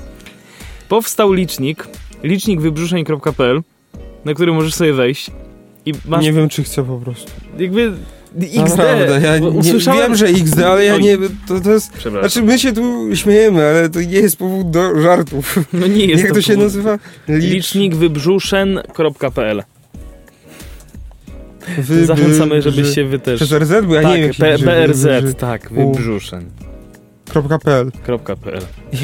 Powstał 0.88 1.32
licznik, 1.32 1.88
licznikwybrzuszeń.pl, 2.22 3.62
na 4.24 4.34
który 4.34 4.53
możesz 4.53 4.74
sobie 4.74 4.92
wejść 4.92 5.30
i 5.86 5.92
masz 6.07 6.22
Nie 6.22 6.32
wiem, 6.32 6.49
czy 6.49 6.64
chcę 6.64 6.84
po 6.84 6.96
prostu. 6.96 7.30
jakby 7.59 7.92
XD. 8.42 8.57
Naprawdę, 8.57 9.20
ja 9.22 9.38
nie, 9.38 9.49
usłyszałem... 9.49 10.01
wiem, 10.01 10.16
że 10.16 10.26
XD, 10.26 10.59
ale 10.62 10.84
ja 10.84 10.99
nie... 10.99 11.18
To, 11.49 11.61
to 11.61 11.70
jest... 11.70 11.92
Znaczy, 12.20 12.42
my 12.42 12.59
się 12.59 12.72
tu 12.72 13.16
śmiejemy, 13.16 13.66
ale 13.66 13.90
to 13.90 14.01
nie 14.01 14.18
jest 14.18 14.36
powód 14.36 14.70
do 14.70 15.01
żartów. 15.03 15.59
no 15.72 15.86
nie 15.86 16.05
jest 16.05 16.24
Jak 16.24 16.32
to 16.32 16.42
się 16.42 16.53
powód. 16.53 16.64
nazywa? 16.64 16.99
Licznikwybrzuszeń.pl 17.28 19.62
Wy- 21.79 22.07
Zachęcamy, 22.07 22.55
wy- 22.55 22.62
żebyście 22.62 23.05
wy 23.05 23.19
też... 23.19 23.37
Przez 23.37 23.53
RZ, 23.62 23.73
bo 23.87 23.95
ja 23.95 24.03
tak, 24.03 24.11
nie 24.11 24.16
wiem, 24.16 24.27
jak 24.27 24.37
się 24.37 24.43
P- 24.43 24.87
BRZ, 24.87 25.03
wy- 25.03 25.21
wy- 25.23 25.35
tak, 25.35 25.73
wybrzuszeń. 25.73 26.45
.pl. 27.64 27.91
.pl. 28.43 28.61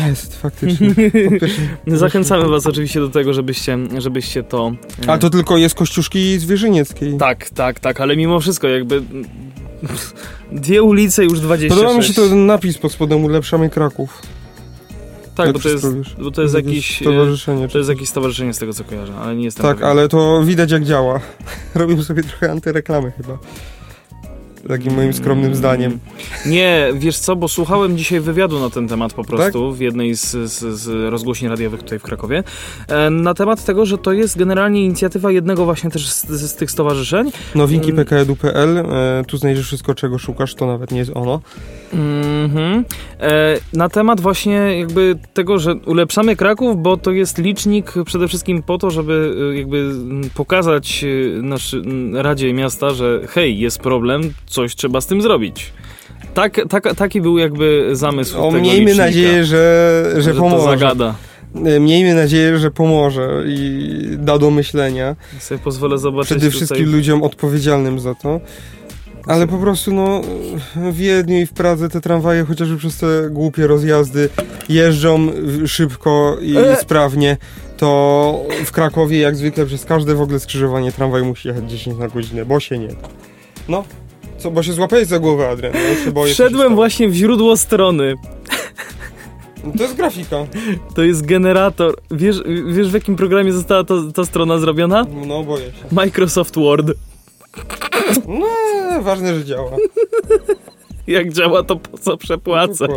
Jest, 0.09 0.41
faktycznie. 0.41 0.95
Zachęcamy 1.87 2.49
was 2.49 2.67
oczywiście 2.67 3.01
do 3.01 3.09
tego, 3.09 3.35
żebyście, 3.35 3.79
żebyście 3.99 4.43
to... 4.43 4.73
e, 5.09 5.11
A 5.11 5.19
to 5.19 5.31
tylko 5.31 5.57
jest 5.57 5.75
Kościuszki 5.75 6.39
Zwierzynieckiej. 6.39 7.17
Tak, 7.17 7.51
tak, 7.51 7.81
tak, 7.81 8.01
ale 8.01 8.17
mimo 8.17 8.41
wszystko 8.41 8.69
jakby... 8.69 9.03
Dwie 10.53 10.83
ulice 10.83 11.25
już 11.25 11.41
26. 11.41 11.75
Podoba 11.81 11.99
mi 11.99 12.05
się 12.05 12.15
ten 12.15 12.47
napis 12.47 12.79
pod 12.79 12.93
spodem 12.93 13.25
Ulepszamy 13.25 13.71
Kraków. 13.71 14.23
Tak, 15.35 15.53
bo 15.53 15.59
to 15.59 15.69
jest, 15.69 15.87
bo 16.19 16.31
to 16.31 16.43
jest 16.43 16.55
jakiś... 16.55 17.03
e, 17.03 17.05
Stowarzyszenie. 17.05 17.69
To 17.69 17.79
jest 17.79 17.91
jakieś 17.91 18.09
stowarzyszenie 18.09 18.55
z 18.55 18.59
tego 18.59 18.73
co 18.73 18.85
kojarzę, 18.85 19.13
ale 19.23 19.37
nie 19.37 19.45
jestem 19.45 19.63
Tak, 19.67 19.77
pewien. 19.77 19.91
ale 19.91 20.09
to 20.09 20.43
widać 20.45 20.71
jak 20.71 20.85
działa. 20.85 21.21
Robimy 21.75 22.03
sobie 22.05 22.23
trochę 22.23 22.51
antyreklamy 22.53 23.11
chyba. 23.17 23.39
Takim 24.69 24.95
moim 24.95 25.13
skromnym 25.13 25.47
Mm, 25.47 25.57
zdaniem. 25.59 25.99
Nie, 26.47 26.89
wiesz 26.95 27.19
co, 27.19 27.37
bo 27.37 27.49
słuchałem 27.49 27.99
dzisiaj 27.99 28.21
wywiadu 28.21 28.61
na 28.61 28.71
ten 28.71 28.89
temat 28.89 29.13
po 29.13 29.25
prostu 29.25 29.69
Tak? 29.71 29.77
w 29.79 29.81
jednej 29.81 30.15
z, 30.17 30.31
z, 30.31 30.81
z 30.81 31.11
rozgłośni 31.13 31.49
radiowych 31.49 31.83
tutaj 31.83 31.99
w 31.99 32.03
Krakowie 32.03 32.45
e, 32.89 33.11
na 33.11 33.35
temat 33.35 33.65
tego, 33.65 33.87
że 33.87 33.99
to 33.99 34.13
jest 34.13 34.39
generalnie 34.39 34.85
inicjatywa 34.85 35.31
jednego 35.31 35.65
właśnie 35.65 35.91
też 35.91 36.09
z, 36.11 36.27
z, 36.29 36.51
z 36.51 36.55
tych 36.55 36.71
stowarzyszeń. 36.71 37.33
Nowinki 37.55 37.91
Mm. 37.91 38.05
pkedu.pl. 38.05 38.79
E, 38.79 39.25
tu 39.27 39.37
znajdziesz 39.37 39.67
wszystko, 39.67 39.95
czego 39.95 40.19
szukasz. 40.19 40.55
To 40.55 40.67
nawet 40.67 40.91
nie 40.91 40.99
jest 40.99 41.11
ono. 41.15 41.41
Mhm. 41.95 42.85
E, 43.21 43.57
na 43.73 43.89
temat 43.89 44.21
właśnie 44.21 44.79
jakby 44.79 45.17
tego, 45.35 45.59
że 45.59 45.75
ulepszamy 45.75 46.37
Kraków, 46.37 46.83
bo 46.83 46.97
to 46.97 47.13
jest 47.13 47.39
licznik 47.39 47.93
przede 48.07 48.29
wszystkim 48.29 48.63
po 48.63 48.79
to, 48.79 48.91
żeby 48.91 49.35
e, 49.53 49.57
jakby 49.59 49.91
pokazać 50.35 51.05
e, 51.05 51.43
nasz, 51.43 51.75
mm, 51.75 52.17
Radzie 52.17 52.53
Miasta, 52.53 52.91
że 52.91 53.21
hej, 53.29 53.59
jest 53.59 53.79
problem, 53.79 54.33
coś 54.47 54.77
trzeba 54.77 55.01
z 55.01 55.07
tym 55.07 55.23
zrobić. 55.23 55.73
Tak, 56.35 56.61
tak, 56.69 56.95
taki 56.95 57.21
był 57.21 57.39
jakby 57.39 57.89
zamysł 57.93 58.39
O, 58.39 58.51
tego 58.51 58.63
miejmy 58.63 58.81
licznika, 58.81 59.05
nadzieję, 59.05 59.45
że, 59.45 60.05
że, 60.15 60.23
że 60.23 60.35
to 60.35 60.41
pomoże. 60.41 60.65
zagada. 60.65 61.15
e, 61.65 61.81
miejmy 61.81 62.15
nadzieję, 62.15 62.59
że 62.59 62.71
pomoże 62.71 63.45
i 63.47 63.99
da 64.19 64.39
do 64.39 64.51
myślenia. 64.51 65.17
Ja 65.35 65.41
sobie 65.41 65.59
pozwolę 65.59 65.99
zobaczyć 65.99 66.31
Przede 66.31 66.51
wszystkim 66.51 66.85
tutaj... 66.85 66.93
ludziom 66.93 67.23
odpowiedzialnym 67.23 68.01
za 68.01 68.15
to. 68.15 68.41
Ale 69.27 69.47
po 69.47 69.59
prostu, 69.59 69.93
no, 69.95 70.21
w 70.77 70.97
Wiedniu 70.97 71.39
i 71.39 71.47
w 71.47 71.53
Pradze 71.53 71.89
te 71.89 72.01
tramwaje, 72.01 72.45
chociażby 72.45 72.77
przez 72.77 72.97
te 72.99 73.07
głupie 73.31 73.67
rozjazdy, 73.67 74.29
jeżdżą 74.69 75.29
szybko 75.67 76.37
i 76.41 76.57
E. 76.57 76.77
sprawnie, 76.77 77.37
to 77.77 78.41
w 78.65 78.73
Krakowie, 78.73 79.19
jak 79.19 79.37
zwykle, 79.37 79.67
przez 79.67 79.85
każde 79.85 80.15
w 80.15 80.21
ogóle 80.21 80.41
skrzyżowanie 80.41 80.93
tramwaj 80.93 81.23
musi 81.23 81.49
jechać 81.49 81.71
10 81.71 81.99
na 81.99 82.09
godzinę, 82.09 82.45
bo 82.45 82.61
się 82.61 82.79
nie. 82.79 82.89
No, 83.69 83.85
co, 84.39 84.51
bo 84.51 84.63
się 84.63 84.73
złapałeś 84.73 85.07
za 85.07 85.19
głowę, 85.19 85.49
Adrian, 85.49 85.73
no, 85.75 85.81
ja 85.81 86.05
się 86.05 86.13
boję. 86.13 86.33
Wszedłem 86.33 86.75
właśnie 86.75 87.09
w 87.09 87.15
źródło 87.15 87.57
strony. 87.57 88.15
No, 89.65 89.73
To 89.77 89.83
jest 89.83 89.97
grafika. 89.97 90.37
To 90.95 91.03
jest 91.03 91.27
generator. 91.27 91.95
Wiesz, 92.11 92.37
wiesz 92.69 92.91
w 92.91 92.95
jakim 92.95 93.17
programie 93.17 93.53
została 93.53 93.85
to, 93.85 94.13
ta 94.13 94.25
strona 94.25 94.59
zrobiona? 94.59 95.07
No, 95.27 95.43
boję 95.43 95.65
się. 95.65 95.73
Microsoft 95.93 96.55
Word. 96.57 96.87
No, 98.29 98.47
ważne, 99.03 99.35
że 99.35 99.45
działa. 99.45 99.71
Jak 101.07 101.33
działa, 101.33 101.63
to 101.63 101.77
po 101.77 101.99
co 101.99 102.17
przepłacać? 102.17 102.91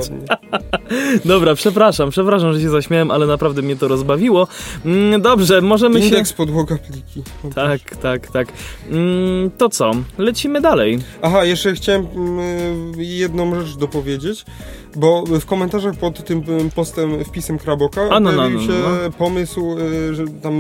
Dobra, 1.26 1.56
przepraszam, 1.56 2.10
przepraszam, 2.10 2.54
że 2.54 2.62
się 2.62 2.70
zaśmiałem, 2.70 3.12
ale 3.12 3.28
naprawdę 3.28 3.62
mnie 3.62 3.76
to 3.76 3.88
rozbawiło. 3.88 4.48
Mm, 4.86 5.22
Dobrze, 5.22 5.62
możemy 5.62 6.00
się... 6.02 6.06
Indeks 6.08 6.34
podłoga 6.34 6.78
pliki. 6.78 7.24
Tak, 7.56 7.82
tak, 8.02 8.28
tak. 8.32 8.48
Mm, 8.90 9.52
To 9.58 9.70
co? 9.70 9.92
Lecimy 10.18 10.62
dalej. 10.62 11.00
Aha, 11.22 11.46
jeszcze 11.46 11.74
chciałem 11.74 12.08
mm, 12.16 12.92
jedną 12.98 13.62
rzecz 13.66 13.76
dopowiedzieć, 13.78 14.46
bo 14.98 15.24
w 15.26 15.46
komentarzach 15.46 15.96
pod 15.96 16.24
tym 16.26 16.44
postem, 16.76 17.24
wpisem 17.26 17.58
Kraboka 17.58 18.02
A, 18.10 18.20
no, 18.20 18.32
no, 18.32 18.38
pojawił 18.38 18.60
no, 18.60 18.66
się 18.68 18.74
pomysł, 19.18 19.76
y, 20.10 20.16
że 20.16 20.26
tam 20.42 20.60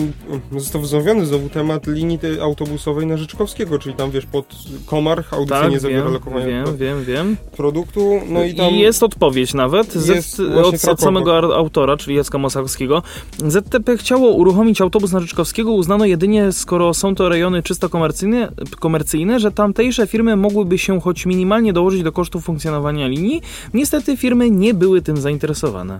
y, 0.55 0.59
został 0.59 0.81
wznowiony 0.81 1.25
znowu 1.25 1.49
temat 1.49 1.87
linii 1.87 2.19
autobusowej 2.41 3.05
na 3.07 3.17
Życzkowskiego, 3.17 3.79
czyli 3.79 3.95
tam 3.95 4.11
wiesz, 4.11 4.25
pod 4.25 4.55
Komarch 4.85 5.33
audycja 5.33 5.61
Tak, 5.61 5.71
nie 5.71 5.79
zawiera 5.79 6.03
wiem, 6.03 6.13
lokowania 6.13 6.45
wiem, 6.45 6.77
wiem, 6.77 7.03
wiem. 7.03 7.37
produktu, 7.57 8.19
no 8.29 8.43
i 8.43 8.55
tam... 8.55 8.69
I 8.69 8.79
jest 8.79 9.03
odpowiedź 9.03 9.53
nawet 9.53 9.93
z, 9.93 10.07
Jest 10.07 10.39
od, 10.39 10.53
właśnie 10.53 10.63
od 10.63 10.81
Krakowa. 10.81 11.03
samego 11.03 11.55
autora, 11.55 11.97
czyli 11.97 12.15
Jacka 12.15 12.37
Mosakowskiego. 12.37 13.03
ZTP 13.47 13.97
chciało 13.97 14.29
uruchomić 14.29 14.81
autobus 14.81 15.11
na 15.11 15.19
Ryczkowskiego, 15.19 15.71
uznano 15.71 16.05
jedynie, 16.05 16.51
skoro 16.51 16.93
są 16.93 17.15
to 17.15 17.29
rejony 17.29 17.63
czysto 17.63 17.89
komercyjne, 17.89 18.51
komercyjne, 18.79 19.39
że 19.39 19.51
tamtejsze 19.51 20.07
firmy 20.07 20.35
mogłyby 20.35 20.77
się 20.77 21.01
choć 21.01 21.25
minimalnie 21.25 21.73
dołożyć 21.73 22.03
do 22.03 22.11
kosztów 22.11 22.43
funkcjonowania 22.43 23.07
linii. 23.07 23.41
Niestety 23.73 24.17
firmy 24.17 24.26
nie 24.35 24.73
były 24.73 25.01
tym 25.01 25.17
zainteresowane. 25.17 25.97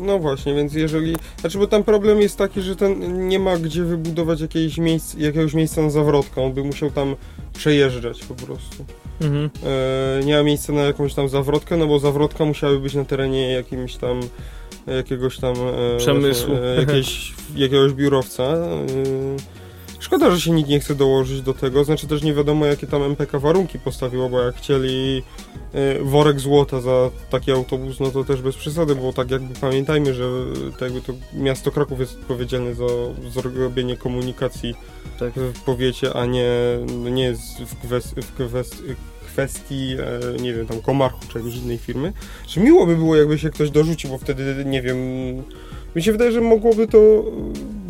No 0.00 0.18
właśnie, 0.18 0.54
więc 0.54 0.74
jeżeli... 0.74 1.16
Znaczy, 1.40 1.58
bo 1.58 1.66
tam 1.66 1.84
problem 1.84 2.20
jest 2.20 2.36
taki, 2.36 2.62
że 2.62 2.76
ten 2.76 3.28
nie 3.28 3.38
ma 3.38 3.56
gdzie 3.56 3.84
wybudować 3.84 4.40
jakiejś 4.40 4.78
miejsc, 4.78 5.14
jakiegoś 5.14 5.54
miejsca 5.54 5.82
na 5.82 5.90
zawrotkę, 5.90 6.42
on 6.42 6.52
by 6.52 6.64
musiał 6.64 6.90
tam 6.90 7.16
przejeżdżać 7.52 8.24
po 8.24 8.34
prostu. 8.34 8.84
Mhm. 9.20 9.50
e, 9.64 10.24
nie 10.24 10.36
ma 10.36 10.42
miejsca 10.42 10.72
na 10.72 10.80
jakąś 10.80 11.14
tam 11.14 11.28
zawrotkę, 11.28 11.76
no 11.76 11.86
bo 11.86 11.98
zawrotka 11.98 12.44
musiałaby 12.44 12.80
być 12.80 12.94
na 12.94 13.04
terenie 13.04 13.52
jakimś 13.52 13.96
tam 13.96 14.20
jakiegoś 14.86 15.38
tam 15.38 15.54
e, 15.94 15.96
Przemysłu. 15.98 16.54
E, 16.54 16.76
jakieś, 16.76 17.34
jakiegoś 17.56 17.92
biurowca. 17.92 18.42
E, 18.42 18.86
szkoda, 20.06 20.30
że 20.30 20.40
się 20.40 20.50
nikt 20.50 20.68
nie 20.68 20.80
chce 20.80 20.94
dołożyć 20.94 21.42
do 21.42 21.54
tego, 21.54 21.84
znaczy 21.84 22.06
też 22.06 22.22
nie 22.22 22.34
wiadomo 22.34 22.66
jakie 22.66 22.86
tam 22.86 23.02
MPK 23.02 23.38
warunki 23.38 23.78
postawiło, 23.78 24.28
bo 24.28 24.40
jak 24.40 24.56
chcieli 24.56 25.22
e, 25.72 26.04
worek 26.04 26.40
złota 26.40 26.80
za 26.80 27.10
taki 27.30 27.52
autobus, 27.52 28.00
no 28.00 28.10
to 28.10 28.24
też 28.24 28.42
bez 28.42 28.56
przesady, 28.56 28.94
bo 28.94 29.12
tak 29.12 29.30
jakby 29.30 29.54
pamiętajmy, 29.54 30.14
że 30.14 30.24
to 30.78 30.84
jakby 30.84 31.00
to 31.00 31.12
miasto 31.32 31.70
Kraków 31.70 32.00
jest 32.00 32.14
odpowiedzialne 32.14 32.74
za 32.74 32.84
zrobienie 33.30 33.96
komunikacji 33.96 34.74
Tak. 35.18 35.32
w 35.34 35.60
powiecie, 35.60 36.14
a 36.14 36.26
nie, 36.26 36.50
no 37.02 37.08
nie 37.08 37.24
jest 37.24 37.58
w, 37.60 37.86
kwest, 37.86 38.14
w 38.20 38.32
kwest, 38.32 38.82
kwestii, 39.26 39.96
e, 40.38 40.42
nie 40.42 40.54
wiem, 40.54 40.66
tam 40.66 40.80
Komarchu 40.80 41.20
czy 41.32 41.38
jakiejś 41.38 41.56
innej 41.56 41.78
firmy. 41.78 42.12
Że 42.48 42.60
miło 42.60 42.86
by 42.86 42.96
było, 42.96 43.16
jakby 43.16 43.38
się 43.38 43.50
ktoś 43.50 43.70
dorzucił, 43.70 44.10
bo 44.10 44.18
wtedy, 44.18 44.64
nie 44.66 44.82
wiem, 44.82 44.98
mi 45.96 46.02
się 46.02 46.12
wydaje, 46.12 46.32
że 46.32 46.40
mogłoby 46.40 46.88
to 46.88 47.24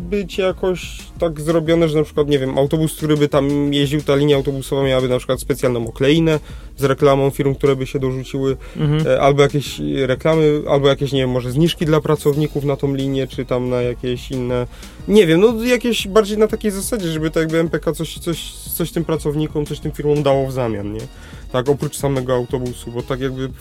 być 0.07 0.37
jakoś 0.37 0.97
tak 1.19 1.41
zrobione, 1.41 1.89
że 1.89 1.97
na 1.97 2.03
przykład, 2.03 2.27
nie 2.27 2.39
wiem, 2.39 2.57
autobus, 2.57 2.95
który 2.95 3.17
by 3.17 3.27
tam 3.27 3.73
jeździł, 3.73 4.01
ta 4.01 4.15
linia 4.15 4.35
autobusowa 4.35 4.83
miałaby 4.83 5.09
na 5.09 5.17
przykład 5.17 5.41
specjalną 5.41 5.87
okleinę 5.87 6.39
z 6.77 6.83
reklamą 6.83 7.29
firm, 7.29 7.55
które 7.55 7.75
by 7.75 7.87
się 7.87 7.99
dorzuciły, 7.99 8.57
Mhm. 8.77 9.07
e, 9.07 9.21
albo 9.21 9.41
jakieś 9.41 9.79
reklamy, 10.05 10.61
albo 10.69 10.87
jakieś, 10.87 11.11
nie 11.11 11.19
wiem, 11.21 11.29
może 11.29 11.51
zniżki 11.51 11.85
dla 11.85 12.01
pracowników 12.01 12.63
na 12.63 12.75
tą 12.75 12.95
linię, 12.95 13.27
czy 13.27 13.45
tam 13.45 13.69
na 13.69 13.81
jakieś 13.81 14.31
inne, 14.31 14.67
nie 15.07 15.27
wiem, 15.27 15.39
no 15.41 15.63
jakieś 15.63 16.07
bardziej 16.07 16.37
na 16.37 16.47
takiej 16.47 16.71
zasadzie, 16.71 17.07
żeby 17.11 17.31
tak 17.31 17.41
jakby 17.43 17.57
MPK 17.59 17.93
coś, 17.93 18.19
coś, 18.19 18.53
coś 18.53 18.91
tym 18.91 19.05
pracownikom, 19.05 19.65
coś 19.65 19.79
tym 19.79 19.91
firmom 19.91 20.23
dało 20.23 20.47
w 20.47 20.51
zamian, 20.51 20.93
nie? 20.93 21.01
Tak, 21.51 21.69
oprócz 21.69 21.97
samego 21.97 22.33
autobusu, 22.35 22.91
bo 22.91 23.01
tak 23.01 23.19
jakby 23.19 23.47
w- 23.47 23.53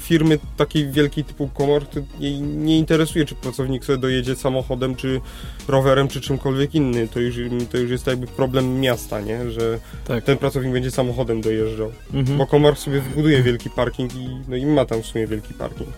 firmy 0.00 0.38
takiej 0.56 0.90
wielkiej 0.90 1.24
typu 1.24 1.48
Komor 1.48 1.86
to 1.86 2.00
jej 2.20 2.40
nie 2.40 2.78
interesuje, 2.78 3.24
czy 3.24 3.34
pracownik 3.34 3.84
sobie 3.84 3.98
dojedzie 3.98 4.36
samochodem, 4.36 4.96
czy 4.96 5.20
rowerem, 5.68 6.08
czy 6.08 6.20
czymkolwiek 6.20 6.74
innym. 6.74 7.08
To 7.08 7.20
już, 7.20 7.36
to 7.72 7.78
już 7.78 7.90
jest 7.90 8.06
jakby 8.06 8.26
problem 8.26 8.80
miasta, 8.80 9.20
nie? 9.20 9.50
Że 9.50 9.78
Tak. 10.06 10.24
ten 10.24 10.38
pracownik 10.38 10.72
będzie 10.72 10.90
samochodem 10.90 11.40
dojeżdżał. 11.40 11.92
Mhm. 12.14 12.38
Bo 12.38 12.46
Komar 12.46 12.76
sobie 12.76 13.00
wybuduje 13.00 13.42
wielki 13.42 13.70
parking 13.70 14.14
i, 14.14 14.28
no 14.48 14.56
i 14.56 14.66
ma 14.66 14.84
tam 14.84 15.02
w 15.02 15.06
sumie 15.06 15.26
wielki 15.26 15.54
parking. 15.54 15.90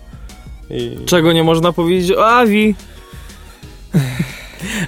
I... 0.69 0.97
Czego 1.05 1.33
nie 1.33 1.43
można 1.43 1.73
powiedzieć 1.73 2.11
o 2.11 2.27
Avi? 2.27 2.75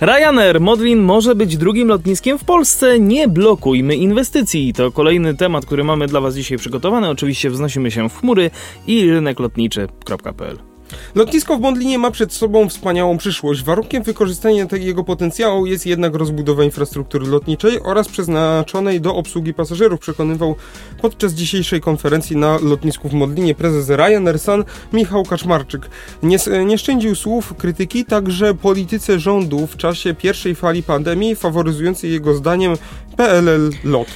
Ryanair 0.01 0.61
Modlin 0.61 0.99
może 0.99 1.36
być 1.36 1.57
drugim 1.57 1.88
lotniskiem 1.88 2.38
w 2.38 2.43
Polsce. 2.43 2.99
Nie 2.99 3.28
blokujmy 3.28 3.95
inwestycji. 3.95 4.74
To 4.74 4.91
kolejny 4.91 5.36
temat, 5.36 5.65
który 5.65 5.84
mamy 5.84 6.07
dla 6.07 6.22
Was 6.22 6.36
dzisiaj 6.36 6.57
przygotowany. 6.57 7.09
Oczywiście 7.09 7.49
wznosimy 7.49 7.91
się 7.91 8.09
w 8.09 8.20
chmury 8.20 8.51
i 8.88 9.11
ryneklotniczy.pl. 9.11 10.68
Lotnisko 11.16 11.58
w 11.58 11.60
Bondlinie 11.60 12.00
ma 12.00 12.12
przed 12.12 12.34
sobą 12.34 12.70
wspaniałą 12.70 13.18
przyszłość. 13.18 13.64
Warunkiem 13.64 14.04
wykorzystania 14.04 14.68
jego 14.72 15.04
potencjału 15.04 15.66
jest 15.66 15.86
jednak 15.86 16.16
rozbudowa 16.16 16.64
infrastruktury 16.64 17.28
lotniczej 17.28 17.80
oraz 17.84 18.08
przeznaczonej 18.08 19.02
do 19.02 19.16
obsługi 19.16 19.54
pasażerów, 19.54 20.00
przekonywał 20.00 20.56
podczas 21.02 21.34
dzisiejszej 21.34 21.82
konferencji 21.82 22.36
na 22.38 22.58
lotnisku 22.58 23.10
w 23.10 23.14
Modlinie 23.14 23.56
prezes 23.56 23.90
Ryanair 23.90 24.40
Sun 24.40 24.64
Michał 24.94 25.24
Kaczmarczyk. 25.24 25.90
Nie, 26.24 26.38
nie 26.66 26.78
szczędził 26.78 27.16
słów 27.16 27.54
krytyki 27.58 28.06
także 28.06 28.54
polityce 28.54 29.20
rządu 29.20 29.68
w 29.68 29.78
czasie 29.78 30.14
pierwszej 30.14 30.56
fali 30.56 30.84
pandemii, 30.84 31.36
faworyzującej 31.36 32.12
jego 32.12 32.34
zdaniem 32.34 32.74
PLL 33.18 33.72
LOT. 33.84 34.08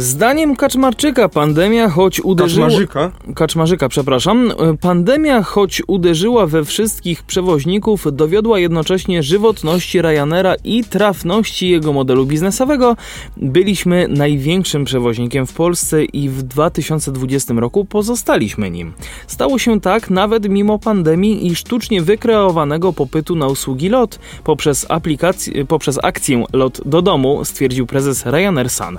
Zdaniem 0.00 0.56
Kaczmarczyka 0.56 1.28
pandemia 1.28 1.88
choć 1.88 2.20
uderzyła... 2.20 2.66
Kaczmarzyka. 2.66 3.12
Kaczmarzyka, 3.34 3.88
przepraszam. 3.88 4.52
Pandemia, 4.80 5.42
choć 5.42 5.82
uderzyła 5.86 6.46
we 6.46 6.64
wszystkich 6.64 7.22
przewoźników, 7.22 8.06
dowiodła 8.12 8.58
jednocześnie 8.58 9.22
żywotności 9.22 10.02
Ryanaira 10.02 10.54
i 10.64 10.84
trafności 10.84 11.68
jego 11.68 11.92
modelu 11.92 12.26
biznesowego. 12.26 12.96
Byliśmy 13.36 14.08
największym 14.08 14.84
przewoźnikiem 14.84 15.46
w 15.46 15.52
Polsce 15.52 16.04
i 16.04 16.28
w 16.28 16.42
2020 16.42 17.54
roku 17.54 17.84
pozostaliśmy 17.84 18.70
nim. 18.70 18.92
Stało 19.26 19.58
się 19.58 19.80
tak 19.80 20.10
nawet 20.10 20.48
mimo 20.48 20.78
pandemii 20.78 21.46
i 21.46 21.54
sztucznie 21.54 22.02
wykreowanego 22.02 22.92
popytu 22.92 23.36
na 23.36 23.46
usługi 23.46 23.88
LOT 23.88 24.18
poprzez, 24.44 24.86
aplikację, 24.88 25.64
poprzez 25.64 25.98
akcję 26.02 26.44
LOT 26.52 26.80
do 26.84 27.02
domu, 27.02 27.44
stwierdził 27.44 27.86
prezes 27.86 28.26
Ryanair 28.26 28.70
Sun. 28.70 28.98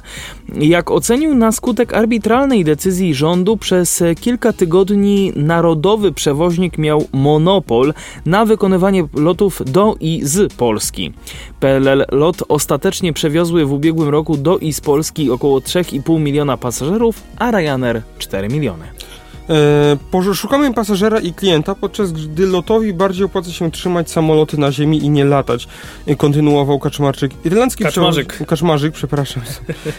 Jak 0.55 0.90
ocenił 0.91 1.35
na 1.35 1.51
skutek 1.51 1.93
arbitralnej 1.93 2.63
decyzji 2.63 3.15
rządu, 3.15 3.57
przez 3.57 4.03
kilka 4.21 4.53
tygodni 4.53 5.33
narodowy 5.35 6.11
przewoźnik 6.11 6.77
miał 6.77 7.07
monopol 7.13 7.93
na 8.25 8.45
wykonywanie 8.45 9.03
lotów 9.13 9.61
do 9.65 9.95
i 9.99 10.21
z 10.23 10.53
Polski. 10.53 11.13
PLL 11.59 12.05
LOT 12.11 12.43
ostatecznie 12.47 13.13
przewiozły 13.13 13.65
w 13.65 13.73
ubiegłym 13.73 14.09
roku 14.09 14.37
do 14.37 14.57
i 14.57 14.73
z 14.73 14.81
Polski 14.81 15.31
około 15.31 15.59
3,5 15.59 16.19
miliona 16.19 16.57
pasażerów, 16.57 17.23
a 17.37 17.51
Ryanair 17.51 18.01
4 18.17 18.49
miliony. 18.49 18.85
E, 19.49 19.97
poże- 20.11 20.35
szukamy 20.35 20.73
pasażera 20.73 21.19
i 21.19 21.33
klienta, 21.33 21.75
podczas 21.75 22.11
gdy 22.11 22.45
lotowi 22.45 22.93
bardziej 22.93 23.25
opłaca 23.25 23.51
się 23.51 23.71
trzymać 23.71 24.11
samoloty 24.11 24.57
na 24.57 24.71
ziemi 24.71 24.97
i 25.05 25.09
nie 25.09 25.25
latać, 25.25 25.67
e, 26.07 26.15
kontynuował 26.15 26.79
Kaczmarczyk. 26.79 27.31
Irlandzki 27.45 27.83
Kaczmarzyk. 27.83 28.33
przewoź- 28.33 28.45
Kaczmarzyk, 28.45 28.93
przepraszam. 28.93 29.43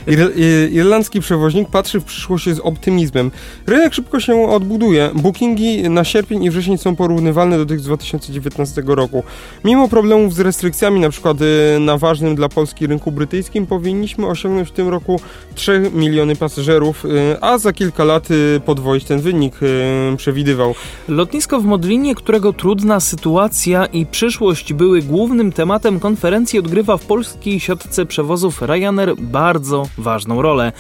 Ir 0.07 0.21
e, 0.21 0.69
irlandzki 0.69 1.21
przewoźnik 1.21 1.69
patrzy 1.69 2.01
w 2.01 2.05
przyszłość 2.05 2.45
z 2.45 2.59
optymizmem. 2.59 3.31
Rynek 3.67 3.95
szybko 3.95 4.21
się 4.21 4.51
odbuduje. 4.51 5.11
Bookingi 5.15 5.91
na 5.91 6.05
sierpień 6.05 6.45
i 6.45 6.51
wrzesień 6.51 6.79
są 6.79 6.97
porównywalne 6.97 7.59
do 7.59 7.67
tych 7.67 7.81
z 7.81 7.85
2019 7.85 8.83
roku. 8.87 9.23
Mimo 9.65 9.89
problemów 9.89 10.35
z 10.35 10.41
restrykcjami, 10.41 11.01
na 11.01 11.11
przykład 11.11 11.37
e, 11.77 11.79
na 11.79 11.99
ważnym 11.99 12.35
dla 12.35 12.49
Polski 12.49 12.87
rynku 12.87 13.13
brytyjskim, 13.13 13.67
powinniśmy 13.67 14.27
osiągnąć 14.27 14.69
w 14.69 14.73
tym 14.73 14.89
roku 14.89 15.21
3 15.55 15.91
miliony 15.95 16.37
pasażerów, 16.37 17.05
e, 17.05 17.45
a 17.45 17.59
za 17.59 17.73
kilka 17.73 18.05
lat 18.05 18.29
e, 18.57 18.61
podwoić 18.61 19.05
ten 19.05 19.21
wynik. 19.21 19.32
E, 19.33 20.17
przewidywał. 20.17 20.75
Lotnisko 21.09 21.61
w 21.61 21.65
Modlinie, 21.65 22.15
którego 22.15 22.53
trudna 22.53 23.01
sytuacja 23.01 23.87
i 23.87 24.07
przyszłość 24.07 24.73
były 24.73 25.03
głównym 25.03 25.53
tematem 25.53 26.01
konferencji, 26.01 26.59
odgrywa 26.59 26.97
w 26.97 27.07
polskiej 27.07 27.61
siatce 27.61 28.07
przewozów 28.07 28.63
Ryanair 28.63 29.17
bardzo 29.17 29.89
ważną 29.99 30.43
rolę. 30.43 30.73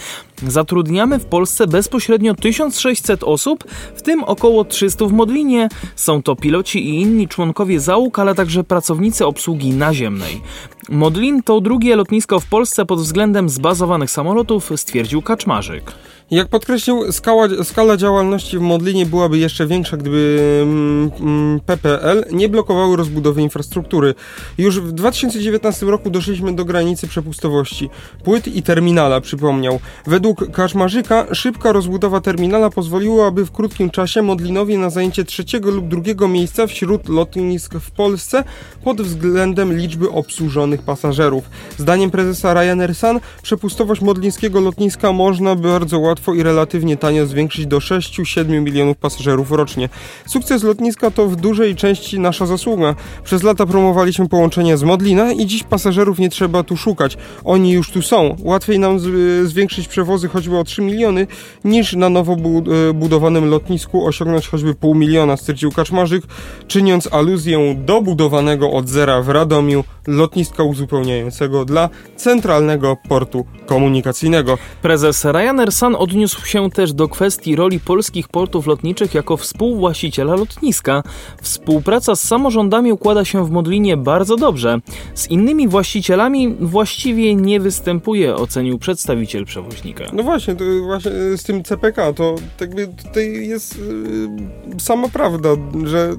Zatrudniamy 0.49 1.19
w 1.19 1.25
Polsce 1.25 1.67
bezpośrednio 1.67 2.35
1600 2.35 3.25
osób, 3.25 3.65
w 3.95 4.03
tym 4.03 4.25
około 4.25 4.65
300 4.65 5.07
w 5.07 5.13
Modlinie. 5.13 5.69
Są 5.97 6.23
to 6.23 6.37
piloci 6.37 6.89
i 6.89 7.01
inni 7.01 7.29
członkowie 7.29 7.81
załóg, 7.81 8.19
ale 8.19 8.35
także 8.35 8.65
pracownicy 8.65 9.27
obsługi 9.27 9.71
naziemnej. 9.71 10.41
Modlin 10.89 11.43
to 11.43 11.61
drugie 11.61 11.97
lotnisko 11.97 12.41
w 12.41 12.47
Polsce 12.47 12.87
pod 12.87 13.01
względem 13.01 13.49
zbazowanych 13.49 14.11
samolotów, 14.11 14.71
stwierdził 14.77 15.23
Kaczmarzyk. 15.23 15.93
Jak 16.33 16.49
podkreślił, 16.49 17.13
skala, 17.13 17.65
skala 17.65 17.97
działalności 17.97 18.59
w 18.59 18.61
Modlinie 18.61 19.07
byłaby 19.07 19.39
jeszcze 19.39 19.67
większa, 19.67 19.97
gdyby 19.97 20.39
mm, 20.63 21.11
mm, 21.21 21.61
PPL 21.61 22.25
nie 22.31 22.49
blokowały 22.49 22.97
rozbudowy 22.97 23.43
infrastruktury. 23.43 24.15
Już 24.59 24.81
w 24.81 24.93
2019 24.93 25.87
roku 25.87 26.11
doszliśmy 26.11 26.55
do 26.55 26.65
granicy 26.65 27.09
przepustowości. 27.09 27.91
Płyt 28.25 28.49
i 28.49 28.63
terminala, 28.63 29.21
przypomniał. 29.21 29.81
Według 30.07 30.51
Kaczmarzyka 30.51 31.35
szybka 31.35 31.73
rozbudowa 31.73 32.21
terminala 32.21 32.71
pozwoliłaby 32.71 33.47
w 33.47 33.53
krótkim 33.53 33.91
czasie 33.91 34.23
Modlinowi 34.23 34.79
na 34.79 34.91
zajęcie 34.91 35.25
trzeciego 35.25 35.71
lub 35.71 35.89
drugiego 35.89 36.29
miejsca 36.29 36.67
wśród 36.67 37.09
lotnisk 37.09 37.75
w 37.75 37.91
Polsce 37.91 38.45
pod 38.85 39.03
względem 39.03 39.77
liczby 39.77 40.11
obsłużonych 40.11 40.83
pasażerów. 40.83 41.45
Zdaniem 41.79 42.11
prezesa 42.11 42.55
Ryanair 42.55 42.95
Sun 42.95 43.21
przepustowość 43.43 44.01
modlińskiego 44.01 44.61
lotniska 44.61 45.13
można 45.13 45.55
bardzo 45.55 45.99
łatwo 45.99 46.22
łatwo 46.23 46.35
i 46.35 46.43
relatywnie 46.43 46.97
tanio 46.97 47.27
zwiększyć 47.27 47.67
do 47.67 47.79
6-7 47.79 48.49
milionów 48.49 48.97
pasażerów 48.97 49.51
rocznie. 49.51 49.89
Sukces 50.27 50.63
lotniska 50.63 51.11
to 51.11 51.29
w 51.29 51.37
dużej 51.37 51.77
części 51.77 52.21
nasza 52.21 52.47
zasługa. 52.47 52.95
Przez 53.25 53.43
lata 53.43 53.67
promowaliśmy 53.67 54.29
połączenie 54.29 54.77
z 54.77 54.83
Modlina 54.83 55.33
i 55.33 55.47
dziś 55.47 55.63
pasażerów 55.63 56.19
nie 56.19 56.29
trzeba 56.29 56.63
tu 56.63 56.77
szukać. 56.77 57.17
Oni 57.45 57.73
już 57.73 57.91
tu 57.91 58.03
są. 58.03 58.37
Łatwiej 58.41 58.79
nam 58.79 58.99
zwiększyć 59.45 59.89
przewozy 59.89 60.29
choćby 60.29 60.59
o 60.59 60.65
3 60.65 60.83
miliony, 60.83 61.27
niż 61.65 61.93
na 61.93 62.09
nowo 62.09 62.33
e, 62.33 62.93
budowanym 62.93 63.51
lotnisku 63.51 64.07
osiągnąć 64.07 64.49
choćby 64.49 64.75
pół 64.75 64.95
miliona, 64.95 65.37
stwierdził 65.37 65.73
Kaczmarzyk, 65.73 66.25
czyniąc 66.69 67.09
aluzję 67.13 67.75
do 67.85 68.03
budowanego 68.03 68.71
od 68.71 68.89
zera 68.89 69.23
w 69.23 69.29
Radomiu 69.29 69.85
lotniska 70.07 70.63
uzupełniającego 70.63 71.65
dla 71.65 71.89
Centralnego 72.17 72.97
Portu 73.09 73.45
Komunikacyjnego. 73.67 74.59
Prezes 74.83 75.25
Ryanair 75.25 75.73
Sun 75.73 75.95
odniósł 76.13 76.47
się 76.47 76.71
też 76.71 76.93
do 76.93 77.09
kwestii 77.09 77.57
roli 77.57 77.81
polskich 77.81 78.29
portów 78.29 78.67
lotniczych 78.67 79.15
jako 79.15 79.37
współwłaściciela 79.37 80.35
lotniska. 80.35 81.03
Współpraca 81.43 82.17
z 82.17 82.21
samorządami 82.21 82.93
układa 82.93 83.25
się 83.25 83.47
w 83.47 83.51
Modlinie 83.51 83.97
bardzo 83.97 84.37
dobrze. 84.37 84.81
Z 85.15 85.31
innymi 85.31 85.69
właścicielami 85.69 86.57
właściwie 86.61 87.35
nie 87.35 87.61
występuje, 87.61 88.37
ocenił 88.37 88.79
przedstawiciel 88.79 89.45
przewoźnika. 89.45 90.05
No 90.13 90.23
właśnie, 90.23 90.57
właśnie 90.83 91.11
z 91.37 91.43
tym 91.43 91.65
CPK 91.65 92.13
to 92.13 92.35
jakby 92.61 92.89
tutaj 92.89 93.49
jest 93.49 93.79
yy, 93.79 94.81
sama 94.81 95.09
prawda, 95.09 95.49
że 95.85 96.17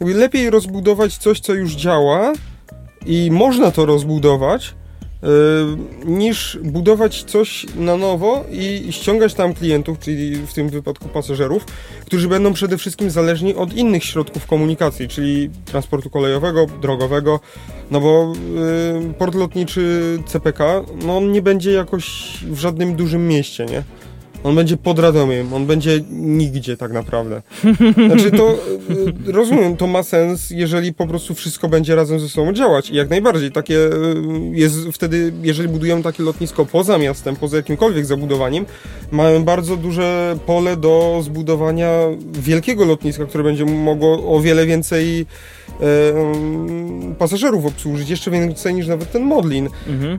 lepiej 0.00 0.50
rozbudować 0.50 1.16
coś, 1.16 1.40
co 1.40 1.54
już 1.54 1.72
działa 1.72 2.32
i 3.06 3.30
można 3.30 3.70
to 3.70 3.86
rozbudować, 3.86 4.74
niż 6.04 6.58
budować 6.62 7.24
coś 7.24 7.66
na 7.76 7.96
nowo 7.96 8.44
i 8.50 8.92
ściągać 8.92 9.34
tam 9.34 9.54
klientów, 9.54 9.98
czyli 9.98 10.36
w 10.36 10.52
tym 10.52 10.68
wypadku 10.68 11.08
pasażerów, 11.08 11.64
którzy 12.06 12.28
będą 12.28 12.52
przede 12.52 12.78
wszystkim 12.78 13.10
zależni 13.10 13.54
od 13.54 13.74
innych 13.74 14.04
środków 14.04 14.46
komunikacji, 14.46 15.08
czyli 15.08 15.50
transportu 15.64 16.10
kolejowego, 16.10 16.66
drogowego, 16.82 17.40
no 17.90 18.00
bo 18.00 18.32
yy, 19.04 19.14
port 19.14 19.34
lotniczy 19.34 20.18
CPK, 20.26 20.84
no 21.04 21.16
on 21.16 21.32
nie 21.32 21.42
będzie 21.42 21.72
jakoś 21.72 22.36
w 22.42 22.58
żadnym 22.58 22.96
dużym 22.96 23.28
mieście, 23.28 23.66
nie? 23.66 23.82
On 24.44 24.54
będzie 24.54 24.76
pod 24.76 24.98
Radomiem, 24.98 25.54
on 25.54 25.66
będzie 25.66 26.00
nigdzie 26.10 26.76
tak 26.76 26.92
naprawdę. 26.92 27.42
Znaczy 28.08 28.30
to, 28.30 28.54
y, 29.28 29.32
rozumiem, 29.32 29.76
to 29.76 29.86
ma 29.86 30.02
sens, 30.02 30.50
jeżeli 30.50 30.94
po 30.94 31.06
prostu 31.06 31.34
wszystko 31.34 31.68
będzie 31.68 31.94
razem 31.94 32.20
ze 32.20 32.28
sobą 32.28 32.52
działać 32.52 32.90
i 32.90 32.94
jak 32.94 33.10
najbardziej. 33.10 33.52
Takie 33.52 33.76
y, 33.76 33.90
jest 34.52 34.76
wtedy, 34.92 35.32
jeżeli 35.42 35.68
budujemy 35.68 36.02
takie 36.02 36.22
lotnisko 36.22 36.66
poza 36.66 36.98
miastem, 36.98 37.36
poza 37.36 37.56
jakimkolwiek 37.56 38.06
zabudowaniem, 38.06 38.66
mamy 39.10 39.40
bardzo 39.40 39.76
duże 39.76 40.36
pole 40.46 40.76
do 40.76 41.20
zbudowania 41.22 41.90
wielkiego 42.32 42.84
lotniska, 42.84 43.26
które 43.26 43.44
będzie 43.44 43.64
mogło 43.64 44.36
o 44.36 44.40
wiele 44.40 44.66
więcej 44.66 45.26
e, 45.80 47.14
pasażerów 47.18 47.66
obsłużyć, 47.66 48.08
jeszcze 48.08 48.30
więcej 48.30 48.74
niż 48.74 48.86
nawet 48.86 49.12
ten 49.12 49.22
Modlin. 49.22 49.68
Mhm. 49.86 50.18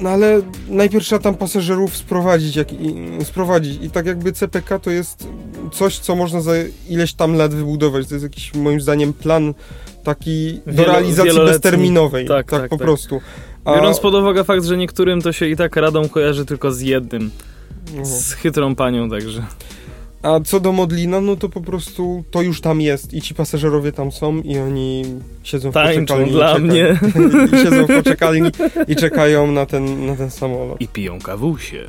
No 0.00 0.10
ale 0.10 0.42
najpierw 0.68 1.04
trzeba 1.04 1.22
tam 1.22 1.34
pasażerów 1.34 1.96
sprowadzić, 1.96 2.56
jak, 2.56 2.72
i, 2.72 2.94
sprowadzić. 3.24 3.82
I 3.82 3.90
tak 3.90 4.06
jakby 4.06 4.32
CPK 4.32 4.78
to 4.78 4.90
jest 4.90 5.28
coś, 5.72 5.98
co 5.98 6.16
można 6.16 6.40
za 6.40 6.52
ileś 6.88 7.12
tam 7.12 7.34
lat 7.34 7.54
wybudować. 7.54 8.08
To 8.08 8.14
jest 8.14 8.22
jakiś 8.22 8.54
moim 8.54 8.80
zdaniem 8.80 9.12
plan 9.12 9.54
taki 10.04 10.60
do 10.66 10.72
Wielo, 10.72 10.92
realizacji 10.92 11.38
bezterminowej. 11.38 12.26
Tak, 12.26 12.50
tak, 12.50 12.60
tak 12.60 12.70
po 12.70 12.76
tak. 12.76 12.86
prostu. 12.86 13.20
A... 13.64 13.74
Biorąc 13.74 14.00
pod 14.00 14.14
uwagę 14.14 14.44
fakt, 14.44 14.64
że 14.64 14.76
niektórym 14.76 15.22
to 15.22 15.32
się 15.32 15.46
i 15.46 15.56
tak 15.56 15.76
radą 15.76 16.08
kojarzy 16.08 16.44
tylko 16.44 16.72
z 16.72 16.80
jednym. 16.80 17.30
No. 17.94 18.04
Z 18.04 18.32
chytrą 18.32 18.74
panią 18.74 19.10
także. 19.10 19.46
A 20.22 20.40
co 20.40 20.60
do 20.60 20.72
Modlina, 20.72 21.20
no 21.20 21.36
to 21.36 21.48
po 21.48 21.60
prostu 21.60 22.24
to 22.30 22.42
już 22.42 22.60
tam 22.60 22.80
jest 22.80 23.14
i 23.14 23.22
ci 23.22 23.34
pasażerowie 23.34 23.92
tam 23.92 24.12
są 24.12 24.40
i 24.40 24.58
oni 24.58 25.04
siedzą 25.42 25.70
w 25.70 25.74
Tańczą 25.74 26.00
poczekalni. 26.00 26.32
dla 26.32 26.48
czeka, 26.54 26.58
mnie. 26.66 26.98
I 27.58 27.64
siedzą 27.64 27.86
w 27.86 27.96
poczekalni 27.96 28.50
i 28.88 28.96
czekają 28.96 29.52
na 29.52 29.66
ten, 29.66 30.06
na 30.06 30.16
ten 30.16 30.30
samolot. 30.30 30.80
I 30.80 30.88
piją 30.88 31.20
kawusie. 31.20 31.84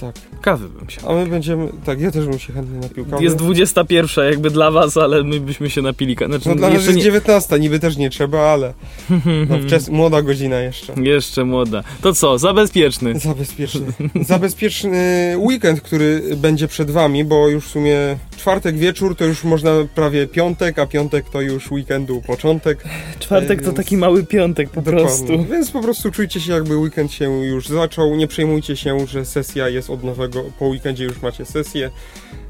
Tak. 0.00 0.14
Kawy 0.40 0.68
bym 0.68 0.90
się 0.90 1.00
A 1.08 1.12
my 1.12 1.26
będziemy, 1.26 1.68
tak, 1.84 2.00
ja 2.00 2.10
też 2.10 2.26
bym 2.26 2.38
się 2.38 2.52
chętnie 2.52 2.78
napił 2.78 3.06
kawy. 3.06 3.24
Jest 3.24 3.36
21 3.36 4.24
jakby 4.24 4.50
dla 4.50 4.70
was, 4.70 4.96
ale 4.96 5.24
my 5.24 5.40
byśmy 5.40 5.70
się 5.70 5.82
napili 5.82 6.16
Znaczy, 6.26 6.48
no 6.48 6.54
dla 6.54 6.70
nas 6.70 6.84
jest 6.84 6.96
nie... 6.96 7.02
19, 7.02 7.58
niby 7.60 7.78
też 7.78 7.96
nie 7.96 8.10
trzeba, 8.10 8.40
ale 8.40 8.74
no, 9.48 9.58
wczes... 9.66 9.88
młoda 9.88 10.22
godzina 10.22 10.60
jeszcze. 10.60 10.94
Jeszcze 11.02 11.44
młoda. 11.44 11.82
To 12.00 12.14
co, 12.14 12.38
zabezpieczny. 12.38 13.18
Zabezpieczny. 13.18 13.86
Zabezpieczny 14.20 15.34
weekend, 15.38 15.80
który 15.80 16.22
będzie 16.36 16.68
przed 16.68 16.90
wami, 16.90 17.24
bo 17.24 17.48
już 17.48 17.64
w 17.64 17.68
sumie 17.68 18.16
czwartek 18.36 18.78
wieczór 18.78 19.16
to 19.16 19.24
już 19.24 19.44
można 19.44 19.70
prawie 19.94 20.26
piątek, 20.26 20.78
a 20.78 20.86
piątek 20.86 21.30
to 21.30 21.40
już 21.40 21.70
weekendu 21.70 22.22
początek. 22.26 22.84
Czwartek 23.18 23.62
więc... 23.62 23.70
to 23.70 23.72
taki 23.72 23.96
mały 23.96 24.24
piątek 24.24 24.70
po 24.70 24.82
Dokładnie. 24.82 25.02
prostu. 25.02 25.44
Więc 25.44 25.70
po 25.70 25.82
prostu 25.82 26.10
czujcie 26.10 26.40
się 26.40 26.52
jakby 26.52 26.76
weekend 26.76 27.12
się 27.12 27.30
już 27.30 27.68
zaczął, 27.68 28.16
nie 28.16 28.26
przejmujcie 28.26 28.76
się, 28.76 29.06
że 29.06 29.24
sesja 29.24 29.68
jest 29.68 29.89
od 29.90 30.04
nowego 30.04 30.44
po 30.58 30.66
weekendzie 30.66 31.04
już 31.04 31.22
macie 31.22 31.44
sesję, 31.44 31.90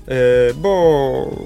e, 0.08 0.54
bo, 0.54 1.36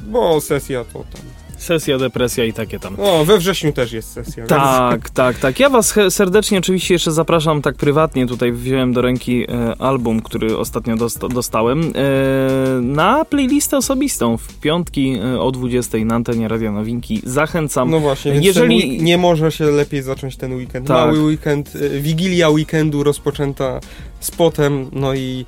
bo 0.00 0.40
sesja 0.40 0.84
to 0.84 0.92
tam 0.92 1.39
Sesja, 1.60 1.98
depresja 1.98 2.44
i 2.44 2.52
takie 2.52 2.78
tam. 2.78 2.96
O, 3.00 3.24
we 3.24 3.38
wrześniu 3.38 3.72
też 3.72 3.92
jest 3.92 4.12
sesja. 4.12 4.46
Tak, 4.46 5.00
więc... 5.02 5.10
tak, 5.10 5.38
tak. 5.38 5.60
Ja 5.60 5.70
was 5.70 5.94
serdecznie 6.10 6.58
oczywiście 6.58 6.94
jeszcze 6.94 7.12
zapraszam 7.12 7.62
tak 7.62 7.76
prywatnie. 7.76 8.26
Tutaj 8.26 8.52
wziąłem 8.52 8.92
do 8.92 9.02
ręki 9.02 9.44
e, 9.50 9.74
album, 9.78 10.22
który 10.22 10.58
ostatnio 10.58 10.96
dosta 10.96 11.28
dostałem, 11.28 11.80
e, 11.80 12.80
na 12.80 13.24
playlistę 13.24 13.76
osobistą 13.76 14.36
w 14.36 14.60
piątki 14.60 15.18
e, 15.34 15.40
o 15.40 15.50
20 15.50 15.98
na 15.98 16.14
antenie 16.14 16.48
Radio 16.48 16.72
Nowinki. 16.72 17.20
Zachęcam. 17.24 17.90
No 17.90 18.00
właśnie, 18.00 18.32
jeżeli 18.32 19.02
nie 19.02 19.18
może 19.18 19.52
się 19.52 19.64
lepiej 19.64 20.02
zacząć 20.02 20.36
ten 20.36 20.52
weekend. 20.52 20.86
Tak. 20.86 20.96
Mały 20.96 21.22
weekend, 21.22 21.72
e, 21.76 22.00
wigilia 22.00 22.48
weekendu 22.48 23.02
rozpoczęta 23.02 23.80
spotem, 24.20 24.90
no 24.92 25.14
i 25.14 25.46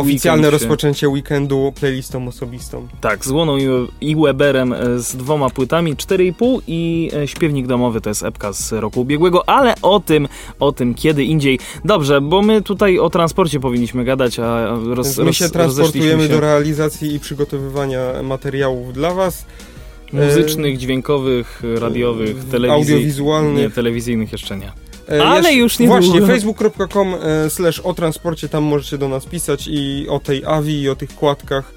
Oficjalne 0.00 0.50
rozpoczęcie 0.50 1.08
weekendu 1.08 1.72
playlistą 1.80 2.28
osobistą. 2.28 2.88
Tak, 3.00 3.24
z 3.24 3.30
Łoną 3.30 3.56
i 4.00 4.16
Weberem 4.16 4.72
e, 4.72 4.98
z 4.98 5.16
dwoma 5.16 5.50
płytami, 5.50 5.96
4,5 5.96 6.60
i 6.66 7.10
e, 7.16 7.28
Śpiewnik 7.28 7.66
Domowy 7.66 8.00
to 8.00 8.10
jest 8.10 8.22
epka 8.22 8.52
z 8.52 8.72
roku 8.72 9.00
ubiegłego, 9.00 9.48
ale 9.48 9.74
o 9.82 10.00
tym, 10.00 10.28
o 10.60 10.72
tym 10.72 10.94
kiedy 10.94 11.24
indziej. 11.24 11.58
Dobrze, 11.84 12.20
bo 12.20 12.42
my 12.42 12.62
tutaj 12.62 12.98
o 12.98 13.10
transporcie 13.10 13.60
powinniśmy 13.60 14.04
gadać, 14.04 14.38
a 14.38 14.76
roz, 14.86 15.18
My 15.18 15.34
się 15.34 15.48
transportujemy 15.48 16.22
się. 16.22 16.28
do 16.28 16.40
realizacji 16.40 17.14
i 17.14 17.20
przygotowywania 17.20 18.22
materiałów 18.22 18.92
dla 18.92 19.14
was. 19.14 19.46
Muzycznych, 20.12 20.78
dźwiękowych, 20.78 21.62
radiowych, 21.80 22.36
audiowizualnych. 22.70 23.62
Nie, 23.62 23.70
telewizyjnych 23.70 24.32
jeszcze 24.32 24.56
nie. 24.56 24.72
E, 25.12 25.24
Ale 25.24 25.52
już 25.54 25.78
nie 25.78 25.86
Właśnie, 25.86 26.22
facebook.com 26.22 27.14
e, 27.14 27.50
slash 27.50 27.80
o 27.80 27.94
transporcie, 27.94 28.48
tam 28.48 28.64
możecie 28.64 28.98
do 28.98 29.08
nas 29.08 29.26
pisać 29.26 29.68
i 29.70 30.06
o 30.08 30.20
tej 30.20 30.44
AWI, 30.44 30.80
i 30.82 30.88
o 30.88 30.96
tych 30.96 31.14
kładkach 31.14 31.74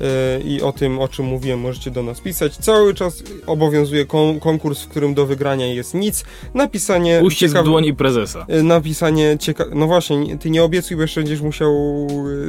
e, 0.00 0.40
i 0.40 0.62
o 0.62 0.72
tym, 0.72 0.98
o 0.98 1.08
czym 1.08 1.26
mówiłem, 1.26 1.60
możecie 1.60 1.90
do 1.90 2.02
nas 2.02 2.20
pisać. 2.20 2.56
Cały 2.56 2.94
czas 2.94 3.22
obowiązuje 3.46 4.04
kon 4.04 4.40
konkurs, 4.40 4.82
w 4.82 4.88
którym 4.88 5.14
do 5.14 5.26
wygrania 5.26 5.66
jest 5.66 5.94
nic. 5.94 6.24
Napisanie... 6.54 7.20
Uścisk 7.22 7.52
ciekaw... 7.52 7.64
dłoni 7.64 7.94
prezesa. 7.94 8.46
Napisanie 8.62 9.36
ciekawe... 9.40 9.70
No 9.74 9.86
właśnie, 9.86 10.38
ty 10.38 10.50
nie 10.50 10.62
obiecuj, 10.62 10.96
bo 10.96 11.02
jeszcze 11.02 11.20
będziesz 11.20 11.40
musiał... 11.40 11.72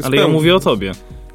Ale 0.03 0.17
ja 0.17 0.27
mówię 0.27 0.55
o 0.55 0.59
tobie. 0.59 0.91